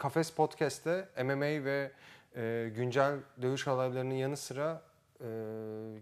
Kafes 0.00 0.30
Podcast'te 0.30 1.08
MMA 1.24 1.64
ve 1.64 1.90
e, 2.36 2.70
güncel 2.76 3.16
dövüş 3.42 3.68
olaylarının 3.68 4.14
yanı 4.14 4.36
sıra 4.36 4.82
e, 5.20 5.26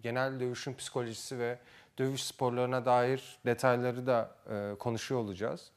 genel 0.02 0.40
dövüşün 0.40 0.74
psikolojisi 0.74 1.38
ve 1.38 1.58
dövüş 1.98 2.24
sporlarına 2.24 2.84
dair 2.84 3.38
detayları 3.46 4.06
da 4.06 4.30
e, 4.50 4.74
konuşuyor 4.78 5.20
olacağız. 5.20 5.70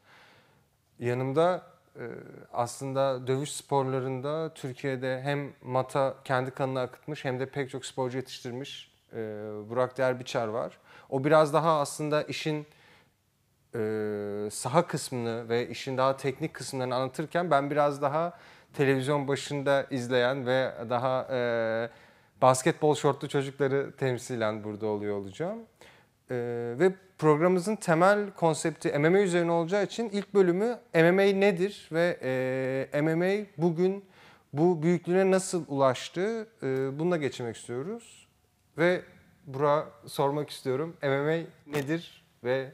Yanımda 1.00 1.62
e, 1.96 2.06
aslında 2.54 3.28
dövüş 3.28 3.52
sporlarında 3.52 4.54
Türkiye'de 4.54 5.22
hem 5.22 5.54
mata 5.62 6.16
kendi 6.24 6.52
kanını 6.52 6.80
akıtmış 6.80 7.26
hem 7.26 7.40
de 7.40 7.46
pek 7.46 7.70
çok 7.70 7.86
sporcu 7.86 8.18
yetiştirmiş 8.18 8.92
e, 9.14 9.18
Burak 9.70 9.98
Derbiçer 9.98 10.48
var. 10.48 10.78
O 11.10 11.24
biraz 11.24 11.54
daha 11.54 11.80
aslında 11.80 12.24
işin 12.24 12.68
e, 13.76 14.50
saha 14.52 14.88
kısmını 14.88 15.50
ve 15.50 15.70
işin 15.70 15.98
daha 15.98 16.18
teknik 16.18 16.54
kısımlarını 16.54 16.96
anlatırken 16.96 17.52
ben 17.52 17.72
biraz 17.72 18.02
daha 18.02 18.38
televizyon 18.74 19.28
başında 19.28 19.88
izleyen 19.90 20.46
ve 20.46 20.72
daha 20.90 21.28
e, 21.32 21.90
basketbol 22.42 22.96
şortlu 22.96 23.30
çocukları 23.30 23.92
temsilen 23.98 24.64
burada 24.64 24.88
oluyor 24.88 25.18
olacağım. 25.18 25.60
E, 26.32 26.36
ve 26.80 26.92
programımızın 27.18 27.76
temel 27.76 28.32
konsepti 28.32 29.00
MMA 29.00 29.20
üzerine 29.20 29.52
olacağı 29.52 29.84
için 29.84 30.10
ilk 30.10 30.34
bölümü 30.34 30.80
MMA 30.94 31.40
nedir 31.40 31.90
ve 31.92 32.18
e, 32.94 33.02
MMA 33.02 33.46
bugün 33.58 34.06
bu 34.54 34.84
büyüklüğüne 34.84 35.32
nasıl 35.32 35.66
ulaştı 35.68 36.48
e, 36.64 37.00
bununla 37.00 37.18
geçmek 37.18 37.56
istiyoruz. 37.56 38.28
Ve 38.78 39.02
Burak'a 39.48 40.10
sormak 40.10 40.50
istiyorum 40.50 40.98
MMA 41.04 41.38
nedir 41.68 42.24
ve 42.44 42.72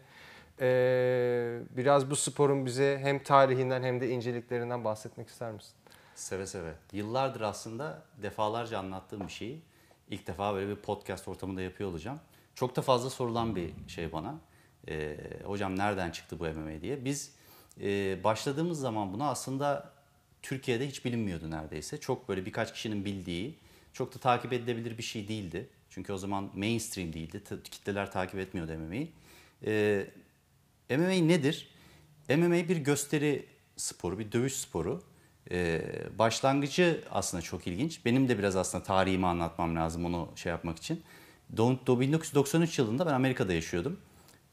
e, 0.61 1.59
biraz 1.77 2.09
bu 2.09 2.15
sporun 2.15 2.65
bize 2.65 2.99
hem 3.01 3.23
tarihinden 3.23 3.83
hem 3.83 4.01
de 4.01 4.09
inceliklerinden 4.09 4.83
bahsetmek 4.83 5.27
ister 5.29 5.51
misin? 5.51 5.73
Seve 6.15 6.47
seve. 6.47 6.73
Yıllardır 6.91 7.41
aslında 7.41 8.01
defalarca 8.21 8.79
anlattığım 8.79 9.27
bir 9.27 9.33
şeyi 9.33 9.61
ilk 10.09 10.27
defa 10.27 10.53
böyle 10.53 10.69
bir 10.69 10.75
podcast 10.75 11.27
ortamında 11.27 11.61
yapıyor 11.61 11.89
olacağım. 11.89 12.19
Çok 12.55 12.75
da 12.75 12.81
fazla 12.81 13.09
sorulan 13.09 13.55
bir 13.55 13.73
şey 13.87 14.11
bana. 14.11 14.35
Ee, 14.89 15.17
hocam 15.43 15.77
nereden 15.77 16.11
çıktı 16.11 16.39
bu 16.39 16.43
MMA 16.43 16.81
diye. 16.81 17.05
Biz 17.05 17.31
e, 17.81 18.23
başladığımız 18.23 18.79
zaman 18.79 19.13
buna 19.13 19.29
aslında 19.29 19.91
Türkiye'de 20.41 20.87
hiç 20.87 21.05
bilinmiyordu 21.05 21.51
neredeyse. 21.51 21.99
Çok 21.99 22.29
böyle 22.29 22.45
birkaç 22.45 22.73
kişinin 22.73 23.05
bildiği, 23.05 23.57
çok 23.93 24.15
da 24.15 24.19
takip 24.19 24.53
edilebilir 24.53 24.97
bir 24.97 25.03
şey 25.03 25.27
değildi. 25.27 25.69
Çünkü 25.89 26.13
o 26.13 26.17
zaman 26.17 26.49
mainstream 26.55 27.13
değildi. 27.13 27.43
Kitleler 27.63 28.11
takip 28.11 28.39
etmiyordu 28.39 28.77
MMA'yi. 28.77 29.11
Ee, 29.65 30.07
MMA 30.89 31.27
nedir? 31.27 31.67
MMA 32.29 32.69
bir 32.69 32.77
gösteri 32.77 33.45
sporu, 33.77 34.19
bir 34.19 34.31
dövüş 34.31 34.53
sporu. 34.53 35.03
Ee, 35.51 35.81
başlangıcı 36.19 37.03
aslında 37.11 37.41
çok 37.41 37.67
ilginç. 37.67 38.05
Benim 38.05 38.29
de 38.29 38.39
biraz 38.39 38.55
aslında 38.55 38.83
tarihimi 38.83 39.27
anlatmam 39.27 39.75
lazım 39.75 40.05
onu 40.05 40.29
şey 40.35 40.49
yapmak 40.49 40.77
için. 40.77 41.01
1993 41.49 42.79
yılında 42.79 43.05
ben 43.05 43.13
Amerika'da 43.13 43.53
yaşıyordum. 43.53 43.99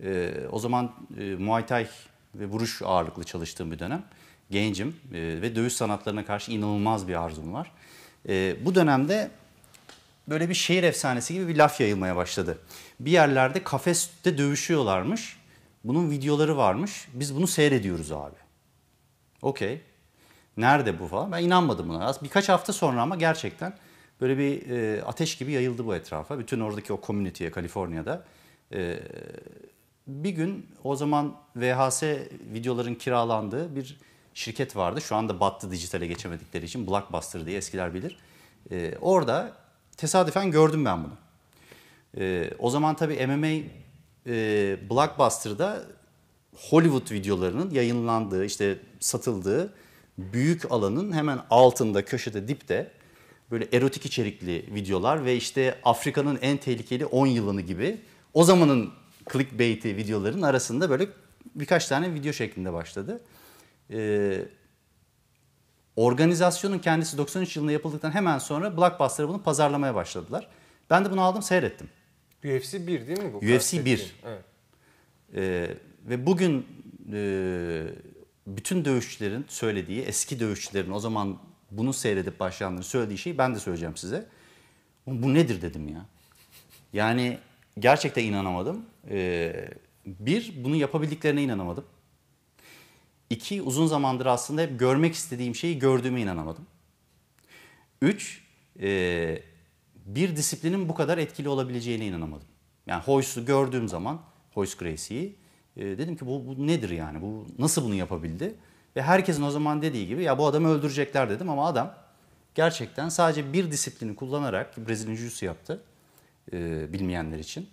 Ee, 0.02 0.34
o 0.52 0.58
zaman 0.58 0.92
e, 1.20 1.34
Muay 1.34 1.66
Thai 1.66 1.86
ve 2.34 2.46
vuruş 2.46 2.82
ağırlıklı 2.82 3.24
çalıştığım 3.24 3.72
bir 3.72 3.78
dönem. 3.78 4.04
Gencim 4.50 4.96
e, 5.12 5.18
ve 5.42 5.56
dövüş 5.56 5.72
sanatlarına 5.72 6.24
karşı 6.24 6.52
inanılmaz 6.52 7.08
bir 7.08 7.22
arzum 7.22 7.52
var. 7.52 7.72
E, 8.28 8.56
bu 8.64 8.74
dönemde 8.74 9.30
böyle 10.28 10.48
bir 10.48 10.54
şehir 10.54 10.82
efsanesi 10.82 11.34
gibi 11.34 11.48
bir 11.48 11.56
laf 11.56 11.80
yayılmaya 11.80 12.16
başladı. 12.16 12.58
Bir 13.00 13.10
yerlerde 13.10 13.64
kafeste 13.64 14.38
dövüşüyorlarmış. 14.38 15.43
Bunun 15.84 16.10
videoları 16.10 16.56
varmış. 16.56 17.08
Biz 17.14 17.36
bunu 17.36 17.46
seyrediyoruz 17.46 18.12
abi. 18.12 18.36
Okey. 19.42 19.80
Nerede 20.56 21.00
bu 21.00 21.06
falan? 21.06 21.32
Ben 21.32 21.42
inanmadım 21.42 21.88
buna. 21.88 22.14
Birkaç 22.22 22.48
hafta 22.48 22.72
sonra 22.72 23.02
ama 23.02 23.16
gerçekten 23.16 23.78
böyle 24.20 24.38
bir 24.38 24.70
e, 24.70 25.02
ateş 25.02 25.36
gibi 25.36 25.52
yayıldı 25.52 25.86
bu 25.86 25.94
etrafa. 25.94 26.38
Bütün 26.38 26.60
oradaki 26.60 26.92
o 26.92 27.00
community'ye 27.06 27.50
Kaliforniya'da. 27.50 28.24
E, 28.72 28.98
bir 30.06 30.30
gün 30.30 30.66
o 30.84 30.96
zaman 30.96 31.36
VHS 31.56 32.02
videoların 32.54 32.94
kiralandığı 32.94 33.76
bir 33.76 33.96
şirket 34.34 34.76
vardı. 34.76 35.00
Şu 35.00 35.16
anda 35.16 35.40
battı 35.40 35.70
dijitale 35.70 36.06
geçemedikleri 36.06 36.64
için 36.64 36.86
Blockbuster 36.86 37.46
diye 37.46 37.56
eskiler 37.56 37.94
bilir. 37.94 38.16
E, 38.70 38.94
orada 39.00 39.52
tesadüfen 39.96 40.50
gördüm 40.50 40.84
ben 40.84 41.04
bunu. 41.04 41.16
E, 42.18 42.50
o 42.58 42.70
zaman 42.70 42.96
tabii 42.96 43.26
MMA 43.26 43.68
e, 44.26 44.76
Blockbuster'da 44.90 45.84
Hollywood 46.56 47.10
videolarının 47.10 47.70
yayınlandığı, 47.70 48.44
işte 48.44 48.78
satıldığı 49.00 49.74
büyük 50.18 50.72
alanın 50.72 51.12
hemen 51.12 51.38
altında, 51.50 52.04
köşede, 52.04 52.48
dipte 52.48 52.90
böyle 53.50 53.68
erotik 53.72 54.06
içerikli 54.06 54.74
videolar 54.74 55.24
ve 55.24 55.36
işte 55.36 55.78
Afrika'nın 55.84 56.38
en 56.42 56.56
tehlikeli 56.56 57.06
10 57.06 57.26
yılını 57.26 57.60
gibi 57.60 58.00
o 58.34 58.44
zamanın 58.44 58.90
clickbait'i 59.32 59.96
videoların 59.96 60.42
arasında 60.42 60.90
böyle 60.90 61.08
birkaç 61.54 61.88
tane 61.88 62.14
video 62.14 62.32
şeklinde 62.32 62.72
başladı. 62.72 63.20
Ee, 63.90 64.44
organizasyonun 65.96 66.78
kendisi 66.78 67.18
93 67.18 67.56
yılında 67.56 67.72
yapıldıktan 67.72 68.10
hemen 68.14 68.38
sonra 68.38 68.76
Blockbuster'a 68.76 69.28
bunu 69.28 69.42
pazarlamaya 69.42 69.94
başladılar. 69.94 70.48
Ben 70.90 71.04
de 71.04 71.10
bunu 71.10 71.20
aldım 71.20 71.42
seyrettim. 71.42 71.88
UFC 72.44 72.86
1 72.86 73.06
değil 73.06 73.22
mi 73.22 73.32
bu? 73.32 73.38
UFC 73.38 73.84
1. 73.84 74.14
Evet. 74.24 74.44
Ee, 75.34 75.74
ve 76.08 76.26
bugün 76.26 76.66
e, 77.12 77.82
bütün 78.46 78.84
dövüşçülerin 78.84 79.44
söylediği, 79.48 80.02
eski 80.02 80.40
dövüşçülerin 80.40 80.90
o 80.90 80.98
zaman 80.98 81.38
bunu 81.70 81.92
seyredip 81.92 82.40
başlayanların 82.40 82.82
söylediği 82.82 83.18
şeyi 83.18 83.38
ben 83.38 83.54
de 83.54 83.58
söyleyeceğim 83.58 83.96
size. 83.96 84.26
Bu 85.06 85.34
nedir 85.34 85.62
dedim 85.62 85.88
ya. 85.88 86.06
Yani 86.92 87.38
gerçekten 87.78 88.24
inanamadım. 88.24 88.84
Ee, 89.10 89.68
bir, 90.06 90.52
bunu 90.56 90.76
yapabildiklerine 90.76 91.42
inanamadım. 91.42 91.84
İki, 93.30 93.62
uzun 93.62 93.86
zamandır 93.86 94.26
aslında 94.26 94.62
hep 94.62 94.78
görmek 94.78 95.14
istediğim 95.14 95.54
şeyi 95.54 95.78
gördüğüme 95.78 96.20
inanamadım. 96.20 96.66
Üç, 98.02 98.42
e, 98.80 99.42
bir 100.04 100.36
disiplinin 100.36 100.88
bu 100.88 100.94
kadar 100.94 101.18
etkili 101.18 101.48
olabileceğine 101.48 102.06
inanamadım. 102.06 102.48
Yani 102.86 103.02
Hoyce'u 103.02 103.44
gördüğüm 103.44 103.88
zaman, 103.88 104.20
Hoyce 104.54 104.72
Gracie'yi 104.78 105.36
e, 105.76 105.84
dedim 105.84 106.16
ki 106.16 106.26
bu, 106.26 106.46
bu 106.46 106.66
nedir 106.66 106.90
yani? 106.90 107.22
Bu 107.22 107.46
nasıl 107.58 107.84
bunu 107.84 107.94
yapabildi? 107.94 108.54
Ve 108.96 109.02
herkesin 109.02 109.42
o 109.42 109.50
zaman 109.50 109.82
dediği 109.82 110.06
gibi 110.06 110.22
ya 110.22 110.38
bu 110.38 110.46
adamı 110.46 110.68
öldürecekler 110.68 111.30
dedim 111.30 111.50
ama 111.50 111.66
adam 111.66 111.94
gerçekten 112.54 113.08
sadece 113.08 113.52
bir 113.52 113.70
disiplini 113.70 114.16
kullanarak 114.16 114.88
Brezilya 114.88 115.14
Jiu-Jitsu 115.14 115.44
yaptı 115.44 115.82
e, 116.52 116.92
bilmeyenler 116.92 117.38
için. 117.38 117.68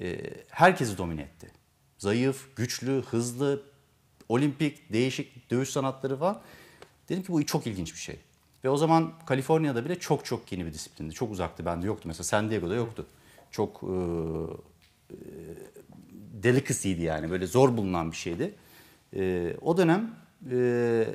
E, 0.00 0.20
herkesi 0.48 0.98
domine 0.98 1.22
etti. 1.22 1.50
Zayıf, 1.98 2.56
güçlü, 2.56 3.02
hızlı, 3.02 3.62
olimpik, 4.28 4.92
değişik 4.92 5.50
dövüş 5.50 5.68
sanatları 5.68 6.16
falan. 6.16 6.40
Dedim 7.08 7.22
ki 7.22 7.32
bu 7.32 7.46
çok 7.46 7.66
ilginç 7.66 7.94
bir 7.94 7.98
şey. 7.98 8.20
Ve 8.64 8.68
o 8.68 8.76
zaman 8.76 9.12
Kaliforniya'da 9.26 9.84
bile 9.84 9.98
çok 9.98 10.24
çok 10.24 10.52
yeni 10.52 10.66
bir 10.66 10.72
disiplindi. 10.72 11.14
Çok 11.14 11.32
uzaktı. 11.32 11.66
Bende 11.66 11.86
yoktu. 11.86 12.02
Mesela 12.08 12.24
San 12.24 12.50
Diego'da 12.50 12.74
yoktu. 12.74 13.06
Çok 13.50 13.82
e, 13.82 13.86
e, 15.10 15.16
delicacy'ydi 16.42 17.02
yani. 17.02 17.30
Böyle 17.30 17.46
zor 17.46 17.76
bulunan 17.76 18.12
bir 18.12 18.16
şeydi. 18.16 18.54
E, 19.16 19.54
o 19.60 19.76
dönem 19.76 20.14
e, 20.50 21.06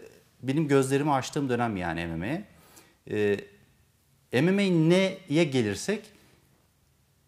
benim 0.44 0.68
gözlerimi 0.68 1.12
açtığım 1.12 1.50
dönem 1.50 1.78
yani 1.78 2.08
MMA'ye. 2.08 2.46
E, 3.12 4.42
MMA 4.42 4.90
neye 4.90 5.44
gelirsek 5.44 6.06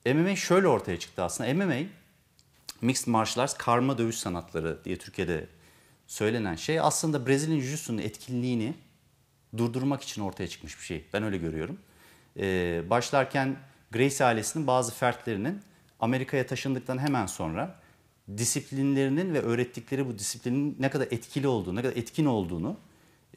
MMA 0.06 0.35
şöyle 0.35 0.67
ortaya 0.67 1.00
çıktı 1.00 1.23
aslında. 1.23 1.53
MMA 1.53 1.75
Mixed 2.81 3.07
Martial 3.07 3.44
Arts 3.44 3.53
karma 3.53 3.97
dövüş 3.97 4.16
sanatları 4.16 4.83
diye 4.85 4.97
Türkiye'de 4.97 5.47
söylenen 6.07 6.56
şey 6.56 6.80
aslında 6.80 7.27
Brezilya 7.27 7.57
Jiu-Jitsu'nun 7.57 8.01
etkinliğini 8.01 8.74
durdurmak 9.57 10.01
için 10.01 10.21
ortaya 10.21 10.47
çıkmış 10.47 10.79
bir 10.79 10.83
şey. 10.83 11.05
Ben 11.13 11.23
öyle 11.23 11.38
görüyorum. 11.38 11.79
Ee, 12.38 12.83
başlarken 12.89 13.57
Gracie 13.91 14.25
ailesinin 14.25 14.67
bazı 14.67 14.94
fertlerinin 14.94 15.61
Amerika'ya 15.99 16.47
taşındıktan 16.47 16.97
hemen 16.97 17.25
sonra 17.25 17.79
disiplinlerinin 18.38 19.33
ve 19.33 19.41
öğrettikleri 19.41 20.07
bu 20.07 20.19
disiplinin 20.19 20.75
ne 20.79 20.89
kadar 20.89 21.07
etkili 21.11 21.47
olduğunu, 21.47 21.75
ne 21.75 21.81
kadar 21.81 21.95
etkin 21.95 22.25
olduğunu 22.25 22.77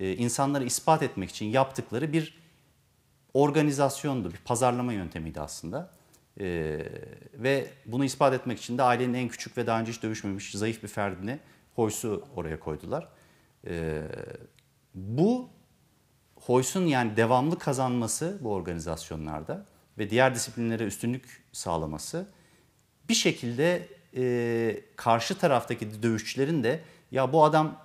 e, 0.00 0.16
insanlara 0.16 0.64
ispat 0.64 1.02
etmek 1.02 1.30
için 1.30 1.46
yaptıkları 1.46 2.12
bir 2.12 2.38
organizasyondu, 3.34 4.32
bir 4.32 4.38
pazarlama 4.44 4.92
yöntemiydi 4.92 5.40
aslında. 5.40 5.90
E, 6.40 6.78
ve 7.34 7.70
bunu 7.86 8.04
ispat 8.04 8.34
etmek 8.34 8.58
için 8.58 8.78
de 8.78 8.82
ailenin 8.82 9.14
en 9.14 9.28
küçük 9.28 9.58
ve 9.58 9.66
daha 9.66 9.80
önce 9.80 9.92
hiç 9.92 10.02
dövüşmemiş 10.02 10.52
zayıf 10.52 10.82
bir 10.82 10.88
ferdini 10.88 11.38
Hoyce'u 11.74 12.24
oraya 12.36 12.60
koydular. 12.60 13.08
E, 13.66 14.02
bu 14.94 15.48
Hoyce'un 16.50 16.87
yani 16.87 17.17
devamlı 17.17 17.58
kazanması 17.58 18.38
bu 18.41 18.52
organizasyonlarda 18.52 19.67
ve 19.99 20.11
diğer 20.11 20.35
disiplinlere 20.35 20.85
üstünlük 20.85 21.44
sağlaması 21.52 22.26
bir 23.08 23.14
şekilde 23.14 23.88
e, 24.17 24.81
karşı 24.97 25.38
taraftaki 25.38 26.02
dövüşçülerin 26.02 26.64
de 26.64 26.81
ya 27.11 27.32
bu 27.32 27.44
adam 27.44 27.76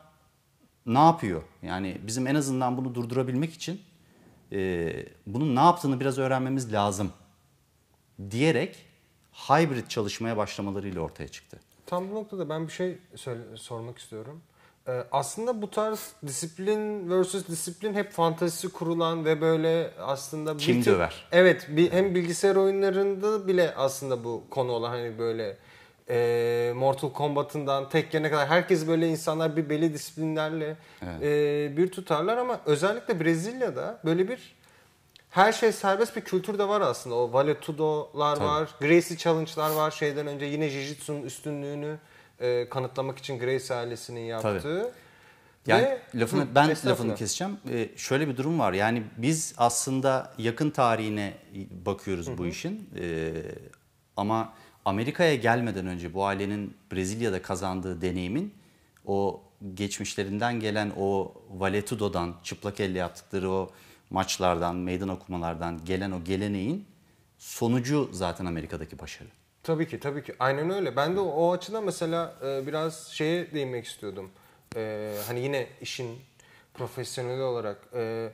ne 0.86 1.00
yapıyor? 1.00 1.44
Yani 1.62 1.98
bizim 2.08 2.28
en 2.28 2.36
azından 2.36 2.78
bunu 2.78 2.96
durdurabilmek 2.96 3.54
için 3.54 3.82
e, 4.52 4.92
bunun 5.28 5.56
ne 5.56 5.60
yaptığını 5.60 6.00
biraz 6.00 6.18
öğrenmemiz 6.18 6.74
lazım 6.74 7.12
diyerek 8.32 8.86
hybrid 9.34 9.88
çalışmaya 9.88 10.38
başlamalarıyla 10.38 11.02
ortaya 11.02 11.28
çıktı. 11.28 11.60
Tam 11.86 12.10
bu 12.10 12.16
noktada 12.16 12.50
ben 12.50 12.68
bir 12.68 12.74
şey 12.74 12.98
sormak 13.56 13.98
istiyorum. 13.98 14.42
Ee, 14.88 15.04
aslında 15.12 15.62
bu 15.62 15.72
tarz 15.72 16.14
disiplin 16.28 17.10
versus 17.10 17.48
disiplin 17.48 17.94
hep 17.94 18.12
fantazisi 18.12 18.70
kurulan 18.70 19.26
ve 19.26 19.42
böyle 19.42 19.92
aslında... 20.00 20.54
bir 20.54 20.60
Kim 20.60 20.84
tür- 20.84 20.92
döver? 20.92 21.28
Evet 21.32 21.68
bir, 21.70 21.92
hem 21.92 22.16
bilgisayar 22.16 22.56
oyunlarında 22.56 23.48
bile 23.48 23.74
aslında 23.76 24.24
bu 24.24 24.44
konu 24.50 24.72
olan 24.72 24.90
hani 24.90 25.20
böyle 25.20 25.58
e, 26.10 26.74
Mortal 26.76 27.12
Kombat'ından 27.14 27.90
Tekken'e 27.90 28.30
kadar 28.32 28.48
herkes 28.48 28.88
böyle 28.88 29.08
insanlar 29.08 29.58
bir 29.58 29.70
belli 29.70 29.94
disiplinlerle 29.94 30.78
e, 31.22 31.78
bir 31.78 31.92
tutarlar 31.92 32.38
ama 32.38 32.60
özellikle 32.66 33.20
Brezilya'da 33.20 34.00
böyle 34.06 34.30
bir 34.30 34.56
her 35.30 35.52
şey 35.52 35.72
serbest 35.72 36.16
bir 36.16 36.22
kültür 36.22 36.60
de 36.60 36.68
var 36.68 36.82
aslında. 36.82 37.16
O 37.16 37.34
Valetudo'lar 37.34 38.36
Tabii. 38.36 38.48
var, 38.48 38.70
Gracie 38.82 39.18
Challenge'lar 39.18 39.72
var. 39.72 39.92
Şeyden 39.92 40.28
önce 40.28 40.46
yine 40.46 40.68
Jiu-Jitsu'nun 40.68 41.24
üstünlüğünü 41.24 41.98
e, 42.40 42.70
kanıtlamak 42.70 43.18
için 43.18 43.40
Gracie 43.40 43.76
ailesinin 43.76 44.20
yaptığı. 44.20 44.92
Yani 45.68 45.84
Ve- 45.84 46.02
lafını 46.16 46.42
Hı, 46.42 46.48
ben 46.56 46.70
lafını 46.70 47.16
keseceğim. 47.16 47.58
Ee, 47.70 47.90
şöyle 47.96 48.28
bir 48.28 48.38
durum 48.38 48.60
var. 48.60 48.74
Yani 48.74 49.04
biz 49.18 49.54
aslında 49.58 50.34
yakın 50.38 50.70
tarihine 50.70 51.34
bakıyoruz 51.86 52.38
bu 52.38 52.46
işin. 52.46 52.90
Ee, 53.00 53.32
ama 54.18 54.54
Amerika'ya 54.86 55.36
gelmeden 55.36 55.88
önce 55.88 56.14
bu 56.14 56.26
ailenin 56.26 56.78
Brezilya'da 56.92 57.42
kazandığı 57.42 58.02
deneyimin 58.02 58.54
o 59.06 59.44
geçmişlerinden 59.74 60.60
gelen 60.60 60.92
o 60.98 61.34
Valetudo'dan 61.50 62.36
çıplak 62.44 62.80
elle 62.80 62.98
yaptıkları 62.98 63.52
o 63.52 63.72
maçlardan, 64.10 64.76
meydan 64.76 65.10
okumalardan 65.10 65.86
gelen 65.86 66.12
o 66.12 66.24
geleneğin 66.24 66.86
sonucu 67.38 68.10
zaten 68.12 68.46
Amerika'daki 68.46 69.00
başarı. 69.00 69.30
Tabii 69.66 69.88
ki 69.88 70.00
tabii 70.00 70.24
ki 70.24 70.36
aynen 70.40 70.70
öyle. 70.70 70.96
Ben 70.96 71.16
de 71.16 71.20
o, 71.20 71.54
açıdan 71.54 71.84
mesela 71.84 72.34
e, 72.46 72.68
biraz 72.68 73.08
şeye 73.08 73.52
değinmek 73.52 73.86
istiyordum. 73.86 74.30
E, 74.76 75.14
hani 75.28 75.40
yine 75.40 75.68
işin 75.82 76.20
profesyoneli 76.74 77.42
olarak 77.42 77.78
e, 77.94 78.30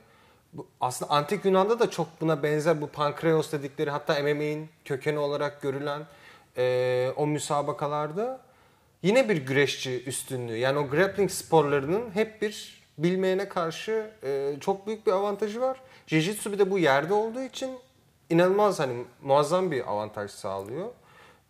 bu, 0.52 0.66
aslında 0.80 1.12
antik 1.12 1.44
Yunan'da 1.44 1.78
da 1.80 1.90
çok 1.90 2.20
buna 2.20 2.42
benzer 2.42 2.80
bu 2.80 2.86
pankreos 2.86 3.52
dedikleri 3.52 3.90
hatta 3.90 4.22
MMA'in 4.22 4.68
kökeni 4.84 5.18
olarak 5.18 5.62
görülen 5.62 6.02
e, 6.56 7.12
o 7.16 7.26
müsabakalarda 7.26 8.40
yine 9.02 9.28
bir 9.28 9.36
güreşçi 9.36 10.04
üstünlüğü. 10.04 10.56
Yani 10.56 10.78
o 10.78 10.88
grappling 10.88 11.30
sporlarının 11.30 12.10
hep 12.14 12.42
bir 12.42 12.82
bilmeyene 12.98 13.48
karşı 13.48 14.10
e, 14.24 14.54
çok 14.60 14.86
büyük 14.86 15.06
bir 15.06 15.12
avantajı 15.12 15.60
var. 15.60 15.80
Jiu-Jitsu 16.08 16.52
bir 16.52 16.58
de 16.58 16.70
bu 16.70 16.78
yerde 16.78 17.14
olduğu 17.14 17.42
için 17.42 17.78
inanılmaz 18.30 18.80
hani 18.80 19.04
muazzam 19.22 19.70
bir 19.70 19.90
avantaj 19.90 20.30
sağlıyor. 20.30 20.88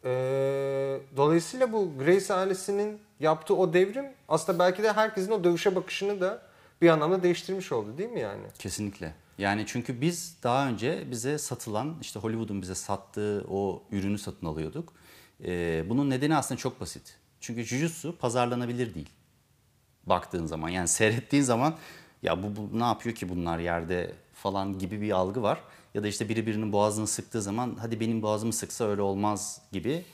Ee, 0.05 1.01
dolayısıyla 1.17 1.73
bu 1.73 1.99
Grace 1.99 2.35
ailesinin 2.35 3.01
yaptığı 3.21 3.57
o 3.57 3.73
devrim 3.73 4.07
aslında 4.29 4.59
belki 4.59 4.83
de 4.83 4.93
herkesin 4.93 5.31
o 5.31 5.45
dövüşe 5.45 5.75
bakışını 5.75 6.21
da 6.21 6.43
bir 6.83 6.89
anlamda 6.89 7.23
değiştirmiş 7.23 7.73
oldu 7.73 7.99
değil 7.99 8.11
mi 8.11 8.21
yani? 8.21 8.47
Kesinlikle. 8.59 9.15
Yani 9.39 9.65
çünkü 9.67 10.01
biz 10.01 10.37
daha 10.43 10.69
önce 10.69 11.11
bize 11.11 11.39
satılan 11.39 11.97
işte 12.01 12.21
Hollywood'un 12.21 12.63
bize 12.63 12.75
sattığı 12.75 13.45
o 13.51 13.83
ürünü 13.91 14.19
satın 14.19 14.47
alıyorduk. 14.47 14.93
Ee, 15.45 15.85
bunun 15.89 16.11
nedeni 16.11 16.37
aslında 16.37 16.59
çok 16.59 16.81
basit. 16.81 17.17
Çünkü 17.41 17.65
Jujutsu 17.65 18.17
pazarlanabilir 18.19 18.95
değil. 18.95 19.11
Baktığın 20.07 20.47
zaman 20.47 20.69
yani 20.69 20.89
seyrettiğin 20.89 21.43
zaman 21.43 21.75
ya 22.23 22.43
bu, 22.43 22.57
bu 22.57 22.79
ne 22.79 22.85
yapıyor 22.85 23.15
ki 23.15 23.29
bunlar 23.29 23.59
yerde 23.59 24.13
falan 24.35 24.79
gibi 24.79 25.01
bir 25.01 25.11
algı 25.11 25.43
var. 25.43 25.61
Ya 25.95 26.03
da 26.03 26.09
işte 26.09 26.29
biri 26.29 26.47
birinin 26.47 26.73
boğazını 26.73 27.07
sıktığı 27.07 27.43
zaman 27.43 27.77
hadi 27.81 28.01
benim 28.01 28.23
boğazımı 28.23 28.53
sıksa 28.53 28.85
öyle 28.85 29.03
olmaz 29.03 29.61
gibi. 29.73 30.05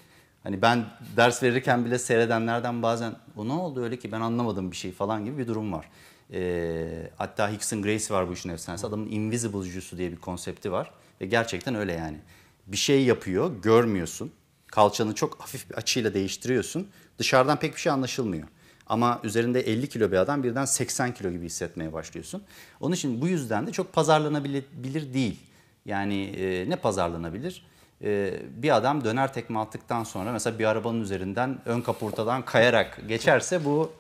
Hani 0.43 0.63
ben 0.63 0.87
ders 1.17 1.43
verirken 1.43 1.85
bile 1.85 1.99
seyredenlerden 1.99 2.83
bazen 2.83 3.17
o 3.37 3.49
ne 3.49 3.53
oldu 3.53 3.83
öyle 3.83 3.99
ki 3.99 4.13
ben 4.13 4.21
anlamadım 4.21 4.71
bir 4.71 4.77
şey 4.77 4.93
falan 4.93 5.25
gibi 5.25 5.39
bir 5.39 5.47
durum 5.47 5.73
var. 5.73 5.89
Ee, 6.33 7.11
hatta 7.17 7.51
Hickson 7.51 7.83
Gracie 7.83 8.17
var 8.17 8.29
bu 8.29 8.33
işin 8.33 8.49
efsanesi. 8.49 8.87
Adamın 8.87 9.11
Invisible 9.11 9.63
Jujutsu 9.63 9.99
diye 9.99 10.13
bir 10.13 10.17
konsepti 10.17 10.73
var. 10.73 10.91
Ve 11.21 11.27
gerçekten 11.27 11.75
öyle 11.75 11.93
yani. 11.93 12.19
Bir 12.67 12.77
şey 12.77 13.05
yapıyor, 13.05 13.63
görmüyorsun. 13.63 14.33
Kalçanı 14.67 15.15
çok 15.15 15.41
hafif 15.41 15.71
bir 15.71 15.75
açıyla 15.75 16.15
değiştiriyorsun. 16.15 16.89
Dışarıdan 17.19 17.59
pek 17.59 17.75
bir 17.75 17.81
şey 17.81 17.93
anlaşılmıyor. 17.93 18.49
Ama 18.87 19.21
üzerinde 19.25 19.61
50 19.61 19.89
kilo 19.89 20.13
bir 20.13 20.17
adam 20.17 20.43
birden 20.43 20.65
80 20.65 21.15
kilo 21.15 21.31
gibi 21.31 21.47
hissetmeye 21.47 21.93
başlıyorsun. 21.93 22.43
Onun 22.81 22.95
için 22.95 23.21
bu 23.21 23.29
yüzden 23.29 23.67
de 23.67 23.73
çok 23.73 23.93
pazarlanabilir 23.93 25.15
değil. 25.15 25.41
Yani 25.89 26.23
e, 26.25 26.71
ne 26.71 26.77
pazarlanabilir? 26.77 27.67
E, 28.05 28.35
bir 28.51 28.77
adam 28.77 29.05
döner 29.05 29.35
tekme 29.35 29.59
attıktan 29.59 30.05
sonra 30.05 30.33
mesela 30.33 30.59
bir 30.59 30.65
arabanın 30.65 31.01
üzerinden 31.01 31.59
ön 31.67 31.81
kaportadan 31.81 32.45
kayarak 32.45 33.01
geçerse 33.09 33.65
bu 33.65 33.93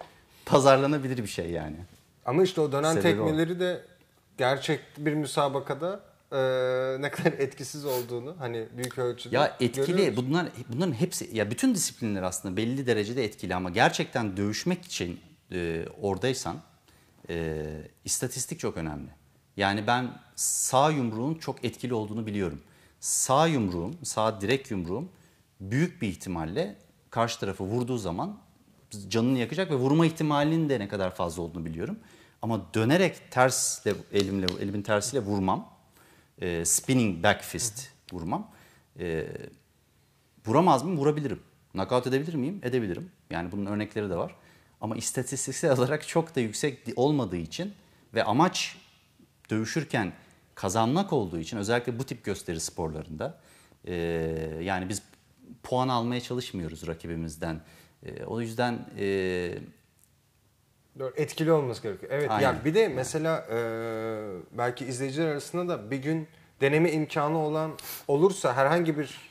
pazarlanabilir 0.46 1.18
bir 1.18 1.26
şey 1.26 1.50
yani. 1.50 1.76
Ama 2.26 2.42
işte 2.42 2.60
o 2.60 2.72
dönen 2.72 2.94
Sebebi 2.94 3.20
o. 3.20 3.26
tekmeleri 3.26 3.60
de 3.60 3.80
gerçek 4.38 4.80
bir 4.98 5.14
müsabakada 5.14 6.00
e, 6.32 6.36
ne 7.02 7.10
kadar 7.10 7.32
etkisiz 7.32 7.84
olduğunu 7.84 8.36
hani 8.38 8.66
büyük 8.76 8.98
ölçüde 8.98 9.36
Ya 9.36 9.56
etkili 9.60 9.86
görüyoruz. 9.86 10.16
bunlar 10.16 10.46
bunların 10.68 10.92
hepsi 10.92 11.36
ya 11.36 11.50
bütün 11.50 11.74
disiplinler 11.74 12.22
aslında 12.22 12.56
belli 12.56 12.86
derecede 12.86 13.24
etkili 13.24 13.54
ama 13.54 13.70
gerçekten 13.70 14.36
dövüşmek 14.36 14.84
için 14.84 15.20
e, 15.52 15.84
oradaysan 16.02 16.56
e, 17.30 17.64
istatistik 18.04 18.60
çok 18.60 18.76
önemli. 18.76 19.08
Yani 19.56 19.86
ben 19.86 20.10
sağ 20.38 20.90
yumruğun 20.90 21.34
çok 21.34 21.64
etkili 21.64 21.94
olduğunu 21.94 22.26
biliyorum. 22.26 22.60
Sağ 23.00 23.46
yumruğum, 23.46 23.94
sağ 24.02 24.40
direk 24.40 24.70
yumruğum 24.70 25.08
büyük 25.60 26.02
bir 26.02 26.08
ihtimalle 26.08 26.76
karşı 27.10 27.40
tarafı 27.40 27.64
vurduğu 27.64 27.98
zaman 27.98 28.38
canını 29.08 29.38
yakacak 29.38 29.70
ve 29.70 29.74
vurma 29.74 30.06
ihtimalinin 30.06 30.68
de 30.68 30.78
ne 30.78 30.88
kadar 30.88 31.14
fazla 31.14 31.42
olduğunu 31.42 31.64
biliyorum. 31.64 31.98
Ama 32.42 32.74
dönerek 32.74 33.30
tersle 33.30 33.94
elimle 34.12 34.46
elimin 34.60 34.82
tersiyle 34.82 35.24
vurmam. 35.24 35.78
e, 36.40 36.64
spinning 36.64 37.24
back 37.24 37.42
fist 37.42 37.88
vurmam. 38.12 38.50
E, 39.00 39.26
vuramaz 40.46 40.82
mıyım? 40.82 40.98
Vurabilirim. 40.98 41.42
Knockout 41.72 42.06
edebilir 42.06 42.34
miyim? 42.34 42.60
Edebilirim. 42.62 43.10
Yani 43.30 43.52
bunun 43.52 43.66
örnekleri 43.66 44.10
de 44.10 44.16
var. 44.16 44.34
Ama 44.80 44.96
istatistiksel 44.96 45.70
olarak 45.78 46.08
çok 46.08 46.36
da 46.36 46.40
yüksek 46.40 46.78
olmadığı 46.96 47.36
için 47.36 47.72
ve 48.14 48.24
amaç 48.24 48.76
dövüşürken 49.50 50.12
kazanmak 50.60 51.12
olduğu 51.12 51.38
için 51.38 51.56
özellikle 51.56 51.98
bu 51.98 52.04
tip 52.04 52.24
gösteri 52.24 52.60
sporlarında 52.60 53.38
e, 53.84 53.94
yani 54.62 54.88
biz 54.88 55.02
puan 55.62 55.88
almaya 55.88 56.20
çalışmıyoruz 56.20 56.86
rakibimizden. 56.86 57.60
E, 58.02 58.24
o 58.24 58.40
yüzden 58.40 58.86
e, 58.98 59.58
etkili 61.16 61.52
olması 61.52 61.82
gerekiyor. 61.82 62.12
Evet 62.14 62.30
Aynen. 62.30 62.42
ya 62.42 62.64
bir 62.64 62.74
de 62.74 62.88
mesela 62.88 63.46
e, 63.50 63.58
belki 64.58 64.84
izleyiciler 64.84 65.28
arasında 65.28 65.68
da 65.68 65.90
bir 65.90 65.96
gün 65.96 66.28
deneme 66.60 66.92
imkanı 66.92 67.38
olan 67.38 67.72
olursa 68.08 68.56
herhangi 68.56 68.98
bir 68.98 69.30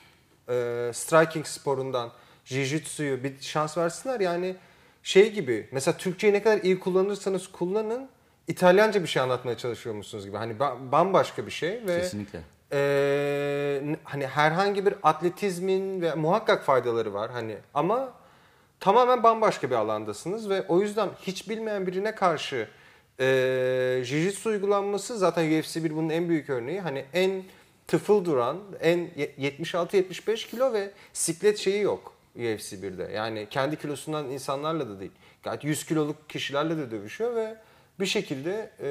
e, 0.50 0.92
striking 0.94 1.46
sporundan 1.46 2.12
jiu-jitsu'yu 2.46 3.24
bir 3.24 3.42
şans 3.42 3.78
versinler. 3.78 4.20
Yani 4.20 4.56
şey 5.04 5.34
gibi 5.34 5.70
mesela 5.72 5.98
Türkçeyi 5.98 6.34
ne 6.34 6.44
kadar 6.44 6.62
iyi 6.62 6.80
kullanırsanız 6.80 7.48
kullanın 7.48 8.10
İtalyanca 8.48 9.04
bir 9.04 9.08
şey 9.08 9.22
anlatmaya 9.22 9.58
çalışıyormuşsunuz 9.58 10.26
gibi. 10.26 10.38
Hani 10.38 10.54
ba- 10.54 10.92
bambaşka 10.92 11.46
bir 11.46 11.52
şey 11.52 11.82
ve 11.88 12.00
kesinlikle. 12.02 12.40
n- 13.92 13.98
hani 14.04 14.28
herhangi 14.28 14.86
bir 14.86 14.96
atletizmin 15.04 16.02
ve 16.02 16.14
muhakkak 16.16 16.64
faydaları 16.64 17.14
var 17.14 17.32
hani 17.32 17.58
ama 17.74 18.14
tamamen 18.80 19.24
bambaşka 19.24 19.70
bir 19.70 19.76
alandasınız 19.76 20.50
ve 20.50 20.66
o 20.68 20.82
yüzden 20.82 21.10
hiç 21.22 21.50
bilmeyen 21.50 21.88
birine 21.88 22.16
karşı 22.16 22.68
e, 23.20 23.24
jiu-jitsu 24.04 24.50
uygulanması 24.50 25.18
zaten 25.18 25.60
UFC 25.60 25.84
1 25.84 25.96
bunun 25.96 26.10
en 26.10 26.30
büyük 26.30 26.50
örneği. 26.50 26.82
Hani 26.82 27.06
en 27.14 27.44
tıfıl 27.88 28.26
duran, 28.26 28.58
en 28.82 28.98
ye- 29.16 29.36
76-75 29.38 30.48
kilo 30.50 30.74
ve 30.74 30.92
siklet 31.14 31.58
şeyi 31.58 31.82
yok 31.82 32.14
UFC 32.36 32.74
1'de. 32.82 33.04
Yani 33.16 33.48
kendi 33.50 33.76
kilosundan 33.76 34.30
insanlarla 34.30 34.90
da 34.90 35.00
değil. 35.00 35.12
Gayet 35.44 35.64
100 35.64 35.86
kiloluk 35.86 36.30
kişilerle 36.30 36.78
de 36.78 36.92
dövüşüyor 36.92 37.36
ve 37.36 37.56
bir 38.00 38.06
şekilde 38.06 38.72
e, 38.82 38.90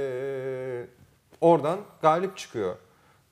oradan 1.41 1.81
galip 2.03 2.37
çıkıyor. 2.37 2.77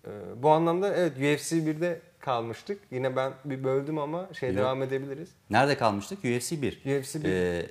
Ee, 0.06 0.10
bu 0.42 0.50
anlamda 0.50 0.94
evet 0.94 1.12
UFC 1.16 1.52
1'de 1.56 2.00
kalmıştık. 2.20 2.80
Yine 2.90 3.16
ben 3.16 3.32
bir 3.44 3.64
böldüm 3.64 3.98
ama 3.98 4.28
şey 4.32 4.48
Yok. 4.48 4.58
devam 4.58 4.82
edebiliriz. 4.82 5.28
Nerede 5.50 5.76
kalmıştık? 5.76 6.18
UFC 6.18 6.62
1. 6.62 7.00
UFC 7.00 7.24
1. 7.24 7.24
Ee, 7.24 7.66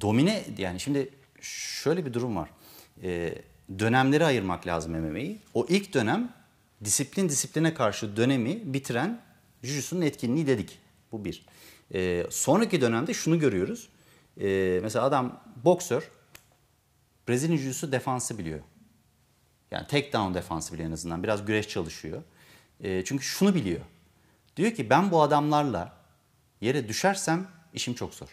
domine 0.00 0.44
yani 0.58 0.80
şimdi 0.80 1.08
şöyle 1.40 2.06
bir 2.06 2.14
durum 2.14 2.36
var. 2.36 2.50
Ee, 3.02 3.34
dönemleri 3.78 4.24
ayırmak 4.24 4.66
lazım 4.66 4.92
MMA'yi. 4.92 5.40
O 5.54 5.66
ilk 5.68 5.94
dönem 5.94 6.32
disiplin 6.84 7.28
disipline 7.28 7.74
karşı 7.74 8.16
dönemi 8.16 8.74
bitiren 8.74 9.20
Jujutsu'nun 9.62 10.02
etkinliği 10.02 10.46
dedik. 10.46 10.78
Bu 11.12 11.24
bir. 11.24 11.46
Ee, 11.94 12.26
sonraki 12.30 12.80
dönemde 12.80 13.14
şunu 13.14 13.38
görüyoruz. 13.38 13.88
Ee, 14.40 14.80
mesela 14.82 15.04
adam 15.04 15.40
boksör 15.64 16.10
Brezilya 17.28 17.56
Jiu-Jitsu 17.56 17.92
defansı 17.92 18.38
biliyor. 18.38 18.60
Yani 19.70 19.86
tek 19.86 20.12
down 20.12 20.34
defansı 20.34 20.72
biliyor 20.72 20.88
en 20.88 20.92
azından. 20.92 21.22
Biraz 21.22 21.46
güreş 21.46 21.68
çalışıyor. 21.68 22.22
E, 22.80 23.04
çünkü 23.04 23.24
şunu 23.24 23.54
biliyor. 23.54 23.80
Diyor 24.56 24.70
ki 24.70 24.90
ben 24.90 25.10
bu 25.10 25.22
adamlarla 25.22 25.96
yere 26.60 26.88
düşersem 26.88 27.48
işim 27.74 27.94
çok 27.94 28.14
zor. 28.14 28.28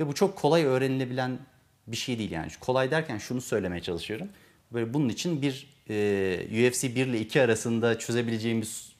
Ve 0.00 0.06
bu 0.06 0.14
çok 0.14 0.38
kolay 0.38 0.64
öğrenilebilen 0.64 1.38
bir 1.86 1.96
şey 1.96 2.18
değil 2.18 2.30
yani. 2.30 2.50
Kolay 2.60 2.90
derken 2.90 3.18
şunu 3.18 3.40
söylemeye 3.40 3.82
çalışıyorum. 3.82 4.28
Böyle 4.72 4.94
bunun 4.94 5.08
için 5.08 5.42
bir 5.42 5.76
e, 5.90 6.68
UFC 6.68 6.84
1 6.84 7.06
ile 7.06 7.20
2 7.20 7.42
arasında 7.42 7.98
çözebileceğimiz 7.98 8.92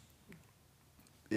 e, 1.32 1.36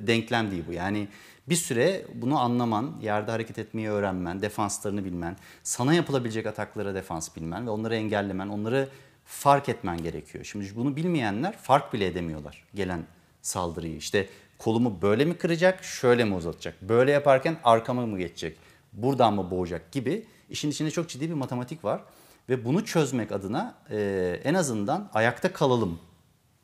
denklem 0.00 0.50
değil 0.50 0.64
bu. 0.68 0.72
Yani 0.72 1.08
bir 1.48 1.56
süre 1.56 2.04
bunu 2.14 2.38
anlaman, 2.38 2.94
yerde 3.02 3.30
hareket 3.30 3.58
etmeyi 3.58 3.88
öğrenmen, 3.88 4.42
defanslarını 4.42 5.04
bilmen, 5.04 5.36
sana 5.62 5.94
yapılabilecek 5.94 6.46
ataklara 6.46 6.94
defans 6.94 7.36
bilmen 7.36 7.66
ve 7.66 7.70
onları 7.70 7.96
engellemen, 7.96 8.48
onları 8.48 8.88
fark 9.24 9.68
etmen 9.68 10.02
gerekiyor. 10.02 10.44
Şimdi 10.44 10.76
bunu 10.76 10.96
bilmeyenler 10.96 11.56
fark 11.58 11.92
bile 11.92 12.06
edemiyorlar 12.06 12.64
gelen 12.74 13.06
saldırıyı. 13.42 13.96
İşte 13.96 14.28
kolumu 14.58 15.02
böyle 15.02 15.24
mi 15.24 15.34
kıracak, 15.36 15.84
şöyle 15.84 16.24
mi 16.24 16.34
uzatacak? 16.34 16.82
Böyle 16.82 17.12
yaparken 17.12 17.56
arkama 17.64 18.06
mı 18.06 18.18
geçecek? 18.18 18.58
Buradan 18.92 19.34
mı 19.34 19.50
boğacak 19.50 19.92
gibi 19.92 20.26
işin 20.50 20.70
içinde 20.70 20.90
çok 20.90 21.08
ciddi 21.08 21.28
bir 21.28 21.34
matematik 21.34 21.84
var. 21.84 22.00
Ve 22.48 22.64
bunu 22.64 22.84
çözmek 22.84 23.32
adına 23.32 23.74
e, 23.90 24.40
en 24.44 24.54
azından 24.54 25.10
ayakta 25.14 25.52
kalalım 25.52 25.98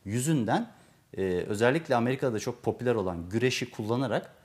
yüzünden 0.04 0.70
e, 1.16 1.22
özellikle 1.22 1.96
Amerika'da 1.96 2.38
çok 2.38 2.62
popüler 2.62 2.94
olan 2.94 3.28
güreşi 3.28 3.70
kullanarak 3.70 4.37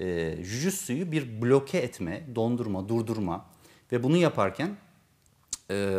e, 0.00 0.36
jujutsu'yu 0.44 1.12
bir 1.12 1.42
bloke 1.42 1.78
etme, 1.78 2.22
dondurma, 2.34 2.88
durdurma 2.88 3.46
ve 3.92 4.02
bunu 4.02 4.16
yaparken 4.16 4.76
e, 5.70 5.96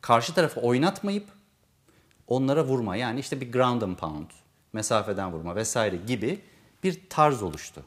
karşı 0.00 0.34
tarafı 0.34 0.60
oynatmayıp 0.60 1.24
onlara 2.26 2.64
vurma. 2.64 2.96
Yani 2.96 3.20
işte 3.20 3.40
bir 3.40 3.52
ground 3.52 3.82
and 3.82 3.96
pound, 3.96 4.30
mesafeden 4.72 5.32
vurma 5.32 5.56
vesaire 5.56 5.96
gibi 5.96 6.40
bir 6.84 7.00
tarz 7.10 7.42
oluştu. 7.42 7.84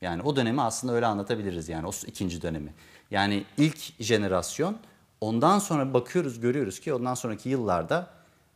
Yani 0.00 0.22
o 0.22 0.36
dönemi 0.36 0.62
aslında 0.62 0.92
öyle 0.92 1.06
anlatabiliriz 1.06 1.68
yani 1.68 1.86
o 1.86 1.90
ikinci 2.06 2.42
dönemi. 2.42 2.74
Yani 3.10 3.44
ilk 3.56 4.02
jenerasyon 4.02 4.78
ondan 5.20 5.58
sonra 5.58 5.94
bakıyoruz 5.94 6.40
görüyoruz 6.40 6.80
ki 6.80 6.94
ondan 6.94 7.14
sonraki 7.14 7.48
yıllarda 7.48 8.10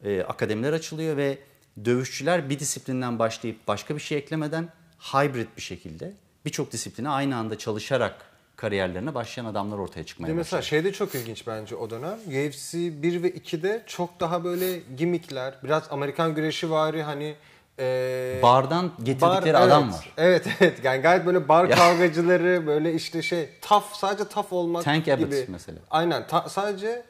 e, 0.05 0.23
akademiler 0.23 0.73
açılıyor 0.73 1.17
ve 1.17 1.39
dövüşçüler 1.85 2.51
bir 2.51 2.59
disiplinden 2.59 3.19
başlayıp 3.19 3.69
başka 3.69 3.95
bir 3.95 4.01
şey 4.01 4.19
eklemeden 4.19 4.69
hybrid 5.13 5.47
bir 5.57 5.63
şekilde 5.63 6.13
birçok 6.45 6.73
disipline 6.73 7.09
aynı 7.09 7.37
anda 7.37 7.59
çalışarak 7.59 8.15
kariyerlerine 8.57 9.15
başlayan 9.15 9.45
adamlar 9.45 9.79
ortaya 9.79 10.05
çıkmaya 10.07 10.29
Bir 10.29 10.33
mesela 10.35 10.59
başladı. 10.59 10.69
şey 10.71 10.85
de 10.85 10.93
çok 10.93 11.15
ilginç 11.15 11.47
bence 11.47 11.77
o 11.77 11.91
dönem. 11.91 12.19
UFC 12.29 12.75
1 13.03 13.23
ve 13.23 13.31
2'de 13.31 13.83
çok 13.87 14.21
daha 14.21 14.45
böyle 14.45 14.79
gimmickler, 14.97 15.55
biraz 15.65 15.83
Amerikan 15.91 16.35
güreşi 16.35 16.71
vari 16.71 17.03
hani 17.03 17.35
e, 17.79 18.39
Bardan 18.43 18.93
getirdikleri 19.03 19.55
bar- 19.55 19.61
adam 19.61 19.83
evet, 19.85 19.95
var. 19.95 20.13
Evet 20.17 20.47
evet 20.61 20.85
yani 20.85 21.03
gayet 21.03 21.27
böyle 21.27 21.49
bar 21.49 21.71
kavgacıları 21.71 22.67
böyle 22.67 22.95
işte 22.95 23.23
şey 23.23 23.49
taf 23.61 23.95
sadece 23.97 24.29
taf 24.29 24.53
olmak 24.53 24.85
Tank 24.85 25.09
Abbott 25.09 25.19
gibi. 25.31 25.45
mesela. 25.49 25.79
Aynen 25.91 26.27
ta- 26.27 26.49
sadece 26.49 27.03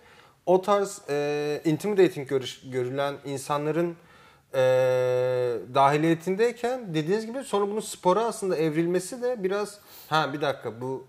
o 0.47 0.63
tarz 0.63 1.01
e, 1.11 1.61
intimidating 1.65 2.29
görüş, 2.29 2.61
görülen 2.65 3.15
insanların 3.25 3.97
e, 4.55 4.61
dahiliyetindeyken 5.75 6.95
dediğiniz 6.95 7.27
gibi 7.27 7.45
sonra 7.45 7.71
bunun 7.71 7.81
spora 7.81 8.25
aslında 8.25 8.57
evrilmesi 8.57 9.23
de 9.23 9.45
biraz 9.45 9.79
ha 10.09 10.33
bir 10.33 10.41
dakika 10.41 10.81
bu 10.81 11.07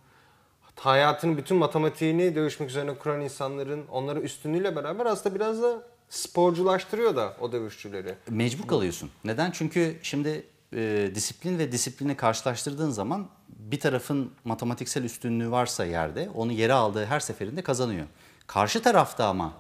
hayatının 0.76 1.38
bütün 1.38 1.58
matematiğini 1.58 2.36
dövüşmek 2.36 2.70
üzerine 2.70 2.98
kuran 2.98 3.22
insanların 3.22 3.86
onlara 3.92 4.20
üstünlüğüyle 4.20 4.76
beraber 4.76 5.06
aslında 5.06 5.36
biraz 5.36 5.62
da 5.62 5.84
sporculaştırıyor 6.10 7.16
da 7.16 7.38
o 7.40 7.52
dövüşçüleri. 7.52 8.16
Mecbur 8.30 8.68
kalıyorsun. 8.68 9.12
Neden? 9.24 9.52
Çünkü 9.52 10.00
şimdi 10.04 10.46
e, 10.74 11.12
disiplin 11.16 11.60
ve 11.60 11.72
disiplini 11.72 12.18
karşılaştırdığın 12.18 12.90
zaman 12.90 13.28
bir 13.50 13.80
tarafın 13.80 14.32
matematiksel 14.44 15.04
üstünlüğü 15.04 15.52
varsa 15.52 15.86
yerde 15.86 16.30
onu 16.36 16.52
yere 16.52 16.74
aldığı 16.74 17.06
her 17.06 17.20
seferinde 17.20 17.62
kazanıyor. 17.62 18.08
Karşı 18.48 18.82
tarafta 18.82 19.28
ama 19.28 19.54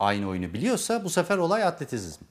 aynı 0.00 0.28
oyunu 0.28 0.54
biliyorsa 0.54 1.04
bu 1.04 1.10
sefer 1.10 1.38
olay 1.38 1.64
atletizm. 1.64 2.24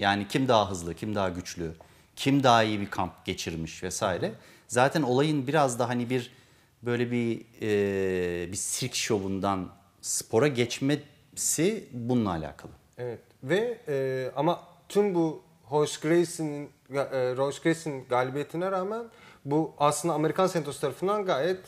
Yani 0.00 0.28
kim 0.28 0.48
daha 0.48 0.70
hızlı, 0.70 0.94
kim 0.94 1.14
daha 1.14 1.28
güçlü, 1.28 1.72
kim 2.16 2.42
daha 2.42 2.62
iyi 2.62 2.80
bir 2.80 2.90
kamp 2.90 3.24
geçirmiş 3.24 3.82
vesaire. 3.82 4.32
Zaten 4.68 5.02
olayın 5.02 5.46
biraz 5.46 5.78
da 5.78 5.88
hani 5.88 6.10
bir 6.10 6.30
böyle 6.82 7.10
bir 7.10 7.40
e, 7.62 8.52
bir 8.52 8.56
sirk 8.56 8.94
şovundan 8.94 9.68
spora 10.00 10.48
geçmesi 10.48 11.88
bununla 11.92 12.30
alakalı. 12.30 12.72
Evet 12.98 13.20
ve 13.42 13.78
e, 13.88 14.30
ama 14.36 14.60
tüm 14.88 15.14
bu 15.14 15.42
Royce 15.70 15.94
Gracie'nin 16.02 16.70
e, 16.90 17.36
Royce 17.36 17.58
Gracie'nin 17.64 18.04
galibiyetine 18.08 18.70
rağmen 18.70 19.04
bu 19.44 19.74
aslında 19.78 20.14
Amerikan 20.14 20.46
Senatosu 20.46 20.80
tarafından 20.80 21.24
gayet 21.24 21.60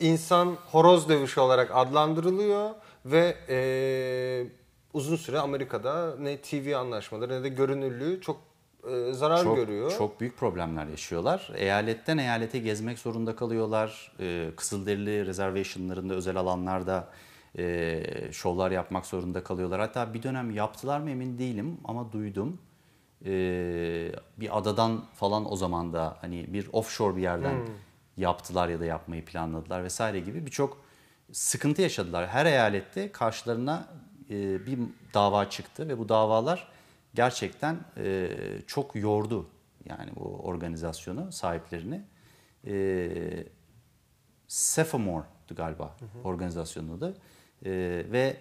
insan 0.00 0.56
horoz 0.70 1.08
dövüşü 1.08 1.40
olarak 1.40 1.70
adlandırılıyor 1.74 2.70
ve 3.04 3.36
e, 3.48 4.61
uzun 4.92 5.16
süre 5.16 5.38
Amerika'da 5.38 6.16
ne 6.18 6.36
TV 6.36 6.76
anlaşmaları 6.76 7.40
ne 7.40 7.44
de 7.44 7.48
görünürlüğü 7.48 8.20
çok 8.20 8.40
e, 8.90 9.12
zarar 9.12 9.42
çok, 9.42 9.56
görüyor. 9.56 9.90
Çok 9.98 10.20
büyük 10.20 10.36
problemler 10.36 10.86
yaşıyorlar. 10.86 11.52
Eyaletten 11.54 12.18
eyalete 12.18 12.58
gezmek 12.58 12.98
zorunda 12.98 13.36
kalıyorlar. 13.36 14.12
Ee, 14.20 14.50
Kızılderili 14.56 15.26
reservationlarında, 15.26 16.14
özel 16.14 16.36
alanlarda 16.36 17.08
e, 17.58 18.02
şovlar 18.32 18.70
yapmak 18.70 19.06
zorunda 19.06 19.44
kalıyorlar. 19.44 19.80
Hatta 19.80 20.14
bir 20.14 20.22
dönem 20.22 20.50
yaptılar 20.50 21.00
mı 21.00 21.10
emin 21.10 21.38
değilim 21.38 21.78
ama 21.84 22.12
duydum. 22.12 22.58
Ee, 23.26 24.12
bir 24.36 24.58
adadan 24.58 25.04
falan 25.14 25.52
o 25.52 25.56
zaman 25.56 25.92
da 25.92 26.16
hani 26.20 26.52
bir 26.52 26.68
offshore 26.72 27.16
bir 27.16 27.22
yerden 27.22 27.56
yaptılar 28.16 28.68
ya 28.68 28.80
da 28.80 28.84
yapmayı 28.84 29.24
planladılar 29.24 29.84
vesaire 29.84 30.20
gibi 30.20 30.46
birçok 30.46 30.78
sıkıntı 31.32 31.82
yaşadılar. 31.82 32.28
Her 32.28 32.46
eyalette 32.46 33.12
karşılarına 33.12 33.88
e, 34.32 34.66
bir 34.66 34.78
dava 35.14 35.50
çıktı 35.50 35.88
ve 35.88 35.98
bu 35.98 36.08
davalar 36.08 36.68
gerçekten 37.14 37.76
e, 37.96 38.28
çok 38.66 38.96
yordu 38.96 39.46
yani 39.88 40.10
bu 40.16 40.22
organizasyonu 40.22 41.32
sahiplerini. 41.32 42.02
E, 42.66 43.44
Sephamore 44.48 45.24
galiba 45.56 45.96
organizasyonun 46.24 46.98
adı 46.98 47.16
E, 47.64 47.70
ve 48.12 48.36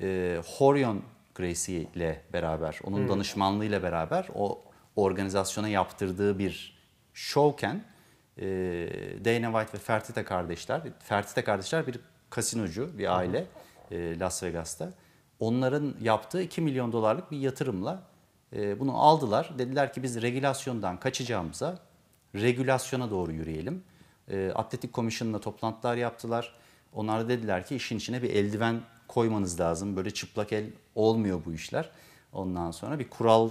e, 0.00 0.40
Horion 0.46 1.02
Gracie 1.34 1.86
ile 1.94 2.22
beraber, 2.32 2.80
onun 2.84 3.08
danışmanlığıyla 3.08 3.82
beraber 3.82 4.28
o 4.34 4.62
organizasyona 4.96 5.68
yaptırdığı 5.68 6.38
bir 6.38 6.78
şovken 7.14 7.84
e, 8.38 8.44
Dana 9.24 9.52
White 9.52 9.78
ve 9.78 9.82
Fertitta 9.82 10.24
kardeşler, 10.24 10.82
Fertitta 10.98 11.44
kardeşler 11.44 11.86
bir 11.86 12.00
kasinocu, 12.30 12.98
bir 12.98 13.16
aile 13.16 13.46
e, 13.90 14.18
Las 14.18 14.42
Vegas'ta. 14.42 14.92
Onların 15.42 15.94
yaptığı 16.00 16.42
2 16.42 16.60
milyon 16.60 16.92
dolarlık 16.92 17.30
bir 17.30 17.38
yatırımla 17.38 18.02
e, 18.56 18.80
bunu 18.80 19.02
aldılar. 19.02 19.52
Dediler 19.58 19.92
ki 19.92 20.02
biz 20.02 20.22
regülasyondan 20.22 21.00
kaçacağımıza 21.00 21.78
regülasyona 22.34 23.10
doğru 23.10 23.32
yürüyelim. 23.32 23.84
E, 24.28 24.52
Atletik 24.54 24.92
Komisyonu'na 24.92 25.38
toplantılar 25.38 25.96
yaptılar. 25.96 26.54
Onlar 26.92 27.24
da 27.24 27.28
dediler 27.28 27.66
ki 27.66 27.76
işin 27.76 27.96
içine 27.96 28.22
bir 28.22 28.30
eldiven 28.30 28.80
koymanız 29.08 29.60
lazım. 29.60 29.96
Böyle 29.96 30.10
çıplak 30.10 30.52
el 30.52 30.66
olmuyor 30.94 31.40
bu 31.46 31.52
işler. 31.52 31.90
Ondan 32.32 32.70
sonra 32.70 32.98
bir 32.98 33.10
kural 33.10 33.50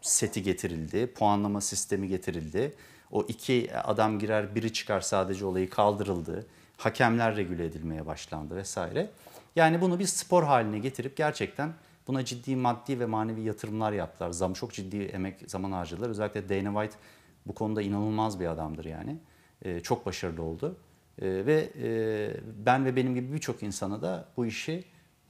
seti 0.00 0.42
getirildi. 0.42 1.12
Puanlama 1.12 1.60
sistemi 1.60 2.08
getirildi. 2.08 2.74
O 3.10 3.22
iki 3.22 3.70
adam 3.84 4.18
girer 4.18 4.54
biri 4.54 4.72
çıkar 4.72 5.00
sadece 5.00 5.44
olayı 5.44 5.70
kaldırıldı. 5.70 6.46
Hakemler 6.76 7.36
regüle 7.36 7.64
edilmeye 7.64 8.06
başlandı 8.06 8.56
vesaire. 8.56 9.10
Yani 9.58 9.80
bunu 9.80 9.98
bir 9.98 10.06
spor 10.06 10.42
haline 10.42 10.78
getirip 10.78 11.16
gerçekten 11.16 11.72
buna 12.06 12.24
ciddi 12.24 12.56
maddi 12.56 13.00
ve 13.00 13.06
manevi 13.06 13.40
yatırımlar 13.40 13.92
yaptılar. 13.92 14.30
Zam 14.30 14.52
çok 14.52 14.72
ciddi 14.72 14.96
emek 14.96 15.50
zaman 15.50 15.72
harcadılar. 15.72 16.08
Özellikle 16.08 16.48
Dana 16.48 16.82
White 16.82 17.04
bu 17.46 17.54
konuda 17.54 17.82
inanılmaz 17.82 18.40
bir 18.40 18.46
adamdır 18.46 18.84
yani. 18.84 19.18
Ee, 19.62 19.80
çok 19.80 20.06
başarılı 20.06 20.42
oldu. 20.42 20.76
Ee, 21.22 21.26
ve 21.46 21.70
e, 21.82 22.30
ben 22.64 22.84
ve 22.84 22.96
benim 22.96 23.14
gibi 23.14 23.32
birçok 23.32 23.62
insana 23.62 24.02
da 24.02 24.28
bu 24.36 24.46
işi 24.46 24.84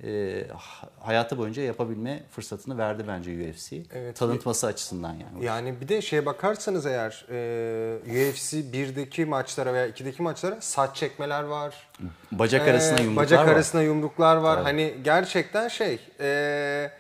e, 0.04 0.44
ha- 0.56 0.88
hayatı 1.00 1.38
boyunca 1.38 1.62
yapabilme 1.62 2.22
fırsatını 2.30 2.78
verdi 2.78 3.04
bence 3.08 3.30
UFC. 3.50 3.76
Evet. 3.94 4.16
Tanıtması 4.16 4.66
açısından 4.66 5.10
yani. 5.12 5.44
Yani 5.44 5.80
bir 5.80 5.88
de 5.88 6.02
şeye 6.02 6.26
bakarsanız 6.26 6.86
eğer 6.86 7.26
e, 7.30 7.98
UFC 8.30 8.56
1'deki 8.56 9.24
maçlara 9.24 9.74
veya 9.74 9.88
2'deki 9.88 10.22
maçlara 10.22 10.60
saç 10.60 10.96
çekmeler 10.96 11.42
var. 11.42 11.88
Bacak 12.32 12.68
Ee, 12.68 12.70
arasına 12.70 13.00
yumruklar 13.00 13.24
Bacak 13.24 13.46
var. 13.46 13.52
arasına 13.52 13.82
yumruklar 13.82 14.36
var. 14.36 14.62
Hani 14.62 14.94
gerçekten 15.04 15.68
şey 15.68 15.98
e, 16.20 16.90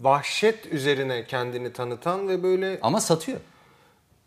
vahşet 0.00 0.66
üzerine 0.66 1.24
kendini 1.26 1.72
tanıtan 1.72 2.28
ve 2.28 2.42
böyle 2.42 2.78
Ama 2.82 3.00
satıyor. 3.00 3.38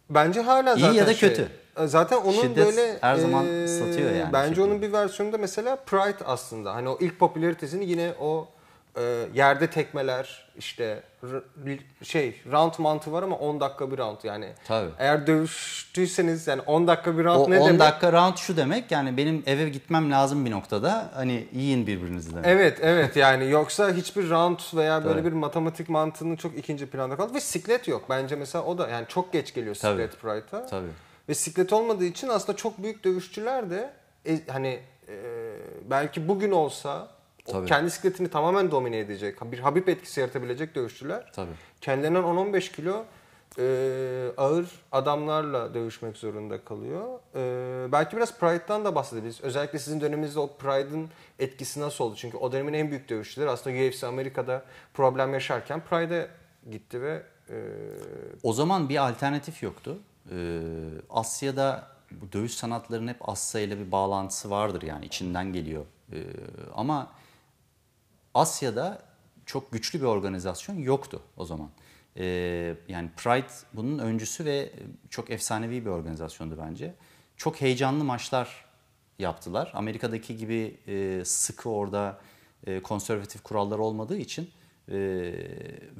bence 0.09 0.41
hala 0.41 0.73
İyi 0.75 0.79
zaten 0.81 0.93
ya 0.93 1.07
da 1.07 1.13
şey, 1.13 1.29
kötü. 1.29 1.49
E, 1.79 1.87
Zaten 1.87 2.17
onun 2.17 2.41
Şiddet 2.41 2.57
böyle 2.65 2.97
her 3.01 3.15
zaman 3.15 3.45
e, 3.63 3.67
satıyor 3.67 4.11
yani 4.15 4.33
Bence 4.33 4.55
şiddet. 4.55 4.67
onun 4.67 4.81
bir 4.81 4.93
versiyonu 4.93 5.33
da 5.33 5.37
mesela 5.37 5.75
Pride 5.75 6.25
aslında. 6.25 6.75
Hani 6.75 6.89
o 6.89 6.97
ilk 7.01 7.19
popülaritesini 7.19 7.85
yine 7.85 8.13
o 8.19 8.47
e, 8.97 9.01
yerde 9.33 9.67
tekmeler 9.69 10.49
işte 10.57 11.03
şey 12.03 12.41
round 12.51 12.73
mantığı 12.77 13.11
var 13.11 13.23
ama 13.23 13.35
10 13.35 13.59
dakika 13.59 13.91
bir 13.91 13.97
round 13.97 14.17
yani. 14.23 14.49
Tabii. 14.67 14.89
Eğer 14.99 15.27
dövüştüyseniz 15.27 16.47
yani 16.47 16.61
10 16.61 16.87
dakika 16.87 17.17
bir 17.17 17.23
round 17.25 17.47
O 17.47 17.51
ne 17.51 17.59
10 17.59 17.67
demek? 17.67 17.79
dakika 17.79 18.11
round 18.13 18.37
şu 18.37 18.57
demek 18.57 18.91
yani 18.91 19.17
benim 19.17 19.43
eve 19.45 19.69
gitmem 19.69 20.11
lazım 20.11 20.45
bir 20.45 20.51
noktada. 20.51 21.09
Hani 21.13 21.47
yiyin 21.53 21.87
birbirinizi 21.87 22.31
demek. 22.31 22.45
Evet 22.47 22.77
evet 22.81 23.15
yani 23.15 23.49
yoksa 23.49 23.91
hiçbir 23.91 24.29
round 24.29 24.59
veya 24.75 25.05
böyle 25.05 25.19
Tabii. 25.19 25.27
bir 25.31 25.35
matematik 25.35 25.89
mantığının 25.89 26.35
çok 26.35 26.57
ikinci 26.57 26.85
planda 26.89 27.15
kaldı 27.15 27.33
ve 27.33 27.39
siklet 27.39 27.87
yok. 27.87 28.01
Bence 28.09 28.35
mesela 28.35 28.65
o 28.65 28.77
da 28.77 28.87
yani 28.89 29.05
çok 29.07 29.33
geç 29.33 29.53
geliyor 29.53 29.75
siklet 29.75 30.21
Pride'a. 30.21 30.65
Tabii. 30.65 30.87
Ve 31.29 31.33
siklet 31.33 31.73
olmadığı 31.73 32.05
için 32.05 32.27
aslında 32.27 32.57
çok 32.57 32.83
büyük 32.83 33.03
dövüşçüler 33.03 33.69
de 33.69 33.93
e, 34.25 34.39
hani 34.47 34.79
e, 35.07 35.13
belki 35.89 36.27
bugün 36.27 36.51
olsa 36.51 37.07
Tabii. 37.45 37.67
kendi 37.67 37.91
sikletini 37.91 38.29
tamamen 38.29 38.71
domine 38.71 38.99
edecek, 38.99 39.51
bir 39.51 39.59
Habib 39.59 39.87
etkisi 39.87 40.19
yaratabilecek 40.19 40.75
dövüşçüler 40.75 41.31
Tabii. 41.33 41.51
kendilerinden 41.81 42.23
10-15 42.23 42.71
kilo 42.71 43.05
e, 43.59 44.31
ağır 44.37 44.65
adamlarla 44.91 45.73
dövüşmek 45.73 46.17
zorunda 46.17 46.63
kalıyor. 46.63 47.19
E, 47.35 47.91
belki 47.91 48.17
biraz 48.17 48.39
Pride'dan 48.39 48.85
da 48.85 48.95
bahsedebiliriz. 48.95 49.41
Özellikle 49.41 49.79
sizin 49.79 50.01
döneminizde 50.01 50.39
o 50.39 50.57
Pride'ın 50.57 51.09
etkisi 51.39 51.79
nasıl 51.79 52.03
oldu? 52.03 52.15
Çünkü 52.15 52.37
o 52.37 52.51
dönemin 52.51 52.73
en 52.73 52.89
büyük 52.89 53.09
dövüşçüleri 53.09 53.49
aslında 53.49 53.87
UFC 53.87 54.07
Amerika'da 54.07 54.63
problem 54.93 55.33
yaşarken 55.33 55.81
Pride'e 55.89 56.27
gitti 56.71 57.01
ve 57.01 57.23
e, 57.49 57.55
O 58.43 58.53
zaman 58.53 58.89
bir 58.89 59.07
alternatif 59.07 59.63
yoktu. 59.63 59.97
Ee, 60.31 60.61
Asya'da 61.09 61.87
bu 62.11 62.31
dövüş 62.31 62.53
sanatlarının 62.53 63.07
hep 63.07 63.29
Asya 63.29 63.61
ile 63.61 63.79
bir 63.79 63.91
bağlantısı 63.91 64.49
vardır 64.49 64.81
yani 64.81 65.05
içinden 65.05 65.53
geliyor. 65.53 65.85
Ee, 66.13 66.23
ama 66.75 67.11
Asya'da 68.33 69.01
çok 69.45 69.71
güçlü 69.71 69.99
bir 69.99 70.05
organizasyon 70.05 70.75
yoktu 70.75 71.21
o 71.37 71.45
zaman. 71.45 71.69
Ee, 72.17 72.75
yani 72.87 73.09
Pride 73.17 73.53
bunun 73.73 73.99
öncüsü 73.99 74.45
ve 74.45 74.73
çok 75.09 75.29
efsanevi 75.29 75.85
bir 75.85 75.89
organizasyondu 75.89 76.57
bence. 76.67 76.95
Çok 77.37 77.61
heyecanlı 77.61 78.03
maçlar 78.03 78.65
yaptılar. 79.19 79.71
Amerika'daki 79.73 80.37
gibi 80.37 80.77
e, 80.87 81.21
sıkı 81.25 81.69
orada 81.69 82.19
e, 82.67 82.81
konservatif 82.81 83.43
kurallar 83.43 83.79
olmadığı 83.79 84.17
için 84.17 84.49
e, 84.87 84.95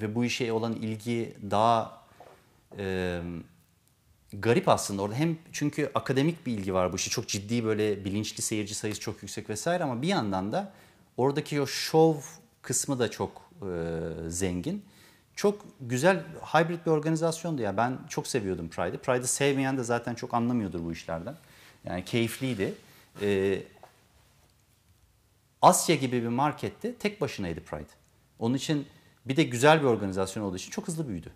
ve 0.02 0.16
bu 0.16 0.26
işe 0.26 0.52
olan 0.52 0.74
ilgi 0.74 1.38
daha 1.52 2.04
e, 2.78 3.22
garip 4.34 4.70
aslında 4.70 5.02
orada 5.02 5.16
hem 5.16 5.38
çünkü 5.52 5.92
akademik 5.96 6.46
bir 6.46 6.54
ilgi 6.54 6.74
var 6.74 6.94
bu 6.94 6.96
işi 6.96 7.10
çok 7.10 7.28
ciddi 7.28 7.66
böyle 7.66 8.06
bilinçli 8.06 8.42
seyirci 8.42 8.76
sayısı 8.76 9.02
çok 9.02 9.24
yüksek 9.24 9.50
vesaire 9.50 9.84
ama 9.84 10.02
bir 10.02 10.08
yandan 10.08 10.52
da 10.52 10.74
oradaki 11.18 11.62
o 11.62 11.68
şov 11.68 12.16
kısmı 12.62 13.00
da 13.00 13.12
çok 13.12 13.50
e, 13.62 13.70
zengin. 14.28 14.86
Çok 15.36 15.66
güzel 15.82 16.24
hybrid 16.54 16.86
bir 16.86 16.92
organizasyondu 16.92 17.62
ya 17.62 17.78
ben 17.78 17.98
çok 18.10 18.28
seviyordum 18.28 18.70
Pride'ı. 18.70 18.98
Pride'ı 18.98 19.28
sevmeyen 19.28 19.78
de 19.78 19.84
zaten 19.84 20.16
çok 20.16 20.34
anlamıyordur 20.34 20.86
bu 20.86 20.92
işlerden. 20.92 21.36
Yani 21.86 22.06
keyifliydi. 22.06 22.74
E, 23.22 23.62
Asya 25.62 25.96
gibi 25.96 26.24
bir 26.24 26.28
markette 26.28 26.96
tek 26.96 27.22
başınaydı 27.22 27.64
Pride. 27.64 27.90
Onun 28.40 28.56
için 28.56 28.88
bir 29.26 29.36
de 29.36 29.44
güzel 29.44 29.80
bir 29.80 29.86
organizasyon 29.86 30.44
olduğu 30.44 30.56
için 30.56 30.72
çok 30.72 30.88
hızlı 30.88 31.08
büyüdü. 31.08 31.32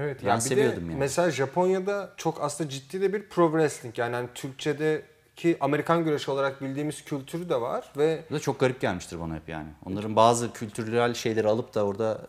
Evet 0.00 0.20
Ben 0.22 0.28
yani 0.28 0.40
seviyordum 0.40 0.86
de 0.88 0.92
yani. 0.92 0.98
mesela 0.98 1.30
Japonya'da 1.30 2.12
çok 2.16 2.42
aslında 2.42 2.70
ciddi 2.70 3.00
de 3.00 3.12
bir 3.12 3.28
pro 3.28 3.50
wrestling 3.50 3.98
yani 3.98 4.14
hani 4.14 4.28
Türkçedeki 4.34 5.56
Amerikan 5.60 6.04
güreşi 6.04 6.30
olarak 6.30 6.62
bildiğimiz 6.62 7.04
kültürü 7.04 7.48
de 7.48 7.60
var 7.60 7.92
ve 7.96 8.24
Bu 8.30 8.34
da 8.34 8.38
çok 8.40 8.60
garip 8.60 8.80
gelmiştir 8.80 9.20
bana 9.20 9.34
hep 9.34 9.48
yani. 9.48 9.68
Onların 9.86 10.16
bazı 10.16 10.52
kültürel 10.52 11.14
şeyleri 11.14 11.48
alıp 11.48 11.74
da 11.74 11.84
orada 11.86 12.26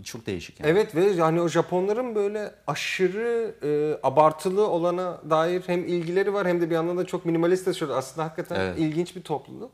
e, 0.00 0.04
çok 0.04 0.26
değişik 0.26 0.60
yani. 0.60 0.70
evet 0.70 0.94
ve 0.94 1.04
yani 1.04 1.40
o 1.40 1.48
Japonların 1.48 2.14
böyle 2.14 2.54
aşırı 2.66 3.54
e, 3.62 3.98
abartılı 4.02 4.68
olana 4.68 5.20
dair 5.30 5.62
hem 5.66 5.84
ilgileri 5.84 6.32
var 6.34 6.46
hem 6.46 6.60
de 6.60 6.70
bir 6.70 6.74
yandan 6.74 6.98
da 6.98 7.06
çok 7.06 7.24
minimalist 7.24 7.66
yaşıyor. 7.66 7.90
Aslında 7.96 8.24
hakikaten 8.26 8.60
Evet. 8.60 8.78
ilginç 8.78 9.16
bir 9.16 9.22
topluluk. 9.22 9.72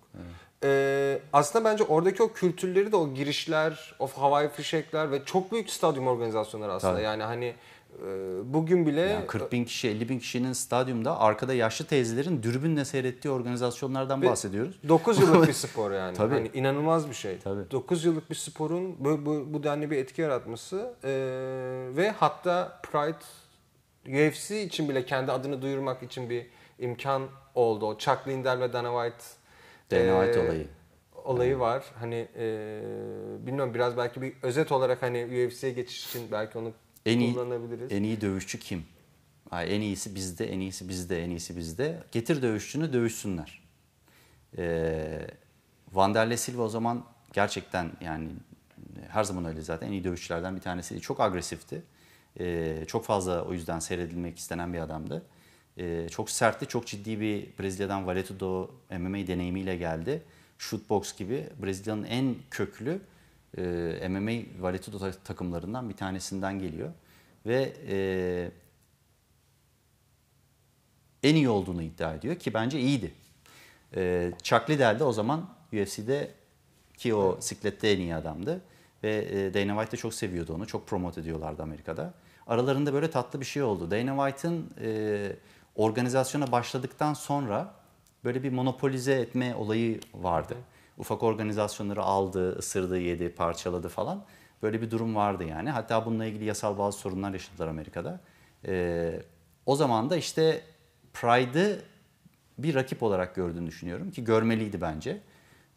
E, 0.64 1.18
aslında 1.33 1.64
bence 1.64 1.85
oradaki 1.85 2.22
o 2.22 2.33
kültürleri 2.33 2.92
de 2.92 2.96
o 2.96 3.14
girişler, 3.14 3.94
o 3.98 4.07
havai 4.07 4.48
fişekler 4.48 5.11
ve 5.11 5.25
çok 5.25 5.53
büyük 5.53 5.70
stadyum 5.70 6.07
organizasyonları 6.07 6.72
aslında. 6.72 6.92
Tabii. 6.92 7.05
Yani 7.05 7.22
hani 7.22 7.55
e, 7.98 8.07
bugün 8.44 8.87
bile 8.87 9.01
Yani 9.01 9.27
40 9.27 9.53
bin 9.53 9.64
kişi, 9.64 9.88
50 9.88 10.09
bin 10.09 10.18
kişinin 10.18 10.53
stadyumda 10.53 11.20
arkada 11.20 11.55
yaşlı 11.55 11.85
teyzelerin 11.85 12.42
dürbünle 12.42 12.85
seyrettiği 12.85 13.35
organizasyonlardan 13.35 14.22
bahsediyoruz. 14.22 14.79
9 14.88 15.20
yıllık 15.20 15.48
bir 15.48 15.53
spor 15.53 15.92
yani. 15.92 16.16
Tabii. 16.16 16.35
Hani 16.35 16.51
inanılmaz 16.55 17.09
bir 17.09 17.14
şey. 17.14 17.38
Tabii. 17.38 17.70
9 17.70 18.05
yıllık 18.05 18.31
bir 18.31 18.35
sporun 18.35 18.96
bu, 18.98 19.27
bu, 19.27 19.46
bu 19.55 19.62
denli 19.62 19.90
bir 19.90 19.96
etki 19.96 20.22
yaratması 20.22 20.94
e, 21.05 21.11
ve 21.96 22.14
hatta 22.18 22.81
Pride 22.83 23.25
UFC 24.07 24.62
için 24.62 24.88
bile 24.88 25.05
kendi 25.07 25.33
adını 25.33 25.62
duyurmak 25.62 26.03
için 26.03 26.31
bir 26.31 26.46
imkan 26.79 27.22
oldu. 27.55 27.87
O 27.87 27.98
Chuck 27.98 28.29
Liddell 28.29 28.61
ve 28.61 28.72
Dana 28.72 29.05
White 29.05 29.25
White 29.97 30.41
e, 30.41 30.45
olayı. 30.45 30.67
olayı 31.25 31.59
var. 31.59 31.85
Hani 32.01 32.29
e, 32.37 32.81
bilmiyorum 33.47 33.75
biraz 33.75 33.97
belki 33.97 34.23
bir 34.23 34.33
özet 34.43 34.73
olarak 34.73 35.03
hani 35.03 35.25
UFC'ye 35.25 35.73
geçiş 35.73 36.07
için 36.07 36.29
belki 36.33 36.59
onu 36.59 36.73
En 37.07 37.19
iyi, 37.19 37.35
kullanabiliriz. 37.35 37.93
en 37.93 38.03
iyi 38.03 38.21
dövüşçü 38.21 38.59
kim? 38.59 38.85
Ay, 39.51 39.77
en 39.77 39.81
iyisi 39.81 40.15
bizde, 40.15 40.53
en 40.53 40.61
iyisi 40.61 40.89
bizde, 40.89 41.25
en 41.25 41.31
iyisi 41.31 41.57
bizde. 41.57 42.03
Getir 42.13 42.43
dövüşçünü 42.43 42.93
dövüşsünler. 42.93 43.63
Ee, 44.59 45.27
Vanderlei 45.93 46.37
Silva 46.37 46.63
o 46.63 46.69
zaman 46.69 47.05
gerçekten 47.33 47.93
yani 48.01 48.29
her 49.09 49.25
zaman 49.25 49.45
öyle 49.45 49.61
zaten 49.61 49.87
en 49.87 49.93
iyi 49.93 50.05
dövüşçülerden 50.05 50.57
bir 50.57 50.61
tanesiydi. 50.61 51.01
Çok 51.01 51.21
agresifti. 51.21 51.83
Ee, 52.41 52.85
çok 52.87 53.05
fazla 53.05 53.45
o 53.45 53.53
yüzden 53.53 53.79
seyredilmek 53.79 54.39
istenen 54.39 54.73
bir 54.73 54.79
adamdı. 54.79 55.23
Ee, 55.79 56.07
çok 56.11 56.31
sertti, 56.31 56.67
çok 56.67 56.87
ciddi 56.87 57.21
bir 57.21 57.47
Brezilya'dan 57.59 58.07
Valetudo 58.07 58.71
MMA 58.91 59.27
deneyimiyle 59.27 59.77
geldi. 59.77 60.23
Shootbox 60.59 61.17
gibi 61.17 61.47
Brezilya'nın 61.63 62.05
en 62.05 62.35
köklü 62.51 63.01
e, 63.59 64.09
MMA 64.09 64.63
Valetudo 64.63 64.99
ta- 64.99 65.13
takımlarından 65.13 65.89
bir 65.89 65.97
tanesinden 65.97 66.59
geliyor. 66.59 66.91
Ve 67.47 67.73
e, 67.89 67.97
en 71.23 71.35
iyi 71.35 71.49
olduğunu 71.49 71.83
iddia 71.83 72.15
ediyor 72.15 72.37
ki 72.37 72.55
bence 72.55 72.81
iyiydi. 72.81 73.13
E, 73.97 74.33
Chuck 74.43 74.71
Liddell 74.71 74.99
de 74.99 75.05
o 75.05 75.13
zaman 75.13 75.49
UFC'de 75.73 76.31
ki 76.97 77.15
o 77.15 77.41
siklette 77.41 77.91
en 77.93 77.99
iyi 78.01 78.15
adamdı. 78.15 78.61
Ve 79.03 79.17
e, 79.31 79.55
Dana 79.55 79.73
White 79.73 79.93
de 79.93 79.97
çok 79.97 80.15
seviyordu 80.15 80.55
onu. 80.55 80.67
Çok 80.67 80.87
promote 80.89 81.21
ediyorlardı 81.21 81.63
Amerika'da. 81.63 82.15
Aralarında 82.47 82.93
böyle 82.93 83.11
tatlı 83.11 83.41
bir 83.41 83.45
şey 83.47 83.63
oldu. 83.63 83.91
Dana 83.91 84.31
White'ın 84.31 84.71
e, 84.81 85.33
organizasyona 85.77 86.53
başladıktan 86.53 87.15
sonra 87.15 87.75
böyle 88.25 88.43
bir 88.43 88.53
monopolize 88.53 89.13
etme 89.13 89.55
olayı 89.55 90.01
vardı. 90.15 90.57
Ufak 90.99 91.23
organizasyonları 91.23 92.03
aldı, 92.03 92.59
ısırdı, 92.59 92.99
yedi, 92.99 93.29
parçaladı 93.29 93.89
falan. 93.89 94.25
Böyle 94.63 94.83
bir 94.83 94.91
durum 94.91 95.15
vardı 95.15 95.45
yani. 95.45 95.71
Hatta 95.71 96.07
bununla 96.07 96.25
ilgili 96.25 96.45
yasal 96.45 96.79
bazı 96.79 96.99
sorunlar 96.99 97.33
yaşadılar 97.33 97.69
Amerika'da. 97.69 98.21
E, 98.67 99.23
o 99.67 99.77
zaman 99.77 100.11
da 100.11 100.17
işte 100.17 100.61
Pride'ı 101.13 101.83
bir 102.59 102.75
rakip 102.75 103.03
olarak 103.03 103.35
gördüğünü 103.35 103.67
düşünüyorum 103.67 104.11
ki 104.11 104.25
görmeliydi 104.25 104.81
bence. 104.81 105.21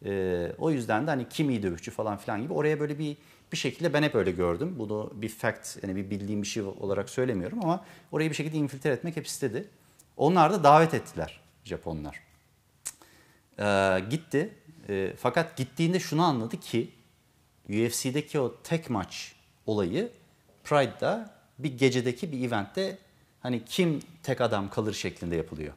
Ee, 0.04 0.52
o 0.58 0.70
yüzden 0.70 1.06
de 1.06 1.10
hani 1.10 1.28
kim 1.28 1.50
iyi 1.50 1.62
dövüşçü 1.62 1.90
falan 1.90 2.16
filan 2.16 2.42
gibi 2.42 2.52
oraya 2.52 2.80
böyle 2.80 2.98
bir 2.98 3.16
bir 3.52 3.56
şekilde 3.56 3.92
ben 3.92 4.02
hep 4.02 4.14
öyle 4.14 4.30
gördüm. 4.30 4.74
Bunu 4.78 5.12
bir 5.14 5.28
fact 5.28 5.82
yani 5.82 5.96
bir 5.96 6.10
bildiğim 6.10 6.42
bir 6.42 6.46
şey 6.46 6.62
olarak 6.62 7.10
söylemiyorum 7.10 7.58
ama 7.62 7.84
orayı 8.12 8.30
bir 8.30 8.34
şekilde 8.34 8.56
infiltre 8.56 8.90
etmek 8.90 9.16
hep 9.16 9.26
istedi. 9.26 9.68
Onlar 10.16 10.52
da 10.52 10.64
davet 10.64 10.94
ettiler 10.94 11.40
Japonlar. 11.64 12.20
Ee, 13.58 14.04
gitti. 14.10 14.54
Ee, 14.88 15.12
fakat 15.18 15.56
gittiğinde 15.56 16.00
şunu 16.00 16.24
anladı 16.24 16.60
ki 16.60 16.90
UFC'deki 17.68 18.40
o 18.40 18.62
tek 18.62 18.90
maç 18.90 19.34
olayı 19.66 20.12
Pride'da 20.64 21.34
bir 21.58 21.78
gecedeki 21.78 22.32
bir 22.32 22.48
eventte 22.48 22.98
hani 23.40 23.64
kim 23.64 24.02
tek 24.22 24.40
adam 24.40 24.70
kalır 24.70 24.94
şeklinde 24.94 25.36
yapılıyor. 25.36 25.74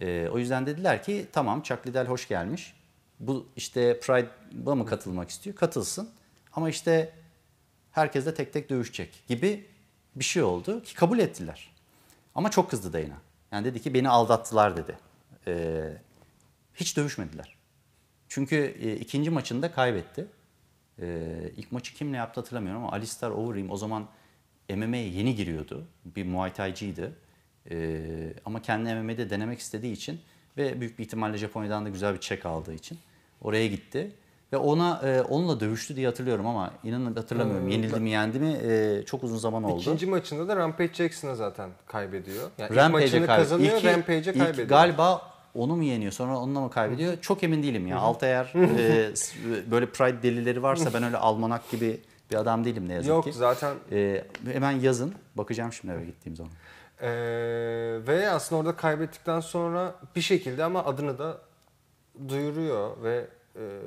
Ee, 0.00 0.28
o 0.32 0.38
yüzden 0.38 0.66
dediler 0.66 1.02
ki 1.02 1.26
tamam 1.32 1.62
Chuck 1.62 1.86
Liddell 1.86 2.06
hoş 2.06 2.28
gelmiş. 2.28 2.74
Bu 3.20 3.46
işte 3.56 4.00
Pride'a 4.00 4.74
mı 4.74 4.86
katılmak 4.86 5.30
istiyor? 5.30 5.56
Katılsın. 5.56 6.10
Ama 6.52 6.70
işte 6.70 7.12
herkes 7.92 8.26
de 8.26 8.34
tek 8.34 8.52
tek 8.52 8.70
dövüşecek 8.70 9.22
gibi 9.28 9.66
bir 10.16 10.24
şey 10.24 10.42
oldu 10.42 10.82
ki 10.82 10.94
kabul 10.94 11.18
ettiler. 11.18 11.70
Ama 12.34 12.50
çok 12.50 12.70
kızdı 12.70 12.92
Dana. 12.92 13.27
Yani 13.52 13.64
dedi 13.64 13.82
ki 13.82 13.94
beni 13.94 14.08
aldattılar 14.08 14.76
dedi. 14.76 14.98
Ee, 15.46 15.96
hiç 16.74 16.96
dövüşmediler. 16.96 17.56
Çünkü 18.28 18.76
e, 18.80 18.96
ikinci 18.96 19.30
maçında 19.30 19.72
kaybetti. 19.72 20.26
Ee, 21.00 21.52
ilk 21.56 21.72
maçı 21.72 21.94
kimle 21.94 22.16
yaptı 22.16 22.40
hatırlamıyorum 22.40 22.82
ama 22.82 22.92
Alistair 22.92 23.30
Overeem 23.30 23.70
o 23.70 23.76
zaman 23.76 24.08
MMA'ye 24.70 25.08
yeni 25.08 25.34
giriyordu. 25.34 25.86
Bir 26.04 26.24
Muay 26.24 26.52
Thai'cıydı. 26.52 27.12
E, 27.70 28.00
ama 28.44 28.62
kendi 28.62 28.94
MMA'de 28.94 29.30
denemek 29.30 29.58
istediği 29.58 29.92
için 29.92 30.20
ve 30.56 30.80
büyük 30.80 30.98
bir 30.98 31.04
ihtimalle 31.04 31.38
Japonya'dan 31.38 31.84
da 31.84 31.88
güzel 31.88 32.14
bir 32.14 32.20
çek 32.20 32.46
aldığı 32.46 32.74
için 32.74 32.98
oraya 33.40 33.66
gitti. 33.66 34.12
Ve 34.52 34.56
ona 34.56 35.00
e, 35.04 35.22
onunla 35.22 35.60
dövüştü 35.60 35.96
diye 35.96 36.06
hatırlıyorum 36.06 36.46
ama 36.46 36.70
inanın 36.84 37.14
hatırlamıyorum. 37.16 37.68
Ee, 37.68 37.72
Yenildi 37.72 38.00
mi 38.00 38.10
yendi 38.10 38.40
mi 38.40 38.52
e, 38.62 39.02
çok 39.06 39.24
uzun 39.24 39.36
zaman 39.38 39.62
oldu. 39.64 39.80
İkinci 39.80 40.06
maçında 40.06 40.48
da 40.48 40.56
Rampage 40.56 40.92
Jackson'a 40.94 41.34
zaten 41.34 41.70
kaybediyor. 41.86 42.42
Yani 42.58 42.70
ilk 42.70 42.76
Rampage'e 42.76 43.04
maçını 43.06 43.10
kaybediyor. 43.26 43.36
kazanıyor, 43.38 43.76
İlki- 43.76 43.92
Rampage'e 43.92 44.18
ilk 44.32 44.38
kaybediyor. 44.38 44.68
galiba 44.68 45.22
onu 45.54 45.76
mu 45.76 45.82
yeniyor 45.84 46.12
sonra 46.12 46.38
onunla 46.38 46.60
mı 46.60 46.70
kaybediyor? 46.70 47.20
Çok 47.20 47.42
emin 47.42 47.62
değilim 47.62 47.86
ya. 47.86 47.98
Altayer 47.98 48.52
e, 48.78 49.16
s- 49.16 49.36
böyle 49.70 49.86
pride 49.86 50.22
delileri 50.22 50.62
varsa 50.62 50.94
ben 50.94 51.02
öyle 51.02 51.16
almanak 51.16 51.70
gibi 51.70 52.00
bir 52.30 52.36
adam 52.36 52.64
değilim 52.64 52.88
ne 52.88 52.92
yazık 52.94 53.08
Yok 53.10 53.24
ki. 53.24 53.32
zaten 53.32 53.74
E, 53.92 54.24
hemen 54.52 54.70
yazın. 54.72 55.14
Bakacağım 55.34 55.72
şimdi 55.72 55.94
eve 55.94 56.04
gittiğim 56.04 56.36
zaman. 56.36 56.52
Ee, 57.02 57.08
ve 58.06 58.30
aslında 58.30 58.60
orada 58.60 58.76
kaybettikten 58.76 59.40
sonra 59.40 59.94
bir 60.16 60.20
şekilde 60.20 60.64
ama 60.64 60.84
adını 60.84 61.18
da 61.18 61.38
duyuruyor 62.28 63.02
ve 63.02 63.16
e, 63.16 63.26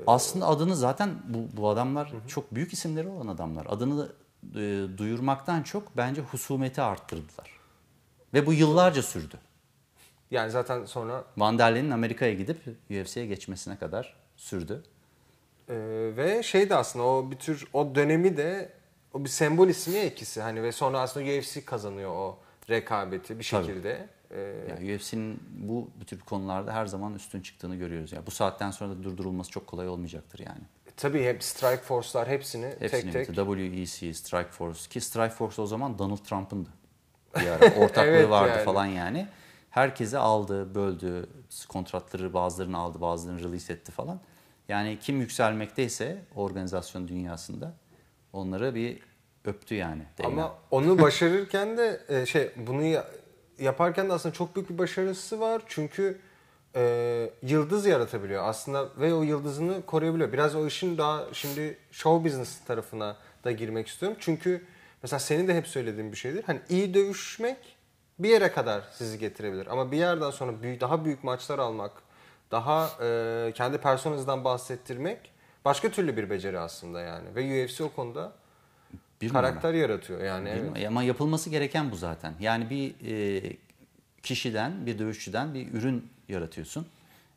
Aslında 0.07 0.47
adını 0.47 0.75
zaten 0.75 1.10
bu, 1.27 1.57
bu 1.57 1.69
adamlar 1.69 2.13
çok 2.27 2.55
büyük 2.55 2.73
isimleri 2.73 3.07
olan 3.07 3.27
adamlar. 3.27 3.65
Adını 3.69 4.10
e, 4.55 4.86
duyurmaktan 4.97 5.63
çok 5.63 5.97
bence 5.97 6.21
husumeti 6.21 6.81
arttırdılar. 6.81 7.51
Ve 8.34 8.45
bu 8.45 8.53
yıllarca 8.53 9.03
sürdü. 9.03 9.36
yani 10.31 10.51
zaten 10.51 10.86
sonra 10.86 11.23
Vanderlein'in 11.38 11.91
Amerika'ya 11.91 12.34
gidip 12.34 12.57
UFC'ye 12.89 13.25
geçmesine 13.25 13.77
kadar 13.77 14.13
sürdü. 14.38 14.84
e, 15.69 15.75
ve 16.17 16.43
şey 16.43 16.69
de 16.69 16.75
aslında 16.75 17.05
o 17.05 17.31
bir 17.31 17.36
tür 17.36 17.67
o 17.73 17.95
dönemi 17.95 18.38
de 18.38 18.69
o 19.13 19.23
bir 19.23 19.29
sembol 19.29 19.67
ismi 19.67 19.97
etkisi 19.97 20.41
hani 20.41 20.63
ve 20.63 20.71
sonra 20.71 20.99
aslında 20.99 21.25
UFC 21.39 21.65
kazanıyor 21.65 22.12
o 22.12 22.38
rekabeti 22.69 23.39
bir 23.39 23.47
Tabii. 23.51 23.65
şekilde. 23.67 23.89
Ee, 23.91 24.07
Yani 24.70 24.96
UFC'nin 24.96 25.44
bu 25.58 25.89
bu 26.02 26.06
tür 26.06 26.20
konularda 26.20 26.74
her 26.74 26.86
zaman 26.86 27.13
üstün 27.13 27.41
çıktığını 27.41 27.76
görüyoruz. 27.76 28.12
Yani 28.12 28.26
bu 28.26 28.32
saatten 28.32 28.72
sonra 28.72 28.89
da 28.89 29.04
durdurulması 29.04 29.52
çok 29.52 29.67
kolay 29.67 29.89
olmayacaktır 29.89 30.39
yani. 30.39 30.62
tabii 30.98 31.24
hep 31.24 31.44
Strike 31.44 31.82
Force'lar 31.82 32.28
hepsini 32.28 32.76
Hepsini 32.80 33.12
tek 33.12 33.28
tek 33.28 33.36
WEC, 33.36 34.13
Strikeforce 34.13 34.89
ki 34.89 35.02
Strikeforce 35.02 35.62
o 35.62 35.65
zaman 35.65 36.00
Donald 36.00 36.17
Trump'ındı. 36.17 36.70
Bir 37.41 37.48
ara 37.48 37.76
ortaklığı 37.76 38.12
Evet 38.12 38.30
vardı 38.30 38.54
yani. 38.56 38.65
falan 38.65 38.86
yani. 38.86 39.28
Herkesi 39.70 40.17
aldı, 40.17 40.76
böldü, 40.76 41.30
kontratları 41.70 42.34
bazılarını 42.34 42.78
aldı, 42.78 43.02
bazılarını 43.02 43.44
release 43.44 43.74
etti 43.74 43.91
falan. 43.91 44.20
Yani 44.70 44.98
kim 45.02 45.20
yükselmekteyse 45.22 46.22
organizasyon 46.36 47.08
dünyasında 47.08 47.74
onları 48.34 48.76
bir 48.76 49.00
öptü 49.46 49.76
yani. 49.76 50.04
Dana. 50.17 50.28
Ama 50.28 50.56
onu 50.72 51.02
başarırken 51.02 51.78
de 51.78 52.02
e, 52.10 52.26
şey 52.26 52.52
bunu 52.58 52.84
yaparken 53.62 54.10
de 54.10 54.13
aslında 54.13 54.36
çok 54.36 54.56
büyük 54.56 54.69
bir 54.69 54.78
başarısı 54.78 55.39
var. 55.39 55.62
Çünkü 55.67 56.19
e, 56.76 57.30
yıldız 57.41 57.86
yaratabiliyor 57.86 58.43
aslında 58.43 58.89
ve 58.97 59.13
o 59.13 59.24
yıldızını 59.24 59.86
koruyabiliyor. 59.86 60.34
Biraz 60.34 60.56
o 60.56 60.67
işin 60.67 60.97
daha 60.97 61.34
şimdi 61.34 61.78
show 61.91 62.30
business 62.30 62.60
tarafına 62.65 63.17
da 63.43 63.52
girmek 63.52 63.88
istiyorum. 63.88 64.17
Çünkü 64.21 64.65
mesela 65.04 65.19
senin 65.19 65.47
de 65.47 65.56
hep 65.56 65.67
söylediğin 65.67 66.12
bir 66.12 66.17
şeydir. 66.17 66.43
Hani 66.43 66.60
iyi 66.69 66.93
dövüşmek 66.93 67.58
bir 68.19 68.30
yere 68.30 68.52
kadar 68.52 68.84
sizi 68.93 69.19
getirebilir. 69.19 69.67
Ama 69.67 69.91
bir 69.91 69.97
yerden 69.97 70.32
sonra 70.32 70.62
büyük, 70.62 70.82
daha 70.82 71.06
büyük 71.06 71.24
maçlar 71.24 71.60
almak, 71.60 71.91
daha 72.52 72.89
e, 73.02 73.52
kendi 73.56 73.78
personanızdan 73.78 74.43
bahsettirmek 74.43 75.32
başka 75.65 75.89
türlü 75.89 76.17
bir 76.17 76.30
beceri 76.30 76.60
aslında 76.60 77.02
yani. 77.02 77.36
Ve 77.36 77.65
UFC 77.65 77.84
o 77.84 77.89
konuda 77.89 78.32
Numara. 79.29 79.47
karakter 79.47 79.73
yaratıyor 79.73 80.23
yani. 80.23 80.49
evet. 80.49 80.63
Bilmiyorum. 80.63 80.88
Ama 80.88 81.03
yapılması 81.03 81.49
gereken 81.49 81.91
bu 81.91 81.95
zaten. 81.95 82.34
Yani 82.39 82.69
bir 82.69 82.93
e, 83.05 83.41
kişiden, 84.23 84.86
bir 84.86 84.99
dövüşçüden 84.99 85.53
bir 85.53 85.73
ürün 85.73 86.10
yaratıyorsun. 86.29 86.88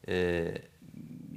E, 0.09 0.47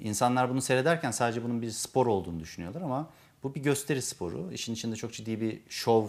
insanlar 0.04 0.50
bunu 0.50 0.62
seyrederken 0.62 1.12
sadece 1.12 1.44
bunun 1.44 1.62
bir 1.62 1.72
spor 1.72 2.08
olduğunu 2.08 2.40
düşünüyorlar 2.40 2.82
ama 2.82 3.10
bu 3.44 3.56
bir 3.56 3.64
gösteri 3.64 4.02
sporu. 4.02 4.52
İşin 4.52 4.74
içinde 4.74 4.96
çok 4.96 5.14
ciddi 5.14 5.42
bir 5.42 5.60
şov 5.70 6.08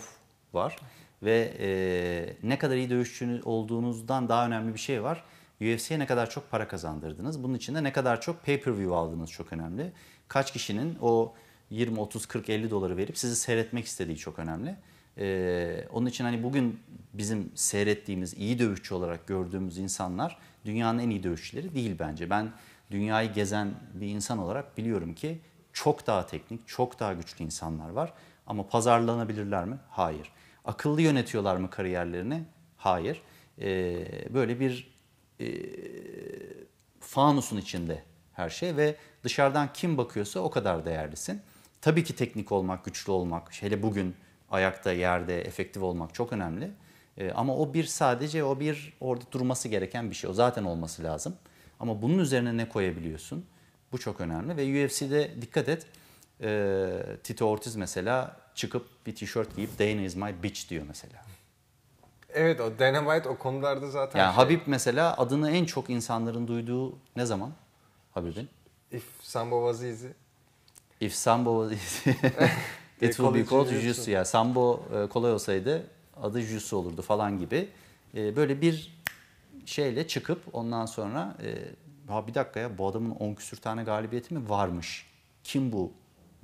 var. 0.53 0.77
Ve 1.23 1.55
e, 1.59 1.69
ne 2.49 2.59
kadar 2.59 2.77
iyi 2.77 2.91
dövüşçü 2.91 3.41
olduğunuzdan 3.45 4.29
daha 4.29 4.47
önemli 4.47 4.75
bir 4.75 4.79
şey 4.79 5.03
var. 5.03 5.25
UFC'ye 5.61 5.99
ne 5.99 6.07
kadar 6.07 6.31
çok 6.31 6.51
para 6.51 6.69
kazandırdınız. 6.69 7.43
Bunun 7.43 7.55
için 7.55 7.75
de 7.75 7.85
ne 7.85 7.93
kadar 7.93 8.21
çok 8.21 8.47
pay-per-view 8.47 8.95
aldınız 8.95 9.31
çok 9.31 9.53
önemli. 9.53 9.93
Kaç 10.29 10.53
kişinin 10.53 10.99
o 11.01 11.35
20, 11.71 12.01
30, 12.01 12.27
40, 12.27 12.51
50 12.51 12.71
doları 12.71 12.97
verip 12.97 13.19
sizi 13.19 13.37
seyretmek 13.37 13.87
istediği 13.87 14.17
çok 14.17 14.39
önemli. 14.39 14.77
Ee, 15.19 15.85
onun 15.93 16.07
için 16.07 16.25
hani 16.25 16.43
bugün 16.43 16.81
bizim 17.13 17.53
seyrettiğimiz 17.55 18.35
iyi 18.35 18.59
dövüşçü 18.59 18.95
olarak 18.95 19.27
gördüğümüz 19.27 19.79
insanlar 19.79 20.39
dünyanın 20.65 20.99
en 20.99 21.11
iyi 21.11 21.23
dövüşçüleri 21.23 21.75
değil 21.75 21.97
bence. 21.99 22.31
Ben 22.31 22.53
dünyayı 22.91 23.33
gezen 23.33 23.75
bir 23.95 24.07
insan 24.07 24.39
olarak 24.39 24.79
biliyorum 24.79 25.15
ki 25.15 25.39
çok 25.73 26.07
daha 26.07 26.27
teknik, 26.27 26.69
çok 26.69 27.01
daha 27.01 27.13
güçlü 27.13 27.45
insanlar 27.45 27.91
var. 27.91 28.13
Ama 28.47 28.69
pazarlanabilirler 28.69 29.65
mi? 29.65 29.79
Hayır. 29.91 30.33
Akıllı 30.65 31.03
yönetiyorlar 31.03 31.57
mı 31.57 31.71
kariyerlerini? 31.71 32.43
Hayır. 32.77 33.23
Ee, 33.61 34.35
böyle 34.35 34.61
bir 34.61 34.99
fanusun 37.01 37.57
içinde 37.57 38.03
her 38.33 38.51
şey 38.51 38.77
ve 38.77 38.97
dışarıdan 39.25 39.73
kim 39.75 39.99
bakıyorsa 39.99 40.41
o 40.41 40.51
kadar 40.51 40.85
değerlisin. 40.85 41.41
Tabii 41.81 42.05
ki 42.05 42.17
teknik 42.17 42.53
olmak, 42.53 42.85
güçlü 42.85 43.13
olmak, 43.13 43.63
hele 43.63 43.83
bugün 43.83 44.15
ayakta, 44.51 44.93
yerde 44.93 45.41
efektif 45.41 45.83
olmak 45.83 46.15
çok 46.15 46.33
önemli. 46.33 46.71
Ee, 47.19 47.33
ama 47.33 47.57
o 47.57 47.75
bir 47.75 47.85
sadece 47.85 48.45
o 48.45 48.61
bir 48.61 48.97
orada 49.01 49.25
durması 49.33 49.69
gereken 49.69 50.11
bir 50.11 50.15
şey. 50.15 50.31
O 50.31 50.33
zaten 50.33 50.65
olması 50.65 51.05
lazım. 51.05 51.37
Ama 51.81 52.03
bunun 52.03 52.19
üzerine 52.19 52.57
ne 52.57 52.69
koyabiliyorsun? 52.69 53.47
Bu 53.93 53.99
çok 53.99 54.21
önemli 54.21 54.57
ve 54.57 54.87
UFC'de 54.87 55.43
dikkat 55.43 55.69
et. 55.69 55.87
Ee, 56.41 57.03
Tito 57.25 57.45
Ortiz 57.45 57.77
mesela 57.77 58.37
çıkıp 58.55 59.07
bir 59.07 59.15
tişört 59.15 59.57
giyip 59.57 59.79
Dana 59.79 60.03
is 60.03 60.17
my 60.17 60.43
bitch 60.43 60.71
diyor 60.71 60.85
mesela. 60.89 61.25
Evet 62.33 62.61
o 62.61 62.79
Dana 62.79 62.99
White 62.99 63.29
o 63.29 63.39
konularda 63.39 63.91
zaten 63.91 64.21
Yani 64.21 64.35
şey, 64.35 64.45
Habib 64.45 64.61
mesela 64.67 65.17
adını 65.17 65.51
en 65.51 65.65
çok 65.65 65.91
insanların 65.91 66.49
duyduğu 66.49 66.99
ne 67.17 67.27
zaman? 67.27 67.53
Habib'in. 68.13 68.49
If 68.93 69.05
Sambo 69.23 69.73
was 69.73 69.85
easy. 69.85 70.09
If 71.01 71.15
Sambo 71.15 71.71
it 73.01 73.17
will 73.17 73.35
be 73.35 73.45
called 73.45 73.69
Jiu-Jitsu. 73.69 74.11
Yani 74.11 74.27
Sambo 74.27 74.81
e, 75.05 75.09
kolay 75.09 75.33
olsaydı 75.33 75.87
adı 76.23 76.41
Jiu-Jitsu 76.41 76.77
olurdu 76.77 77.03
falan 77.03 77.39
gibi. 77.39 77.69
E, 78.17 78.37
Böyle 78.37 78.61
bir 78.61 78.99
şeyle 79.67 80.07
çıkıp 80.09 80.43
ondan 80.53 80.87
sonra 80.87 81.37
e, 81.43 81.55
ha 82.13 82.27
bir 82.27 82.35
dakika 82.35 82.61
ya 82.61 82.79
bu 82.79 82.89
adamın 82.89 83.11
10 83.11 83.35
küsür 83.35 83.57
tane 83.57 83.83
galibiyeti 83.85 84.35
mi 84.35 84.49
varmış? 84.51 85.07
Kim 85.45 85.73
bu 85.73 85.93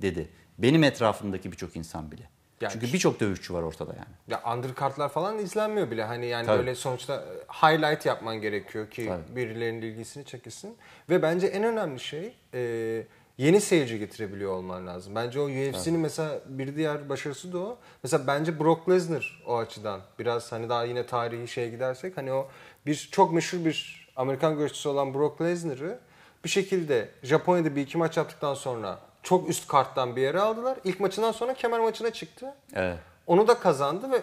dedi. 0.01 0.29
Benim 0.57 0.83
etrafımdaki 0.83 1.51
birçok 1.51 1.75
insan 1.75 2.11
bile. 2.11 2.29
Yani- 2.61 2.73
Çünkü 2.73 2.93
birçok 2.93 3.19
dövüşçü 3.19 3.53
var 3.53 3.61
ortada 3.63 3.93
yani. 3.93 4.15
Ya 4.27 4.53
undercardlar 4.53 5.09
falan 5.09 5.39
izlenmiyor 5.39 5.91
bile. 5.91 6.03
Hani 6.03 6.25
yani 6.25 6.45
Tabii. 6.45 6.57
böyle 6.59 6.75
sonuçta 6.75 7.25
highlight 7.49 8.05
yapman 8.05 8.41
gerekiyor 8.41 8.89
ki 8.89 9.05
Tabii. 9.07 9.35
birilerinin 9.35 9.81
ilgisini 9.81 10.25
çekilsin. 10.25 10.75
Ve 11.09 11.21
bence 11.21 11.47
en 11.47 11.63
önemli 11.63 11.99
şey 11.99 12.35
e, 12.53 13.03
yeni 13.37 13.61
seyirci 13.61 13.99
getirebiliyor 13.99 14.51
olman 14.51 14.87
lazım. 14.87 15.15
Bence 15.15 15.39
o 15.39 15.43
UFC'nin 15.43 15.99
mesela 15.99 16.39
bir 16.47 16.75
diğer 16.75 17.09
başarısı 17.09 17.53
da 17.53 17.59
o. 17.59 17.77
Mesela 18.03 18.27
bence 18.27 18.59
Brock 18.59 18.89
Lesnar 18.89 19.43
o 19.47 19.57
açıdan 19.57 20.01
biraz 20.19 20.51
hani 20.51 20.69
daha 20.69 20.83
yine 20.83 21.05
tarihi 21.05 21.47
şeye 21.47 21.69
gidersek 21.69 22.17
hani 22.17 22.33
o 22.33 22.47
bir 22.85 23.09
çok 23.11 23.33
meşhur 23.33 23.65
bir 23.65 24.07
Amerikan 24.15 24.57
güreşçisi 24.57 24.89
olan 24.89 25.13
Brock 25.13 25.41
Lesnar'ı 25.41 25.99
bir 26.43 26.49
şekilde 26.49 27.09
Japonya'da 27.23 27.75
bir 27.75 27.81
iki 27.81 27.97
maç 27.97 28.17
yaptıktan 28.17 28.53
sonra 28.53 28.99
çok 29.23 29.49
üst 29.49 29.67
karttan 29.67 30.15
bir 30.15 30.21
yere 30.21 30.39
aldılar. 30.39 30.77
İlk 30.83 30.99
maçından 30.99 31.31
sonra 31.31 31.53
kemer 31.53 31.79
maçına 31.79 32.09
çıktı. 32.09 32.53
Evet. 32.73 32.97
Onu 33.27 33.47
da 33.47 33.59
kazandı 33.59 34.11
ve 34.11 34.21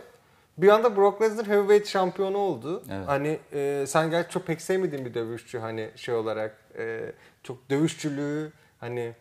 bir 0.59 0.69
anda 0.69 0.97
Brock 0.97 1.23
Lesnar 1.23 1.47
heavyweight 1.47 1.87
şampiyonu 1.87 2.39
oldu. 2.39 2.83
Evet. 2.91 3.09
Hani 3.09 3.39
e, 3.53 3.85
sen 3.89 4.11
gerçi 4.11 4.31
çok 4.31 4.47
pek 4.47 4.63
sevmediğin 4.63 5.05
bir 5.05 5.15
dövüşçü 5.15 5.59
hani 5.59 5.91
şey 5.97 6.15
olarak 6.15 6.57
e, 6.79 7.13
çok 7.43 7.71
dövüşçülüğü 7.71 8.53
hani 8.83 9.13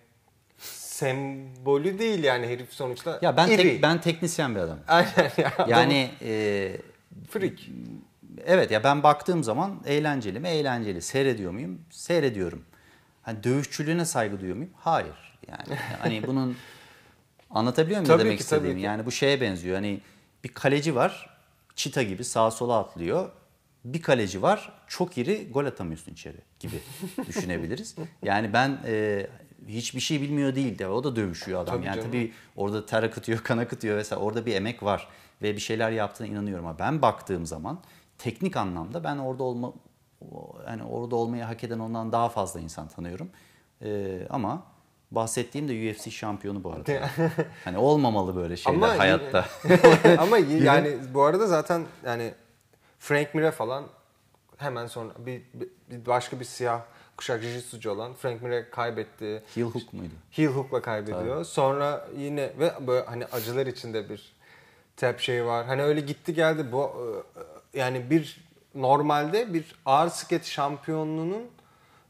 sembolü 0.59 1.99
değil 1.99 2.23
yani 2.23 2.47
herif 2.47 2.73
sonuçta 2.73 3.19
Ya 3.21 3.37
ben 3.37 3.47
iri. 3.47 3.57
tek, 3.57 3.83
ben 3.83 4.01
teknisyen 4.01 4.55
bir 4.55 4.59
adamım. 4.59 4.83
Aynen 4.87 5.31
ya. 5.37 5.53
Yani 5.67 6.11
e, 6.21 6.71
freak. 7.29 7.59
Evet 8.45 8.71
ya 8.71 8.83
ben 8.83 9.03
baktığım 9.03 9.43
zaman 9.43 9.81
eğlenceli 9.85 10.39
mi? 10.39 10.47
Eğlenceli. 10.47 11.01
Seyrediyor 11.01 11.51
muyum? 11.51 11.81
Seyrediyorum. 11.89 12.65
Hani 13.21 13.43
dövüşçülüğüne 13.43 14.05
saygı 14.05 14.39
duyuyor 14.39 14.57
muyum? 14.57 14.71
Hayır. 14.77 15.37
Yani 15.47 15.79
hani 15.99 16.27
bunun 16.27 16.57
anlatabiliyor 17.49 17.99
muyum 18.01 18.13
ne 18.13 18.17
Tabii 18.17 18.25
demek 18.25 18.39
ki, 18.39 18.45
tabii 18.47 18.57
istediğimi? 18.57 18.79
ki. 18.81 18.85
Yani 18.85 19.05
bu 19.05 19.11
şeye 19.11 19.41
benziyor. 19.41 19.75
Hani 19.75 19.99
bir 20.43 20.49
kaleci 20.49 20.95
var. 20.95 21.29
Çita 21.75 22.03
gibi 22.03 22.23
sağa 22.23 22.51
sola 22.51 22.77
atlıyor. 22.79 23.29
Bir 23.85 24.01
kaleci 24.01 24.41
var. 24.41 24.73
Çok 24.87 25.17
iri 25.17 25.51
gol 25.51 25.65
atamıyorsun 25.65 26.11
içeri 26.11 26.37
gibi 26.59 26.75
düşünebiliriz. 27.27 27.95
Yani 28.23 28.53
ben 28.53 28.77
e, 28.85 29.27
hiçbir 29.67 29.99
şey 29.99 30.21
bilmiyor 30.21 30.55
değil 30.55 30.79
de 30.79 30.87
o 30.87 31.03
da 31.03 31.15
dövüşüyor 31.15 31.63
adam. 31.63 31.75
Tabii 31.75 31.85
yani 31.85 31.95
canım. 31.95 32.07
tabii 32.11 32.33
orada 32.55 32.85
ter 32.85 33.03
akıtıyor, 33.03 33.39
kan 33.39 33.57
akıtıyor 33.57 33.97
vesaire. 33.97 34.23
Orada 34.23 34.45
bir 34.45 34.55
emek 34.55 34.83
var 34.83 35.07
ve 35.41 35.55
bir 35.55 35.59
şeyler 35.61 35.91
yaptığına 35.91 36.27
inanıyorum 36.27 36.65
ama 36.65 36.79
ben 36.79 37.01
baktığım 37.01 37.45
zaman 37.45 37.79
teknik 38.17 38.57
anlamda 38.57 39.03
ben 39.03 39.17
orada 39.17 39.43
olma 39.43 39.73
yani 40.67 40.83
orada 40.83 41.15
olmayı 41.15 41.43
hak 41.43 41.63
eden 41.63 41.79
ondan 41.79 42.11
daha 42.11 42.29
fazla 42.29 42.59
insan 42.59 42.87
tanıyorum. 42.87 43.29
Ee, 43.81 44.27
ama 44.29 44.63
bahsettiğim 45.11 45.67
de 45.69 45.91
UFC 45.91 46.11
şampiyonu 46.11 46.63
bu 46.63 46.71
arada. 46.73 46.91
hani 47.63 47.77
olmamalı 47.77 48.35
böyle 48.35 48.57
şeyler 48.57 48.77
Ama 48.77 48.87
yine- 48.87 48.97
hayatta. 48.97 49.45
Ama 50.21 50.37
y- 50.37 50.63
yani 50.63 50.97
bu 51.13 51.23
arada 51.23 51.47
zaten 51.47 51.85
yani 52.05 52.33
Frank 52.99 53.35
Mir'e 53.35 53.51
falan 53.51 53.83
hemen 54.57 54.87
sonra 54.87 55.09
bir- 55.25 55.43
bir 55.89 56.05
başka 56.05 56.39
bir 56.39 56.45
siyah 56.45 56.81
kuşak 57.21 57.43
jiu-jitsucu 57.43 57.89
olan 57.89 58.13
Frank 58.13 58.41
Mir'e 58.41 58.69
kaybetti. 58.69 59.43
Heel 59.55 59.63
hook 59.63 59.93
muydu? 59.93 60.13
Heel 60.31 60.47
hook'la 60.47 60.81
kaybediyor. 60.81 61.45
Sonra 61.45 62.07
yine 62.17 62.51
ve 62.59 62.73
böyle 62.87 63.05
hani 63.05 63.25
acılar 63.25 63.67
içinde 63.67 64.09
bir 64.09 64.33
tap 64.97 65.19
şey 65.19 65.45
var. 65.45 65.65
Hani 65.65 65.83
öyle 65.83 66.01
gitti 66.01 66.33
geldi 66.33 66.71
bu 66.71 66.91
e, 67.75 67.79
yani 67.79 68.09
bir 68.09 68.43
normalde 68.75 69.53
bir 69.53 69.75
ağır 69.85 70.09
sket 70.09 70.45
şampiyonluğunun 70.45 71.43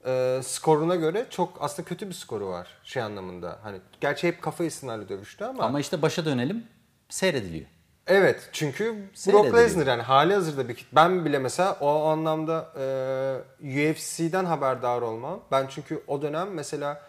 e, 0.05 0.39
skoruna 0.43 0.95
göre 0.95 1.25
çok 1.29 1.57
aslında 1.59 1.89
kötü 1.89 2.09
bir 2.09 2.13
skoru 2.13 2.47
var 2.47 2.67
şey 2.83 3.03
anlamında. 3.03 3.59
Hani 3.63 3.77
gerçi 4.01 4.27
hep 4.27 4.41
kafa 4.41 4.63
isimlerle 4.63 5.09
dövüştü 5.09 5.43
ama, 5.43 5.63
Ama 5.63 5.79
işte 5.79 6.01
başa 6.01 6.25
dönelim 6.25 6.63
seyrediliyor. 7.09 7.65
Evet 8.07 8.49
çünkü 8.51 8.95
Brock. 9.27 9.53
Lesnar 9.53 9.87
yani 9.87 10.01
hali 10.01 10.33
hazırda 10.33 10.69
bir 10.69 10.87
ben 10.91 11.25
bile 11.25 11.39
mesela 11.39 11.77
o 11.81 12.03
anlamda 12.03 12.73
e, 13.61 13.91
UFC'den 13.91 14.45
haberdar 14.45 15.01
olmam. 15.01 15.39
Ben 15.51 15.67
çünkü 15.67 16.03
o 16.07 16.21
dönem 16.21 16.49
mesela 16.53 17.01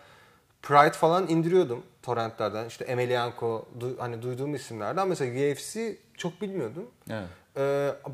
Pride 0.63 0.93
falan 0.93 1.29
indiriyordum 1.29 1.83
torrentlerden. 2.03 2.67
İşte 2.67 2.85
Emelianko 2.85 3.69
du- 3.81 3.99
hani 3.99 4.23
duyduğum 4.23 4.55
isimlerden. 4.55 5.09
Mesela 5.09 5.53
UFC 5.53 5.97
çok 6.17 6.41
bilmiyordum. 6.41 6.87
Evet. 7.11 7.27
E, 7.57 7.61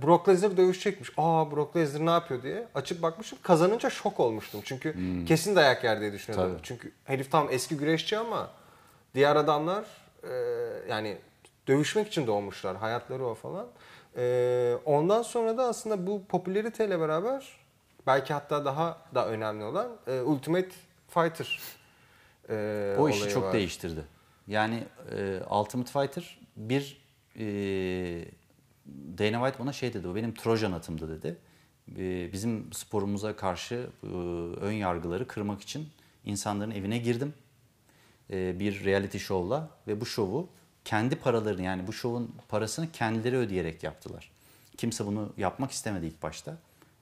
Brock 0.03 0.29
Lesnar 0.29 0.57
dövüşecekmiş. 0.57 1.13
Aa 1.17 1.51
Brock 1.51 1.77
Lesnar 1.77 2.07
ne 2.07 2.11
yapıyor 2.11 2.43
diye 2.43 2.67
açıp 2.75 3.03
bakmışım. 3.03 3.39
Kazanınca 3.43 3.91
şok 3.91 4.21
olmuştum. 4.21 4.61
Çünkü 4.65 4.95
kesin 5.27 5.57
dayak 5.57 5.85
yer 5.85 6.01
diye 6.01 6.13
düşünüyordum. 6.13 6.49
Hmm. 6.51 6.57
Tabii. 6.57 6.67
Çünkü 6.67 6.93
herif 7.05 7.33
tam 7.33 7.49
eski 7.51 7.77
güreşçi 7.77 8.19
ama 8.19 8.51
diğer 9.15 9.37
adamlar 9.37 9.85
e, 10.23 10.33
yani 10.89 11.17
dövüşmek 11.69 12.07
için 12.07 12.27
doğmuşlar. 12.27 12.77
Hayatları 12.77 13.27
o 13.27 13.35
falan. 13.35 13.67
E, 14.17 14.77
ondan 14.85 15.23
sonra 15.23 15.59
da 15.59 15.65
aslında 15.65 16.07
bu 16.07 16.25
popülariteyle 16.25 17.01
beraber 17.01 17.47
belki 18.07 18.33
hatta 18.33 18.65
daha 18.65 18.99
da 19.15 19.29
önemli 19.29 19.65
olan 19.65 19.89
e, 20.07 20.21
Ultimate 20.21 20.71
Fighter 21.09 21.59
e, 22.49 22.97
O 22.99 23.09
işi 23.09 23.29
çok 23.29 23.43
var. 23.43 23.53
değiştirdi. 23.53 24.05
Yani 24.47 24.85
e, 25.17 25.41
Ultimate 25.51 25.93
Fighter 25.93 26.41
bir 26.57 27.01
e, 27.37 27.45
Dana 29.19 29.45
White 29.47 29.59
bana 29.59 29.73
şey 29.73 29.95
dedi, 29.95 30.09
o 30.09 30.15
benim 30.15 30.35
Trojan 30.35 30.73
atımdı 30.73 31.09
dedi. 31.23 31.37
E, 31.99 32.33
bizim 32.33 32.73
sporumuza 32.73 33.37
karşı 33.37 33.91
e, 34.03 34.07
ön 34.61 34.73
yargıları 34.73 35.27
kırmak 35.27 35.61
için 35.61 35.89
insanların 36.25 36.71
evine 36.71 36.99
girdim. 36.99 37.35
E, 38.31 38.61
bir 38.61 38.85
reality 38.85 39.19
show'la 39.19 39.71
ve 39.87 40.01
bu 40.01 40.07
şovu 40.07 40.49
kendi 40.89 41.17
paralarını 41.17 41.63
yani 41.63 41.87
bu 41.87 41.93
şovun 41.93 42.35
parasını 42.49 42.93
kendileri 42.93 43.37
ödeyerek 43.37 43.83
yaptılar. 43.83 44.31
Kimse 44.77 45.07
bunu 45.07 45.33
yapmak 45.37 45.71
istemedi 45.71 46.07
ilk 46.07 46.23
başta. 46.23 46.57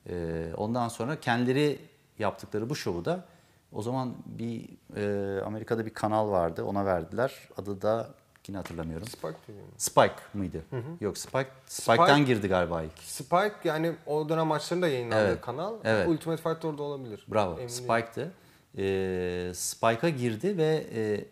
E, 0.09 0.47
ondan 0.57 0.89
sonra 0.89 1.21
kendileri 1.21 1.79
yaptıkları 2.19 2.71
bu 2.71 2.77
şovu 2.77 3.05
da 3.05 3.25
o 3.73 3.83
zaman 3.83 4.15
bir 4.27 4.69
e, 4.97 5.41
Amerika'da 5.43 5.87
bir 5.87 5.95
kanal 5.95 6.31
vardı 6.31 6.65
ona 6.65 6.87
verdiler. 6.87 7.35
Adı 7.57 7.83
da 7.83 8.09
yine 8.49 8.57
hatırlamıyorum. 8.57 9.07
Spike 9.07 9.37
TV 9.47 9.51
mi? 9.51 9.63
Spike 9.77 10.15
mıydı? 10.35 10.65
Yok 11.01 11.19
Spike. 11.19 11.51
Spike'tan 11.67 12.27
girdi 12.27 12.49
galiba 12.49 12.83
ilk. 12.83 12.99
Spike 12.99 13.55
yani 13.65 13.93
o 14.07 14.29
dönem 14.29 14.47
maçlarında 14.47 14.89
yayınlandığı 14.89 15.29
Evet. 15.29 15.41
kanal. 15.41 15.75
Evet. 15.85 16.09
Ultimate 16.09 16.43
Fighter 16.43 16.69
orada 16.69 16.83
olabilir. 16.83 17.27
Bravo. 17.29 17.59
Emin 17.59 17.69
değilim. 17.69 17.85
Spike'tı. 17.85 18.33
Ee, 18.79 19.53
Spike'a 19.55 20.09
girdi 20.09 20.57
ve 20.57 20.87
e, 20.95 21.25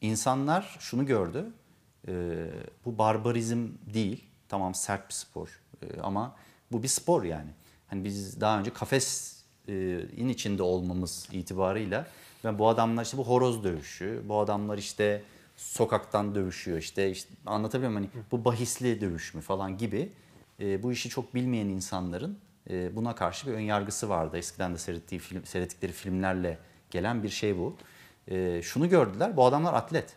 insanlar 0.00 0.76
şunu 0.80 1.06
gördü. 1.06 1.46
E, 2.08 2.46
bu 2.84 2.98
barbarizm 2.98 3.68
değil. 3.94 4.24
Tamam 4.48 4.74
sert 4.74 5.08
bir 5.08 5.14
spor. 5.14 5.60
E, 5.82 6.00
ama 6.00 6.36
bu 6.72 6.82
bir 6.82 6.88
spor 6.88 7.22
yani. 7.22 7.50
Hani 7.86 8.04
biz 8.04 8.40
daha 8.40 8.58
önce 8.58 8.72
kafesin 8.72 9.40
içinde 10.28 10.62
olmamız 10.62 11.28
itibarıyla 11.32 12.06
ben 12.44 12.58
bu 12.58 12.68
adamlar 12.68 13.04
işte 13.04 13.16
bu 13.16 13.24
horoz 13.24 13.64
dövüşü, 13.64 14.22
bu 14.28 14.40
adamlar 14.40 14.78
işte 14.78 15.22
sokaktan 15.56 16.34
dövüşüyor 16.34 16.78
işte, 16.78 17.10
işte 17.10 17.34
anlatabiliyor 17.46 17.92
muyum 17.92 18.10
hani 18.12 18.24
bu 18.32 18.44
bahisli 18.44 19.00
dövüş 19.00 19.34
mü 19.34 19.40
falan 19.40 19.78
gibi 19.78 20.12
e, 20.60 20.82
bu 20.82 20.92
işi 20.92 21.08
çok 21.08 21.34
bilmeyen 21.34 21.66
insanların 21.66 22.38
e, 22.70 22.96
buna 22.96 23.14
karşı 23.14 23.46
bir 23.46 23.52
ön 23.52 23.60
yargısı 23.60 24.08
vardı. 24.08 24.38
Eskiden 24.38 24.74
de 24.74 24.78
seyrettiği 24.78 25.20
film, 25.20 25.44
seyrettikleri 25.44 25.92
filmlerle 25.92 26.58
gelen 26.90 27.22
bir 27.22 27.28
şey 27.28 27.58
bu. 27.58 27.76
E, 28.28 28.62
şunu 28.62 28.88
gördüler, 28.88 29.36
bu 29.36 29.44
adamlar 29.44 29.74
atlet. 29.74 30.16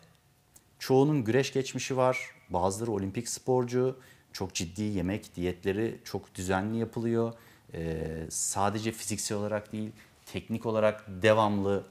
Çoğunun 0.84 1.24
güreş 1.24 1.52
geçmişi 1.52 1.96
var, 1.96 2.18
bazıları 2.50 2.92
olimpik 2.92 3.28
sporcu, 3.28 3.98
çok 4.32 4.54
ciddi 4.54 4.82
yemek, 4.82 5.36
diyetleri 5.36 5.98
çok 6.04 6.34
düzenli 6.34 6.78
yapılıyor. 6.78 7.32
E, 7.74 8.06
sadece 8.30 8.92
fiziksel 8.92 9.38
olarak 9.38 9.72
değil, 9.72 9.90
teknik 10.26 10.66
olarak 10.66 11.04
devamlı 11.08 11.86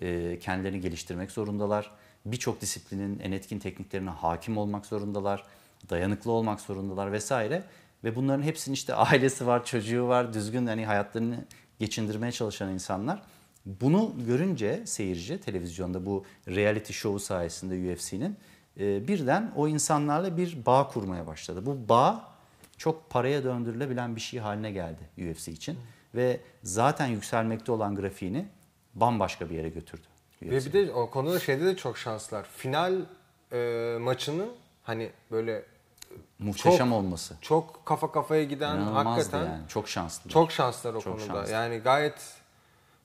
e, 0.00 0.38
kendilerini 0.38 0.80
geliştirmek 0.80 1.30
zorundalar. 1.30 1.90
Birçok 2.26 2.60
disiplinin 2.60 3.18
en 3.18 3.32
etkin 3.32 3.58
tekniklerine 3.58 4.10
hakim 4.10 4.58
olmak 4.58 4.86
zorundalar. 4.86 5.44
Dayanıklı 5.90 6.30
olmak 6.30 6.60
zorundalar 6.60 7.12
vesaire. 7.12 7.64
Ve 8.04 8.16
bunların 8.16 8.42
hepsinin 8.42 8.74
işte 8.74 8.94
ailesi 8.94 9.46
var, 9.46 9.64
çocuğu 9.64 10.08
var, 10.08 10.34
düzgün 10.34 10.66
hani 10.66 10.86
hayatlarını 10.86 11.44
geçindirmeye 11.78 12.32
çalışan 12.32 12.72
insanlar. 12.72 13.22
Bunu 13.66 14.12
görünce 14.26 14.82
seyirci 14.86 15.40
televizyonda 15.40 16.06
bu 16.06 16.24
reality 16.48 16.92
show 16.92 17.18
sayesinde 17.24 17.92
UFC'nin 17.92 18.36
e, 18.80 19.08
birden 19.08 19.52
o 19.56 19.68
insanlarla 19.68 20.36
bir 20.36 20.66
bağ 20.66 20.88
kurmaya 20.88 21.26
başladı. 21.26 21.66
Bu 21.66 21.88
bağ 21.88 22.28
çok 22.76 23.10
paraya 23.10 23.44
döndürülebilen 23.44 24.16
bir 24.16 24.20
şey 24.20 24.40
haline 24.40 24.70
geldi 24.72 25.30
UFC 25.30 25.52
için. 25.52 25.78
Ve 26.14 26.40
zaten 26.62 27.06
yükselmekte 27.06 27.72
olan 27.72 27.94
grafiğini 27.96 28.46
bambaşka 28.94 29.50
bir 29.50 29.54
yere 29.54 29.68
götürdü. 29.68 30.02
Ve 30.42 30.56
UFC. 30.58 30.66
bir 30.66 30.72
de 30.88 30.92
o 30.92 31.10
konuda 31.10 31.40
şeyde 31.40 31.64
de 31.64 31.76
çok 31.76 31.98
şanslar. 31.98 32.44
Final 32.56 32.94
e, 33.52 33.96
maçının 34.00 34.48
hani 34.82 35.10
böyle 35.30 35.64
Muhteşem 36.38 36.88
çok- 36.88 36.96
olması. 36.98 37.34
çok 37.40 37.86
kafa 37.86 38.12
kafaya 38.12 38.44
giden 38.44 38.76
İnanılmazdı 38.76 39.08
hakikaten 39.08 39.44
yani. 39.52 39.68
Çok 39.68 39.88
şanslı. 39.88 40.30
çok 40.30 40.52
şanslar 40.52 40.94
o 40.94 41.00
Çok 41.00 41.18
konuda. 41.18 41.34
şanslı. 41.34 41.52
Yani 41.52 41.78
gayet 41.78 42.14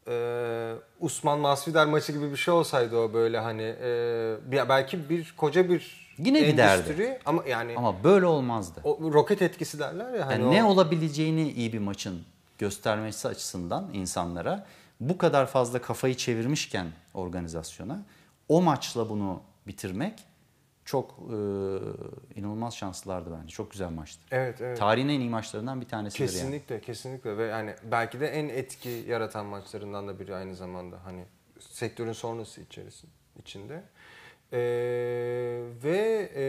e, 0.08 0.74
Usman 1.00 1.40
Masvidal 1.40 1.88
maçı 1.88 2.12
gibi 2.12 2.32
bir 2.32 2.38
şey 2.38 2.54
olsaydı 2.54 2.98
o 2.98 3.14
böyle 3.14 3.40
hani 3.40 3.62
e, 3.82 4.70
belki 4.70 5.10
bir 5.10 5.34
koca 5.38 5.70
bir 5.70 6.10
Yine 6.18 6.42
giderdi. 6.42 6.82
endüstri 6.82 7.20
ama 7.26 7.44
yani 7.48 7.74
Ama 7.78 8.04
böyle 8.04 8.26
olmazdı. 8.26 8.82
o 8.84 9.14
roket 9.14 9.42
etkisi 9.42 9.80
derler 9.80 10.14
ya 10.14 10.28
hani 10.28 10.44
Yani 10.44 10.56
ne 10.56 10.64
o- 10.64 10.68
olabileceğini 10.68 11.52
iyi 11.52 11.74
bir 11.74 11.80
maçın 11.80 12.22
göstermesi 12.58 13.28
açısından 13.28 13.90
insanlara 13.94 14.66
bu 15.00 15.18
kadar 15.18 15.46
fazla 15.46 15.82
kafayı 15.82 16.16
çevirmişken 16.18 16.88
organizasyona 17.14 18.00
o 18.50 18.62
maçla 18.62 19.10
bunu 19.10 19.42
bitirmek 19.68 20.14
çok 20.90 21.12
e, 21.12 21.36
inanılmaz 22.40 22.76
şanslılardı 22.76 23.38
bence. 23.42 23.54
Çok 23.54 23.72
güzel 23.72 23.90
maçtı. 23.90 24.22
Evet 24.32 24.62
evet. 24.62 24.78
Tarihin 24.78 25.10
en 25.10 25.20
iyi 25.20 25.30
maçlarından 25.30 25.82
bir 25.82 25.88
tanesidir 25.88 26.20
yani. 26.22 26.32
Kesinlikle 26.32 26.82
kesinlikle 26.82 27.38
ve 27.38 27.46
yani 27.46 27.76
belki 27.92 28.20
de 28.20 28.28
en 28.28 28.50
etki 28.50 28.90
yaratan 28.90 29.46
maçlarından 29.46 30.08
da 30.08 30.20
biri 30.20 30.36
aynı 30.36 30.56
zamanda 30.56 30.98
hani 31.04 31.26
sektörün 31.60 32.12
sonrası 32.12 32.62
içerisinde 32.62 33.12
içinde. 33.40 33.84
Ee, 34.54 34.60
ve 35.84 36.32
e, 36.36 36.44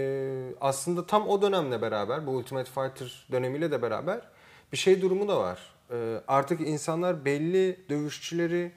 aslında 0.60 1.06
tam 1.06 1.28
o 1.28 1.42
dönemle 1.42 1.82
beraber 1.82 2.26
bu 2.26 2.30
Ultimate 2.30 2.70
Fighter 2.70 3.26
dönemiyle 3.32 3.70
de 3.70 3.82
beraber 3.82 4.20
bir 4.72 4.76
şey 4.76 5.02
durumu 5.02 5.28
da 5.28 5.40
var. 5.40 5.60
Ee, 5.90 6.20
artık 6.28 6.60
insanlar 6.60 7.24
belli 7.24 7.80
dövüşçüleri 7.88 8.72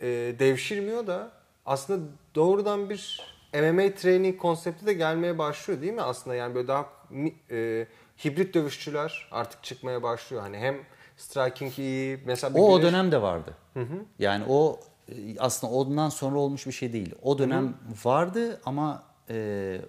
e, 0.00 0.06
devşirmiyor 0.38 1.06
da 1.06 1.32
aslında 1.66 2.08
doğrudan 2.34 2.90
bir 2.90 3.31
MMA 3.52 3.94
training 3.94 4.38
konsepti 4.40 4.86
de 4.86 4.92
gelmeye 4.92 5.38
başlıyor 5.38 5.80
değil 5.80 5.92
mi 5.92 6.02
aslında 6.02 6.36
yani 6.36 6.54
böyle 6.54 6.68
daha 6.68 6.86
e, 7.50 7.86
hibrit 8.24 8.54
dövüşçüler 8.54 9.28
artık 9.30 9.62
çıkmaya 9.62 10.02
başlıyor 10.02 10.42
hani 10.42 10.58
hem 10.58 10.76
striking 11.16 11.78
iyi 11.78 12.18
mesela 12.26 12.54
bir 12.54 12.60
O 12.60 12.62
o 12.72 12.78
güreş- 12.80 12.82
dönem 12.82 13.12
de 13.12 13.22
vardı. 13.22 13.54
Yani 14.18 14.44
o 14.48 14.80
e, 15.08 15.38
aslında 15.38 15.72
ondan 15.72 16.08
sonra 16.08 16.38
olmuş 16.38 16.66
bir 16.66 16.72
şey 16.72 16.92
değil. 16.92 17.14
O 17.22 17.38
dönem 17.38 17.74
vardı 18.04 18.60
ama 18.64 19.02
e, 19.30 19.80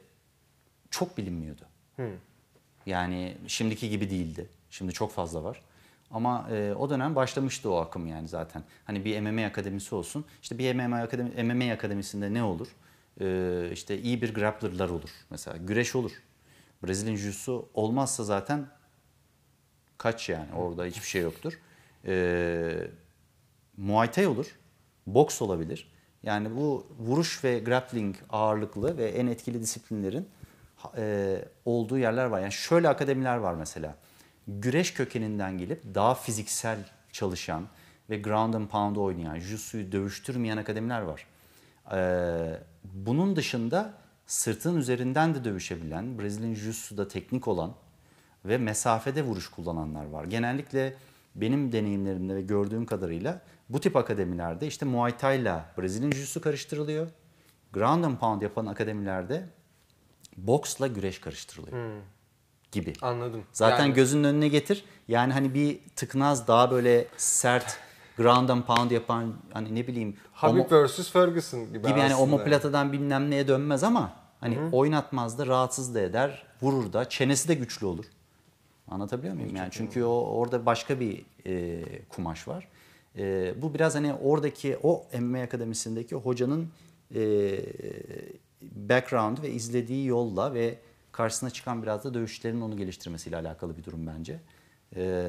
çok 0.92 1.18
bilinmiyordu. 1.18 1.62
Yani 2.86 3.38
şimdiki 3.48 3.90
gibi 3.90 4.10
değildi. 4.10 4.50
Şimdi 4.70 4.94
çok 4.94 5.12
fazla 5.12 5.44
var. 5.44 5.62
Ama 6.12 6.48
e, 6.52 6.74
o 6.74 6.90
dönem 6.90 7.16
başlamıştı 7.16 7.72
o 7.72 7.76
akım 7.76 8.08
yani 8.08 8.28
zaten. 8.28 8.64
Hani 8.86 9.06
bir 9.06 9.20
MMA 9.20 9.46
akademisi 9.46 9.96
olsun. 9.96 10.26
İşte 10.42 10.58
bir 10.58 10.74
MMA, 10.76 10.98
akademi, 11.02 11.44
MMA 11.54 11.74
akademisinde 11.74 12.34
ne 12.34 12.44
olur? 12.44 12.68
E, 13.22 13.70
işte 13.74 14.02
iyi 14.02 14.22
bir 14.22 14.34
grapplerlar 14.34 14.90
olur. 14.90 15.10
Mesela 15.30 15.58
güreş 15.58 15.96
olur. 15.96 16.12
Brezilya 16.84 17.14
Jiu-Jitsu 17.14 17.66
olmazsa 17.74 18.24
zaten 18.24 18.68
Kaç 20.04 20.30
yani 20.30 20.54
orada 20.54 20.86
hiçbir 20.86 21.08
şey 21.08 21.22
yoktur. 21.22 21.60
Ee, 22.08 22.88
Muay 23.78 24.12
Thai 24.12 24.28
olur, 24.28 24.46
boks 25.08 25.42
olabilir. 25.42 25.92
Yani 26.24 26.56
bu 26.56 26.88
vuruş 27.00 27.44
ve 27.44 27.60
grappling 27.60 28.16
ağırlıklı 28.30 28.98
ve 28.98 29.10
en 29.10 29.28
etkili 29.28 29.62
disiplinlerin 29.62 30.30
e, 30.98 31.36
olduğu 31.66 31.98
yerler 31.98 32.26
var. 32.26 32.40
Yani 32.40 32.52
şöyle 32.52 32.90
akademiler 32.90 33.38
var 33.38 33.54
mesela. 33.54 33.96
Güreş 34.48 34.94
kökeninden 34.94 35.58
gelip 35.58 35.96
daha 35.96 36.16
fiziksel 36.16 36.80
çalışan 37.12 37.68
ve 38.10 38.18
ground 38.18 38.54
and 38.54 38.68
pound 38.68 38.96
oynayan, 38.96 39.40
jutsu'yu 39.40 39.92
dövüştürmeyen 39.92 40.58
akademiler 40.58 41.02
var. 41.02 41.28
Ee, 41.92 42.60
bunun 42.84 43.36
dışında 43.36 43.94
sırtın 44.28 44.78
üzerinden 44.78 45.36
de 45.36 45.44
dövüşebilen, 45.44 46.20
Brezilya 46.20 46.54
Jiu-Jitsu'da 46.54 47.08
teknik 47.08 47.48
olan 47.48 47.74
ve 48.46 48.58
mesafede 48.58 49.24
vuruş 49.24 49.48
kullananlar 49.48 50.06
var. 50.06 50.24
Genellikle 50.26 50.96
benim 51.36 51.72
deneyimlerimde 51.72 52.36
ve 52.36 52.42
gördüğüm 52.42 52.86
kadarıyla 52.86 53.42
bu 53.70 53.80
tip 53.80 53.96
akademilerde 53.96 54.68
işte 54.68 54.86
Muay 54.86 55.18
Thai 55.18 55.40
ile 55.42 55.56
Brezilya 55.78 56.10
Jiu-Jitsu 56.10 56.40
karıştırılıyor. 56.42 57.08
Ground 57.74 58.04
and 58.04 58.18
Pound 58.18 58.42
yapan 58.42 58.66
akademilerde 58.66 59.50
boksla 60.38 60.88
güreş 60.88 61.20
karıştırılıyor 61.20 62.02
gibi. 62.72 62.94
Anladım. 63.02 63.44
Zaten 63.54 63.86
Yani- 63.86 63.94
gözünün 63.94 64.24
önüne 64.24 64.48
getir. 64.48 64.84
Yani 65.08 65.34
hani 65.34 65.54
bir 65.54 65.80
tıknaz 65.96 66.48
daha 66.48 66.72
böyle 66.72 67.08
sert 67.18 67.80
ground 68.18 68.50
and 68.50 68.64
pound 68.64 68.92
yapan 68.92 69.34
hani 69.54 69.76
ne 69.76 69.88
bileyim 69.88 70.18
Habib 70.34 70.60
homo- 70.60 70.86
vs 70.86 71.12
Ferguson 71.12 71.66
gibi, 71.66 71.78
gibi 71.78 71.90
yani 71.90 72.04
aslında. 72.04 72.22
omoplatadan 72.22 72.94
bilmem 72.94 73.30
neye 73.30 73.48
dönmez 73.48 73.84
ama 73.84 74.14
hani 74.40 74.58
oynatmaz 74.72 75.38
da 75.38 75.48
rahatsız 75.48 75.96
da 75.96 76.02
eder, 76.02 76.46
vurur 76.62 76.94
da, 76.94 77.10
çenesi 77.10 77.48
de 77.48 77.54
güçlü 77.54 77.86
olur. 77.86 78.06
Anlatabiliyor 78.88 79.34
muyum? 79.34 79.56
Yani 79.56 79.70
çünkü 79.72 80.04
o 80.04 80.12
orada 80.14 80.66
başka 80.66 81.00
bir 81.00 81.26
e, 81.46 81.84
kumaş 82.10 82.48
var. 82.48 82.68
E, 83.18 83.54
bu 83.62 83.74
biraz 83.74 83.96
hani 83.96 84.14
oradaki 84.14 84.78
o 84.84 85.06
MMA 85.20 85.42
akademisindeki 85.42 86.16
hocanın 86.16 86.70
e, 87.16 87.22
background 88.62 89.38
ve 89.42 89.52
izlediği 89.52 90.08
yolla 90.08 90.54
ve 90.54 90.76
karşısına 91.12 91.50
çıkan 91.50 91.84
biraz 91.84 92.04
da 92.04 92.14
dövüşlerin 92.14 92.62
onu 92.62 92.78
geliştirmesiyle 92.78 93.38
alakalı 93.38 93.78
bir 93.78 93.84
durum 93.84 94.08
bence. 94.08 94.40
E, 94.96 95.26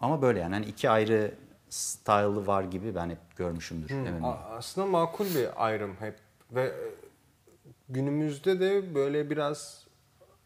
ama 0.00 0.22
böyle 0.22 0.40
yani 0.40 0.54
hani 0.54 0.66
iki 0.66 0.90
ayrı 0.90 1.34
style'ı 1.70 2.46
var 2.46 2.62
gibi 2.62 2.94
ben 2.94 3.10
hep 3.10 3.18
görmüşümdür. 3.36 3.90
A- 4.22 4.56
Aslında 4.56 4.86
makul 4.86 5.24
bir 5.34 5.64
ayrım 5.66 5.96
hep 6.00 6.14
ve 6.52 6.62
e, 6.62 6.72
günümüzde 7.88 8.60
de 8.60 8.94
böyle 8.94 9.30
biraz 9.30 9.84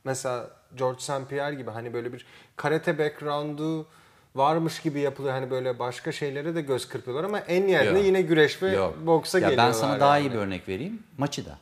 mesela 0.05 0.51
George 0.77 1.01
St. 1.01 1.29
Pierre 1.29 1.55
gibi 1.55 1.71
hani 1.71 1.93
böyle 1.93 2.13
bir 2.13 2.27
karate 2.57 2.99
background'u 2.99 3.87
varmış 4.35 4.81
gibi 4.81 5.01
yapılıyor. 5.01 5.35
Hani 5.35 5.51
böyle 5.51 5.79
başka 5.79 6.13
şeylere 6.13 6.55
de 6.55 6.61
göz 6.61 6.89
kırpıyorlar 6.89 7.25
ama 7.25 7.39
en 7.39 7.69
yerine 7.69 7.99
Yok. 7.99 8.07
yine 8.07 8.23
güreş 8.23 8.63
ve 8.63 8.71
Yok. 8.73 8.95
boksa 9.07 9.39
ya 9.39 9.49
geliyorlar. 9.49 9.75
Ben 9.75 9.79
sana 9.81 10.01
daha 10.01 10.19
iyi 10.19 10.31
bir 10.33 10.37
örnek 10.39 10.69
vereyim. 10.69 11.03
Maçıda. 11.19 11.59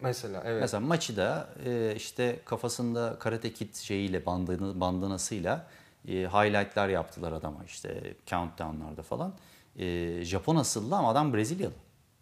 Mesela 0.00 0.42
evet. 0.46 0.60
Mesela 0.60 0.80
Maçıda 0.80 1.48
e, 1.66 1.92
işte 1.96 2.38
kafasında 2.44 3.16
karate 3.20 3.52
kit 3.52 3.76
şeyiyle 3.76 4.26
bandana, 4.26 4.80
bandanasıyla 4.80 5.66
e, 6.08 6.12
highlightlar 6.12 6.88
yaptılar 6.88 7.32
adama 7.32 7.64
işte 7.64 8.14
countdownlarda 8.26 9.02
falan. 9.02 9.34
E, 9.78 10.24
Japon 10.24 10.56
asıllı 10.56 10.96
ama 10.96 11.10
adam 11.10 11.34
Brezilyalı. 11.34 11.74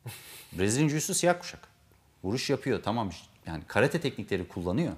Brezilya 0.52 0.88
jiu 0.88 1.14
siyah 1.14 1.40
kuşak. 1.40 1.68
Vuruş 2.24 2.50
yapıyor 2.50 2.82
tamam 2.82 3.10
yani 3.46 3.62
karate 3.66 4.00
teknikleri 4.00 4.48
kullanıyor. 4.48 4.92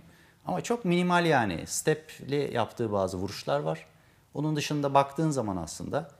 Ama 0.46 0.61
çok 0.61 0.85
minimal 0.85 1.27
yani 1.27 1.66
stepli 1.66 2.51
yaptığı 2.55 2.92
bazı 2.92 3.16
vuruşlar 3.16 3.61
var. 3.61 3.87
Onun 4.35 4.57
dışında 4.57 4.94
baktığın 4.94 5.31
zaman 5.31 5.57
aslında 5.57 6.11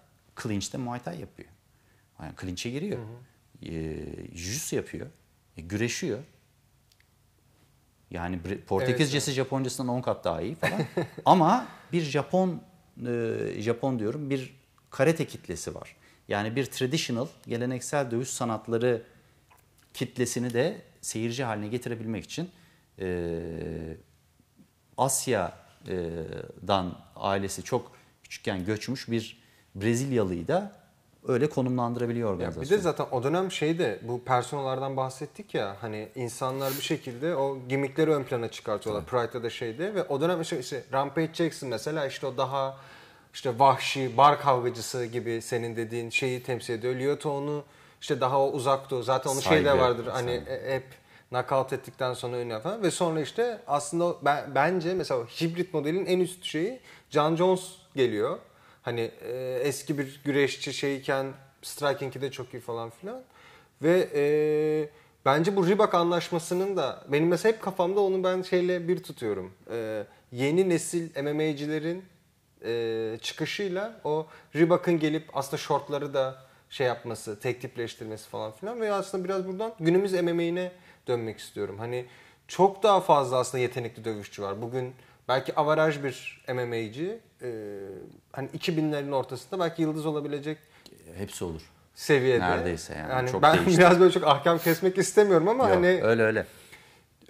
clinch'te 0.43 0.79
Muay 0.79 1.01
Thai 1.03 1.21
yapıyor. 1.21 1.49
Yani 2.21 2.33
clinch'e 2.41 2.71
giriyor. 2.71 2.99
E, 3.63 3.73
jiu-jitsu 4.35 4.77
yapıyor. 4.77 5.07
E, 5.57 5.63
güreşiyor. 5.63 6.19
Yani 8.11 8.41
Portekizcesi 8.67 9.33
Japoncasından 9.33 9.95
10 9.95 10.01
kat 10.01 10.25
daha 10.25 10.43
iyi 10.43 10.55
falan. 10.55 10.81
Ama 11.25 11.67
bir 11.93 12.03
Japon 12.03 12.63
e, 13.07 13.39
Japon 13.59 13.99
diyorum 13.99 14.31
bir 14.31 14.57
karate 14.91 15.27
kitlesi 15.27 15.75
var. 15.75 15.97
Yani 16.29 16.57
bir 16.57 16.65
traditional 16.65 17.27
geleneksel 17.47 18.11
dövüş 18.11 18.29
sanatları 18.29 19.03
kitlesini 19.95 20.55
de 20.55 20.83
seyirci 21.01 21.45
haline 21.45 21.69
getirebilmek 21.69 22.25
için 22.25 22.51
e, 22.99 23.97
Asya'dan 24.97 26.99
ailesi 27.17 27.63
çok 27.63 27.93
küçükken 28.23 28.65
göçmüş 28.65 29.11
bir 29.11 29.47
Brezilyalıyı 29.75 30.49
da 30.49 30.73
öyle 31.29 31.51
konumlandırabiliyor 31.51 32.29
Ya 32.29 32.35
organizasyon. 32.35 32.65
bir 32.65 32.71
de 32.71 32.79
zaten 32.79 33.07
o 33.11 33.23
dönem 33.23 33.53
şeyde 33.53 33.99
bu 34.03 34.25
personalardan 34.25 34.97
bahsettik 34.97 35.55
ya 35.55 35.77
hani 35.81 36.09
insanlar 36.15 36.73
bir 36.77 36.83
şekilde 36.83 37.37
o 37.37 37.59
gimmickleri 37.69 38.11
ön 38.11 38.23
plana 38.25 38.49
çıkartıyorlar. 38.49 39.05
Pride'da 39.05 39.43
da 39.43 39.51
şeyde 39.51 39.95
ve 39.95 40.03
o 40.03 40.21
dönem 40.21 40.41
işte, 40.41 40.59
işte 40.59 40.85
Rampage 40.93 41.35
Jackson 41.35 41.69
mesela 41.69 42.07
işte 42.07 42.27
o 42.27 42.37
daha 42.37 42.77
işte 43.35 43.59
vahşi 43.59 44.17
bar 44.17 44.41
kavgacısı 44.41 45.05
gibi 45.05 45.43
senin 45.43 45.77
dediğin 45.77 46.11
şeyi 46.11 46.43
temsil 46.43 46.75
ediyor. 46.75 46.95
Lyoto 46.95 47.31
onu 47.31 47.65
işte 48.01 48.21
daha 48.21 48.41
o 48.41 48.51
uzak 48.51 48.91
doğu 48.91 49.03
zaten 49.03 49.31
onun 49.31 49.41
şeyde 49.41 49.69
Saygı, 49.69 49.83
vardır 49.83 50.07
hani 50.07 50.31
e- 50.31 50.75
hep 50.75 50.85
knockout 51.31 51.73
ettikten 51.73 52.15
sonra 52.15 52.41
ünlü 52.41 52.61
falan 52.61 52.83
ve 52.83 52.91
sonra 52.91 53.21
işte 53.21 53.59
aslında 53.67 54.15
ben, 54.23 54.55
bence 54.55 54.95
mesela 54.95 55.25
hibrit 55.25 55.75
modelin 55.75 56.07
en 56.07 56.21
üst 56.21 56.45
şeyi 56.45 56.81
John 57.11 57.37
Jones 57.37 57.73
geliyor. 57.97 58.39
Hani 58.87 59.11
e, 59.21 59.61
eski 59.63 59.99
bir 59.99 60.21
güreşçi 60.25 60.73
şeyken 60.73 61.27
striking'i 61.63 62.21
de 62.21 62.31
çok 62.31 62.55
iyi 62.55 62.61
falan 62.61 62.91
filan. 62.91 63.23
Ve 63.83 64.09
e, 64.15 64.23
bence 65.25 65.57
bu 65.57 65.69
Reebok 65.69 65.95
anlaşmasının 65.95 66.77
da 66.77 67.05
benim 67.09 67.29
mesela 67.29 67.53
hep 67.53 67.63
kafamda 67.63 68.01
onu 68.01 68.25
ben 68.25 68.43
şeyle 68.43 68.89
bir 68.89 69.03
tutuyorum. 69.03 69.53
E, 69.71 70.07
yeni 70.33 70.69
nesil 70.69 71.23
MMA'cilerin 71.23 72.05
e, 72.65 73.19
çıkışıyla 73.23 74.01
o 74.05 74.27
Reebok'un 74.55 74.99
gelip 74.99 75.37
aslında 75.37 75.57
shortları 75.57 76.15
da 76.15 76.43
şey 76.71 76.87
yapması, 76.87 77.41
tek 77.41 77.61
tipleştirmesi 77.61 78.29
falan 78.29 78.53
filan 78.53 78.81
ve 78.81 78.93
aslında 78.93 79.25
biraz 79.25 79.47
buradan 79.47 79.75
günümüz 79.81 80.13
MMA'ine 80.13 80.73
dönmek 81.07 81.39
istiyorum. 81.39 81.77
Hani 81.79 82.07
çok 82.49 82.83
daha 82.83 83.01
fazla 83.01 83.37
aslında 83.37 83.63
yetenekli 83.63 84.05
dövüşçü 84.05 84.43
var. 84.43 84.63
Bugün 84.63 84.95
belki 85.29 85.55
avaraj 85.55 86.05
bir 86.05 86.45
MMA'ci 86.49 87.21
e, 87.43 87.49
hani 88.33 88.49
2000'lerin 88.49 89.13
ortasında 89.13 89.61
belki 89.61 89.83
yıldız 89.83 90.07
olabilecek 90.07 90.59
Hepsi 91.17 91.45
olur. 91.45 91.61
seviyede. 91.95 92.45
Neredeyse 92.45 92.95
yani. 93.11 93.31
Çok 93.31 93.43
ben 93.43 93.55
değişti. 93.59 93.79
biraz 93.79 94.01
böyle 94.01 94.13
çok 94.13 94.25
ahkam 94.27 94.59
kesmek 94.59 94.99
istemiyorum 94.99 95.49
ama 95.49 95.65
Yok, 95.69 95.77
hani 95.77 96.01
öyle 96.03 96.23
öyle. 96.23 96.47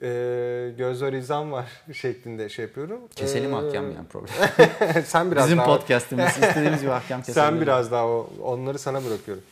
e, 0.03 0.71
göz 0.79 1.03
var 1.03 1.13
izan 1.13 1.53
var 1.53 1.67
şeklinde 1.93 2.49
şey 2.49 2.65
yapıyorum. 2.65 3.01
Keselim 3.17 3.53
E, 3.55 3.57
ahkam 3.57 3.93
yani 3.93 4.07
problem. 4.11 4.35
sen 5.05 5.31
biraz 5.31 5.45
Bizim 5.45 5.59
daha 5.59 5.67
podcast'imiz 5.79 6.31
istediğimiz 6.31 6.81
gibi 6.81 6.91
ahkam 6.93 7.21
keselim. 7.23 7.35
sen 7.49 7.61
biraz 7.61 7.91
daha 7.93 8.07
o, 8.07 8.31
onları 8.43 8.79
sana 8.79 9.05
bırakıyorum. 9.05 9.43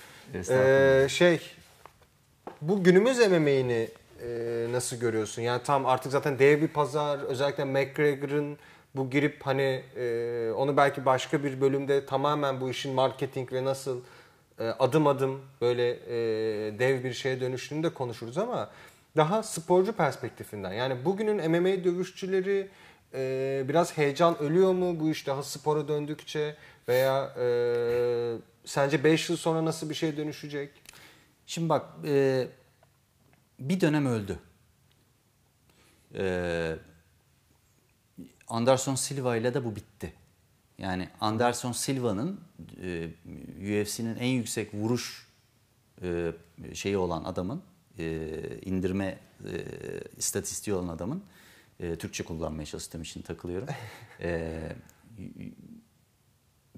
Ee, 0.50 1.06
şey 1.08 1.40
bu 2.60 2.84
günümüz 2.84 3.18
MMA'ini 3.18 3.88
e, 4.22 4.28
nasıl 4.72 4.96
görüyorsun? 4.96 5.42
Yani 5.42 5.62
tam 5.62 5.86
artık 5.86 6.12
zaten 6.12 6.38
dev 6.38 6.62
bir 6.62 6.68
pazar 6.68 7.18
özellikle 7.18 7.64
McGregor'ın 7.64 8.58
bu 8.94 9.10
girip 9.10 9.46
hani 9.46 9.82
e, 9.96 10.50
onu 10.56 10.76
belki 10.76 11.04
başka 11.04 11.44
bir 11.44 11.60
bölümde 11.60 12.06
tamamen 12.06 12.60
bu 12.60 12.70
işin 12.70 12.94
marketing 12.94 13.52
ve 13.52 13.64
nasıl 13.64 14.00
e, 14.58 14.64
adım 14.64 15.06
adım 15.06 15.40
böyle 15.60 15.90
e, 15.90 16.78
dev 16.78 17.04
bir 17.04 17.12
şeye 17.12 17.40
dönüştüğünü 17.40 17.82
de 17.82 17.94
konuşuruz 17.94 18.38
ama 18.38 18.70
daha 19.16 19.42
sporcu 19.42 19.92
perspektifinden 19.92 20.72
yani 20.72 21.04
bugünün 21.04 21.50
MMA 21.50 21.84
dövüşçüleri 21.84 22.68
e, 23.14 23.64
biraz 23.68 23.98
heyecan 23.98 24.38
ölüyor 24.42 24.72
mu 24.72 25.00
bu 25.00 25.10
iş 25.10 25.26
daha 25.26 25.42
spora 25.42 25.88
döndükçe 25.88 26.56
veya 26.88 27.34
e, 27.38 27.46
sence 28.64 29.04
5 29.04 29.30
yıl 29.30 29.36
sonra 29.36 29.64
nasıl 29.64 29.90
bir 29.90 29.94
şey 29.94 30.16
dönüşecek? 30.16 30.70
Şimdi 31.46 31.68
bak 31.68 31.86
e, 32.04 32.46
bir 33.58 33.80
dönem 33.80 34.06
öldü. 34.06 34.38
E, 36.14 36.76
Anderson 38.48 38.94
Silva 38.94 39.36
ile 39.36 39.54
de 39.54 39.64
bu 39.64 39.76
bitti. 39.76 40.12
Yani 40.78 41.08
Anderson 41.20 41.72
Silva'nın 41.72 42.40
e, 42.82 43.08
UFC'nin 43.82 44.16
en 44.16 44.26
yüksek 44.26 44.74
vuruş 44.74 45.28
e, 46.02 46.32
şeyi 46.74 46.96
olan 46.96 47.24
adamın 47.24 47.62
e, 47.98 48.28
indirme 48.64 49.18
e, 49.44 49.64
istatistiği 50.16 50.76
olan 50.76 50.88
adamın 50.88 51.22
e, 51.80 51.96
Türkçe 51.96 52.24
kullanmaya 52.24 52.66
çalıştığım 52.66 53.02
için 53.02 53.22
takılıyorum. 53.22 53.68
E, 54.20 54.60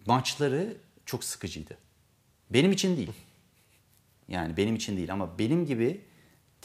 maçları 0.07 0.77
çok 1.07 1.25
sıkıcıydı. 1.25 1.79
Benim 2.51 2.73
için 2.73 2.97
değil. 2.97 3.13
Yani 4.29 4.57
benim 4.57 4.75
için 4.75 4.97
değil 4.97 5.13
ama 5.13 5.39
benim 5.39 5.67
gibi 5.67 6.05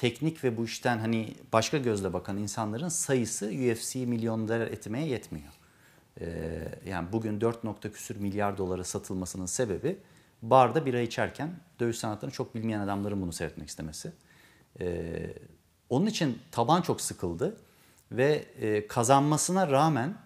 teknik 0.01 0.43
ve 0.43 0.57
bu 0.57 0.65
işten 0.65 0.97
hani 0.97 1.35
başka 1.53 1.77
gözle 1.77 2.13
bakan 2.13 2.37
insanların 2.37 2.89
sayısı 2.89 3.45
UFC'yi 3.45 4.07
milyonlar 4.07 4.59
etmeye 4.59 5.07
yetmiyor. 5.07 5.53
Ee, 6.21 6.25
yani 6.85 7.07
bugün 7.11 7.41
4 7.41 7.63
nokta 7.63 7.91
küsür 7.91 8.15
milyar 8.15 8.57
dolara 8.57 8.83
satılmasının 8.83 9.45
sebebi 9.45 9.97
barda 10.41 10.85
bira 10.85 10.99
içerken 10.99 11.49
dövüş 11.79 11.97
sanatlarını 11.97 12.33
çok 12.33 12.55
bilmeyen 12.55 12.79
adamların 12.79 13.21
bunu 13.21 13.33
seyretmek 13.33 13.69
istemesi. 13.69 14.11
Ee, 14.79 15.33
onun 15.89 16.05
için 16.05 16.39
taban 16.51 16.81
çok 16.81 17.01
sıkıldı 17.01 17.57
ve 18.11 18.45
e, 18.61 18.87
kazanmasına 18.87 19.71
rağmen 19.71 20.17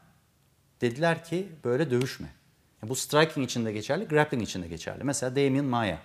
dediler 0.81 1.23
ki 1.23 1.47
böyle 1.63 1.91
dövüşme. 1.91 2.27
Yani 2.81 2.89
bu 2.89 2.95
striking 2.95 3.45
için 3.45 3.65
de 3.65 3.71
geçerli, 3.71 4.07
grappling 4.07 4.43
için 4.43 4.63
de 4.63 4.67
geçerli. 4.67 5.03
Mesela 5.03 5.35
Damian 5.35 5.65
Maya. 5.65 5.99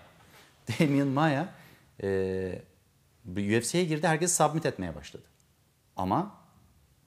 Damian 0.81 1.09
Maya 1.09 1.55
e, 2.03 2.62
UFC'ye 3.29 3.85
girdi, 3.85 4.07
herkes 4.07 4.37
submit 4.37 4.66
etmeye 4.66 4.95
başladı. 4.95 5.25
Ama 5.97 6.35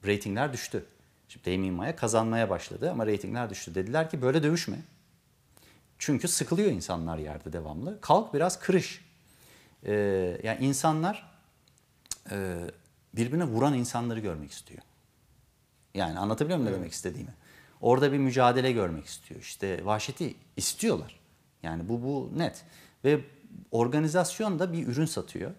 reytingler 0.04 0.52
düştü. 0.52 0.86
Şimdi 1.28 1.46
Damian 1.46 1.74
Maya 1.74 1.96
kazanmaya 1.96 2.50
başladı 2.50 2.90
ama 2.90 3.06
reytingler 3.06 3.50
düştü. 3.50 3.74
Dediler 3.74 4.10
ki 4.10 4.22
böyle 4.22 4.42
dövüşme. 4.42 4.76
Çünkü 5.98 6.28
sıkılıyor 6.28 6.70
insanlar 6.70 7.18
yerde 7.18 7.52
devamlı. 7.52 8.00
Kalk 8.00 8.34
biraz 8.34 8.58
kırış. 8.58 9.04
Ee, 9.86 9.92
yani 10.42 10.64
insanlar 10.64 11.30
e, 12.30 12.58
birbirine 13.14 13.44
vuran 13.44 13.74
insanları 13.74 14.20
görmek 14.20 14.50
istiyor. 14.50 14.82
Yani 15.94 16.18
anlatabiliyor 16.18 16.58
muyum 16.58 16.72
ne 16.72 16.76
demek 16.76 16.92
istediğimi? 16.92 17.34
Orada 17.80 18.12
bir 18.12 18.18
mücadele 18.18 18.72
görmek 18.72 19.06
istiyor. 19.06 19.40
İşte 19.40 19.84
vahşeti 19.84 20.34
istiyorlar. 20.56 21.20
Yani 21.62 21.88
bu 21.88 22.02
bu 22.02 22.38
net. 22.38 22.64
Ve 23.04 23.20
organizasyon 23.70 24.58
da 24.58 24.72
bir 24.72 24.86
ürün 24.86 25.06
satıyor. 25.06 25.50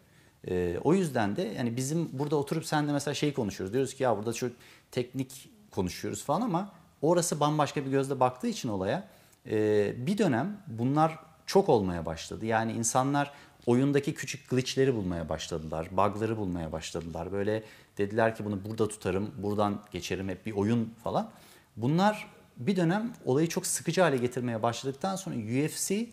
Ee, 0.48 0.78
o 0.84 0.94
yüzden 0.94 1.36
de 1.36 1.42
yani 1.42 1.78
bizim 1.78 2.10
burada 2.14 2.36
oturup 2.36 2.66
senle 2.66 2.92
mesela 2.92 3.14
şey 3.14 3.34
konuşuyoruz. 3.34 3.74
Diyoruz 3.74 3.94
ki 3.94 4.04
ya 4.04 4.18
burada 4.18 4.34
çok 4.34 4.52
teknik 4.92 5.50
konuşuyoruz 5.72 6.24
falan 6.24 6.42
ama 6.42 6.72
orası 7.02 7.40
bambaşka 7.40 7.86
bir 7.86 7.92
gözle 7.92 8.20
baktığı 8.20 8.48
için 8.48 8.70
olaya 8.70 9.08
e, 9.50 9.94
bir 10.08 10.18
dönem 10.18 10.58
bunlar 10.68 11.20
çok 11.46 11.70
olmaya 11.70 12.06
başladı. 12.06 12.46
Yani 12.46 12.72
insanlar 12.72 13.32
oyundaki 13.66 14.14
küçük 14.14 14.50
glitchleri 14.50 14.96
bulmaya 14.96 15.30
başladılar. 15.30 15.88
Bug'ları 15.92 16.38
bulmaya 16.38 16.72
başladılar. 16.72 17.32
Böyle 17.32 17.64
dediler 17.98 18.36
ki 18.36 18.46
bunu 18.46 18.66
burada 18.66 18.88
tutarım, 18.88 19.32
buradan 19.38 19.82
geçerim 19.92 20.30
hep 20.30 20.46
bir 20.46 20.52
oyun 20.52 20.94
falan. 21.04 21.30
Bunlar 21.78 22.28
bir 22.58 22.76
dönem 22.76 23.14
olayı 23.26 23.50
çok 23.50 23.66
sıkıcı 23.66 24.02
hale 24.02 24.18
getirmeye 24.18 24.64
başladıktan 24.64 25.16
sonra 25.16 25.36
UFC 25.36 26.08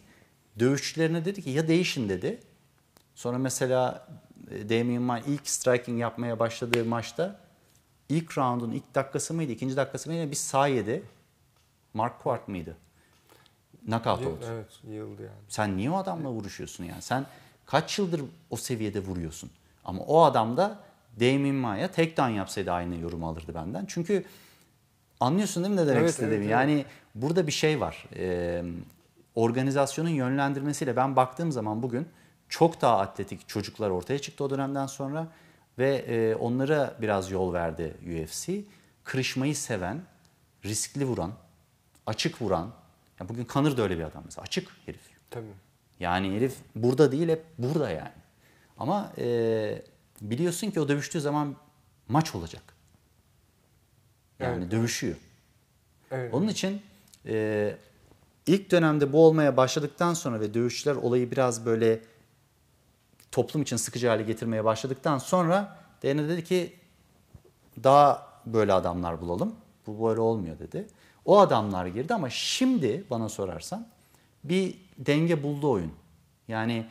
dövüşçülerine 0.58 1.24
dedi 1.24 1.42
ki 1.42 1.50
ya 1.50 1.68
değişin 1.68 2.08
dedi. 2.08 2.40
Sonra 3.14 3.38
mesela 3.38 4.06
e, 4.50 4.68
Damian 4.68 5.02
Maia 5.02 5.22
ilk 5.26 5.48
striking 5.48 6.00
yapmaya 6.00 6.38
başladığı 6.38 6.84
maçta 6.84 7.40
ilk 8.08 8.38
roundun 8.38 8.70
ilk 8.70 8.94
dakikası 8.94 9.34
mıydı, 9.34 9.52
ikinci 9.52 9.76
dakikası 9.76 10.10
mıydı 10.10 10.30
bir 10.30 10.36
sağ 10.36 10.66
yedi. 10.66 11.02
Mark 11.94 12.22
Quart 12.22 12.48
mıydı? 12.48 12.76
Knockout 13.86 14.26
oldu. 14.26 14.44
Evet, 14.52 14.66
yıldı 14.88 15.22
yani. 15.22 15.32
Sen 15.48 15.76
niye 15.76 15.90
o 15.90 15.96
adamla 15.96 16.28
vuruşuyorsun 16.30 16.84
yani? 16.84 17.02
Sen 17.02 17.26
kaç 17.66 17.98
yıldır 17.98 18.22
o 18.50 18.56
seviyede 18.56 19.00
vuruyorsun? 19.00 19.50
Ama 19.84 20.02
o 20.02 20.22
adam 20.22 20.56
da 20.56 20.78
Damian 21.20 21.54
Maia 21.54 21.88
takedown 21.88 22.30
yapsaydı 22.30 22.72
aynı 22.72 22.96
yorumu 22.96 23.28
alırdı 23.28 23.54
benden. 23.54 23.84
Çünkü 23.88 24.24
anlıyorsun 25.20 25.64
değil 25.64 25.74
mi 25.74 25.80
ne 25.80 25.86
demek 25.86 26.00
Evet, 26.00 26.10
istediğimi? 26.10 26.36
evet, 26.36 26.44
evet. 26.44 26.68
yani 26.68 26.84
burada 27.14 27.46
bir 27.46 27.52
şey 27.52 27.80
var. 27.80 28.08
Ee, 28.16 28.64
organizasyonun 29.34 30.08
yönlendirmesiyle 30.08 30.96
ben 30.96 31.16
baktığım 31.16 31.52
zaman 31.52 31.82
bugün 31.82 32.08
çok 32.52 32.80
daha 32.80 32.98
atletik 32.98 33.48
çocuklar 33.48 33.90
ortaya 33.90 34.18
çıktı 34.18 34.44
o 34.44 34.50
dönemden 34.50 34.86
sonra 34.86 35.28
ve 35.78 35.96
e, 35.96 36.34
onlara 36.34 36.96
biraz 37.00 37.30
yol 37.30 37.52
verdi 37.52 37.94
UFC. 38.24 38.52
Kırışmayı 39.04 39.56
seven, 39.56 40.02
riskli 40.64 41.04
vuran, 41.04 41.32
açık 42.06 42.42
vuran. 42.42 42.72
Ya 43.20 43.28
bugün 43.28 43.44
Kanır 43.44 43.76
da 43.76 43.82
öyle 43.82 43.98
bir 43.98 44.02
adam 44.02 44.22
mesela. 44.24 44.42
Açık 44.42 44.68
herif. 44.86 45.00
Tabii. 45.30 45.46
Yani 46.00 46.36
herif 46.36 46.56
burada 46.76 47.12
değil 47.12 47.28
hep 47.28 47.44
burada 47.58 47.90
yani. 47.90 48.12
Ama 48.78 49.12
e, 49.18 49.82
biliyorsun 50.20 50.70
ki 50.70 50.80
o 50.80 50.88
dövüştüğü 50.88 51.20
zaman 51.20 51.56
maç 52.08 52.34
olacak. 52.34 52.62
Yani 54.38 54.62
Evet. 54.62 54.70
dövüşüyor. 54.70 55.16
Evet. 56.10 56.34
Onun 56.34 56.48
için 56.48 56.82
e, 57.26 57.76
ilk 58.46 58.70
dönemde 58.70 59.12
bu 59.12 59.26
olmaya 59.26 59.56
başladıktan 59.56 60.14
sonra 60.14 60.40
ve 60.40 60.54
dövüşçüler 60.54 60.94
olayı 60.94 61.30
biraz 61.30 61.66
böyle 61.66 62.11
toplum 63.32 63.62
için 63.62 63.76
sıkıcı 63.76 64.08
hale 64.08 64.22
getirmeye 64.22 64.64
başladıktan 64.64 65.18
sonra 65.18 65.76
DNA 66.02 66.28
dedi 66.28 66.44
ki 66.44 66.76
daha 67.84 68.32
böyle 68.46 68.72
adamlar 68.72 69.20
bulalım. 69.20 69.54
Bu 69.86 70.08
böyle 70.08 70.20
olmuyor 70.20 70.58
dedi. 70.58 70.86
O 71.24 71.38
adamlar 71.40 71.86
girdi 71.86 72.14
ama 72.14 72.30
şimdi 72.30 73.04
bana 73.10 73.28
sorarsan 73.28 73.88
bir 74.44 74.78
denge 74.98 75.42
buldu 75.42 75.70
oyun. 75.70 75.92
Yani 76.48 76.86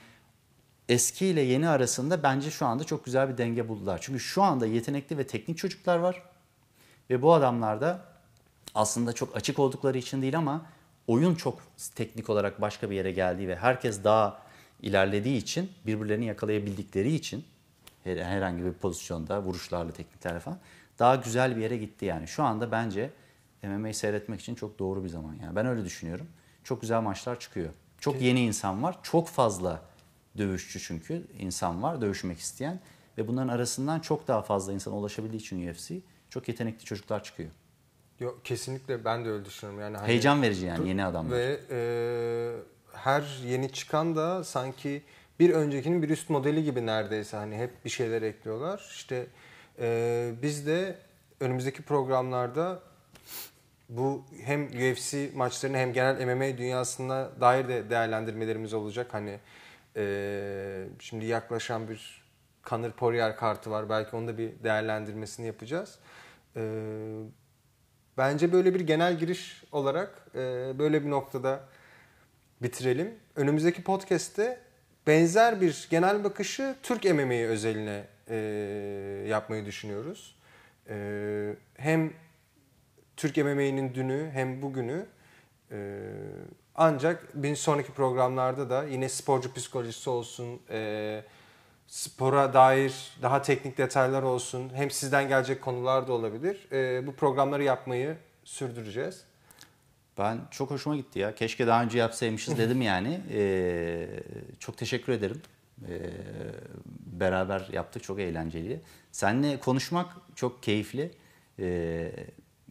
eski 0.89 1.25
ile 1.25 1.41
yeni 1.41 1.69
arasında 1.69 2.23
bence 2.23 2.51
şu 2.51 2.65
anda 2.65 2.83
çok 2.83 3.05
güzel 3.05 3.29
bir 3.29 3.37
denge 3.37 3.69
buldular. 3.69 3.99
Çünkü 4.01 4.19
şu 4.19 4.43
anda 4.43 4.65
yetenekli 4.65 5.17
ve 5.17 5.27
teknik 5.27 5.57
çocuklar 5.57 5.97
var. 5.97 6.23
Ve 7.09 7.21
bu 7.21 7.33
adamlar 7.33 7.81
da 7.81 8.05
aslında 8.75 9.13
çok 9.13 9.35
açık 9.35 9.59
oldukları 9.59 9.97
için 9.97 10.21
değil 10.21 10.37
ama 10.37 10.65
oyun 11.07 11.35
çok 11.35 11.59
teknik 11.95 12.29
olarak 12.29 12.61
başka 12.61 12.89
bir 12.89 12.95
yere 12.95 13.11
geldiği 13.11 13.47
ve 13.47 13.55
herkes 13.55 14.03
daha 14.03 14.41
ilerlediği 14.81 15.37
için 15.37 15.71
birbirlerini 15.85 16.25
yakalayabildikleri 16.25 17.13
için 17.15 17.45
her- 18.03 18.17
herhangi 18.17 18.65
bir 18.65 18.73
pozisyonda 18.73 19.41
vuruşlarla 19.41 19.91
tekniklerle 19.91 20.39
falan 20.39 20.59
daha 20.99 21.15
güzel 21.15 21.55
bir 21.57 21.61
yere 21.61 21.77
gitti 21.77 22.05
yani. 22.05 22.27
Şu 22.27 22.43
anda 22.43 22.71
bence 22.71 23.09
MMA 23.63 23.93
seyretmek 23.93 24.41
için 24.41 24.55
çok 24.55 24.79
doğru 24.79 25.03
bir 25.03 25.09
zaman 25.09 25.33
yani. 25.33 25.55
Ben 25.55 25.65
öyle 25.65 25.85
düşünüyorum. 25.85 26.27
Çok 26.63 26.81
güzel 26.81 27.01
maçlar 27.01 27.39
çıkıyor. 27.39 27.69
Çok 27.99 28.21
yeni 28.21 28.45
insan 28.45 28.83
var. 28.83 28.97
Çok 29.03 29.27
fazla 29.27 29.81
dövüşçü 30.37 30.79
çünkü 30.79 31.27
insan 31.39 31.83
var 31.83 32.01
dövüşmek 32.01 32.39
isteyen 32.39 32.79
ve 33.17 33.27
bunların 33.27 33.47
arasından 33.47 33.99
çok 33.99 34.27
daha 34.27 34.41
fazla 34.41 34.73
insana 34.73 34.95
ulaşabildiği 34.95 35.41
için 35.41 35.67
UFC 35.71 35.95
çok 36.29 36.47
yetenekli 36.47 36.85
çocuklar 36.85 37.23
çıkıyor. 37.23 37.49
Yok, 38.19 38.45
kesinlikle 38.45 39.05
ben 39.05 39.25
de 39.25 39.29
öyle 39.29 39.45
düşünüyorum. 39.45 39.81
Yani 39.83 39.97
hani- 39.97 40.07
Heyecan 40.07 40.41
verici 40.41 40.65
yani 40.65 40.87
yeni 40.89 41.05
adamlar. 41.05 41.37
Ve 41.37 41.59
e, 41.71 41.79
her 42.93 43.23
yeni 43.45 43.71
çıkan 43.71 44.15
da 44.15 44.43
sanki 44.43 45.01
bir 45.39 45.49
öncekinin 45.49 46.03
bir 46.03 46.09
üst 46.09 46.29
modeli 46.29 46.63
gibi 46.63 46.85
neredeyse 46.85 47.37
hani 47.37 47.57
hep 47.57 47.85
bir 47.85 47.89
şeyler 47.89 48.21
ekliyorlar. 48.21 48.89
İşte 48.91 49.27
e, 49.79 50.31
biz 50.41 50.67
de 50.67 50.95
önümüzdeki 51.39 51.81
programlarda 51.81 52.79
bu 53.89 54.25
hem 54.43 54.65
UFC 54.67 55.29
maçlarını 55.35 55.77
hem 55.77 55.93
genel 55.93 56.25
MMA 56.25 56.57
dünyasına 56.57 57.29
dair 57.41 57.67
de 57.67 57.89
değerlendirmelerimiz 57.89 58.73
olacak. 58.73 59.07
Hani 59.13 59.39
e, 59.95 60.85
şimdi 60.99 61.25
yaklaşan 61.25 61.89
bir 61.89 62.21
Conor 62.63 62.91
Poirier 62.91 63.35
kartı 63.35 63.71
var. 63.71 63.89
Belki 63.89 64.15
onu 64.15 64.27
da 64.27 64.37
bir 64.37 64.63
değerlendirmesini 64.63 65.47
yapacağız. 65.47 65.99
E, 66.55 66.61
Bence 68.17 68.53
böyle 68.53 68.73
bir 68.73 68.79
genel 68.79 69.19
giriş 69.19 69.63
olarak 69.71 70.25
e, 70.35 70.39
böyle 70.79 71.03
bir 71.05 71.09
noktada 71.09 71.59
bitirelim. 72.61 73.13
Önümüzdeki 73.35 73.83
podcast'te 73.83 74.59
benzer 75.07 75.61
bir 75.61 75.87
genel 75.89 76.23
bakışı 76.23 76.75
Türk 76.83 77.03
MMA'yi 77.03 77.47
özeline 77.47 78.03
e, 78.27 78.35
yapmayı 79.27 79.65
düşünüyoruz. 79.65 80.35
E, 80.89 81.55
hem 81.75 82.13
Türk 83.17 83.37
MMA'nin 83.37 83.95
dünü 83.95 84.29
hem 84.33 84.61
bugünü 84.61 85.05
e, 85.71 85.99
ancak 86.75 87.43
bir 87.43 87.55
sonraki 87.55 87.91
programlarda 87.91 88.69
da 88.69 88.83
yine 88.83 89.09
sporcu 89.09 89.53
psikolojisi 89.53 90.09
olsun, 90.09 90.61
e, 90.69 91.23
spora 91.87 92.53
dair 92.53 93.17
daha 93.21 93.41
teknik 93.41 93.77
detaylar 93.77 94.23
olsun, 94.23 94.71
hem 94.75 94.91
sizden 94.91 95.27
gelecek 95.27 95.61
konular 95.61 96.07
da 96.07 96.13
olabilir. 96.13 96.67
E, 96.71 97.07
bu 97.07 97.15
programları 97.15 97.63
yapmayı 97.63 98.17
sürdüreceğiz. 98.43 99.30
Ben 100.17 100.39
çok 100.51 100.71
hoşuma 100.71 100.95
gitti 100.95 101.19
ya. 101.19 101.35
Keşke 101.35 101.67
daha 101.67 101.83
önce 101.83 101.97
yapsaymışız 101.97 102.57
dedim 102.57 102.81
yani. 102.91 103.21
Ee, 103.31 104.07
çok 104.59 104.77
teşekkür 104.77 105.13
ederim. 105.13 105.41
Ee, 105.89 105.99
beraber 107.05 107.67
yaptık 107.71 108.03
çok 108.03 108.19
eğlenceli. 108.19 108.81
Seninle 109.11 109.59
konuşmak 109.59 110.15
çok 110.35 110.63
keyifli. 110.63 111.11
Ee, 111.59 112.11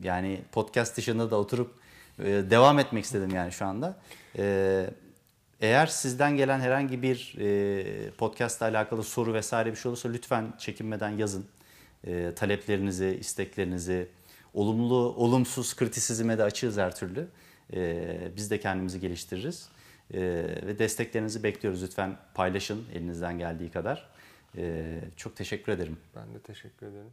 yani 0.02 0.40
podcast 0.52 0.96
dışında 0.96 1.30
da 1.30 1.36
oturup 1.36 1.74
e, 2.18 2.24
devam 2.24 2.78
etmek 2.78 3.04
istedim 3.04 3.30
yani 3.34 3.52
şu 3.52 3.66
anda. 3.66 3.98
Ee, 4.38 4.90
eğer 5.60 5.86
sizden 5.86 6.36
gelen 6.36 6.60
herhangi 6.60 7.02
bir 7.02 7.34
e, 7.38 8.10
podcastla 8.10 8.66
alakalı 8.66 9.04
soru 9.04 9.34
vesaire 9.34 9.70
bir 9.70 9.76
şey 9.76 9.88
olursa 9.88 10.08
lütfen 10.08 10.52
çekinmeden 10.58 11.10
yazın. 11.10 11.46
E, 12.06 12.32
taleplerinizi, 12.36 13.16
isteklerinizi, 13.20 14.08
olumlu, 14.54 14.94
olumsuz 14.96 15.76
kritisizme 15.76 16.38
de 16.38 16.42
açığız 16.42 16.78
her 16.78 16.96
türlü. 16.96 17.28
E, 17.72 18.32
biz 18.36 18.50
de 18.50 18.60
kendimizi 18.60 19.00
geliştiririz. 19.00 19.68
E, 20.14 20.20
ve 20.66 20.78
desteklerinizi 20.78 21.42
bekliyoruz. 21.42 21.82
Lütfen 21.82 22.16
paylaşın 22.34 22.84
elinizden 22.94 23.38
geldiği 23.38 23.70
kadar. 23.70 24.08
E, 24.56 24.98
çok 25.16 25.36
teşekkür 25.36 25.72
ederim. 25.72 25.96
Ben 26.16 26.34
de 26.34 26.38
teşekkür 26.38 26.86
ederim. 26.86 27.10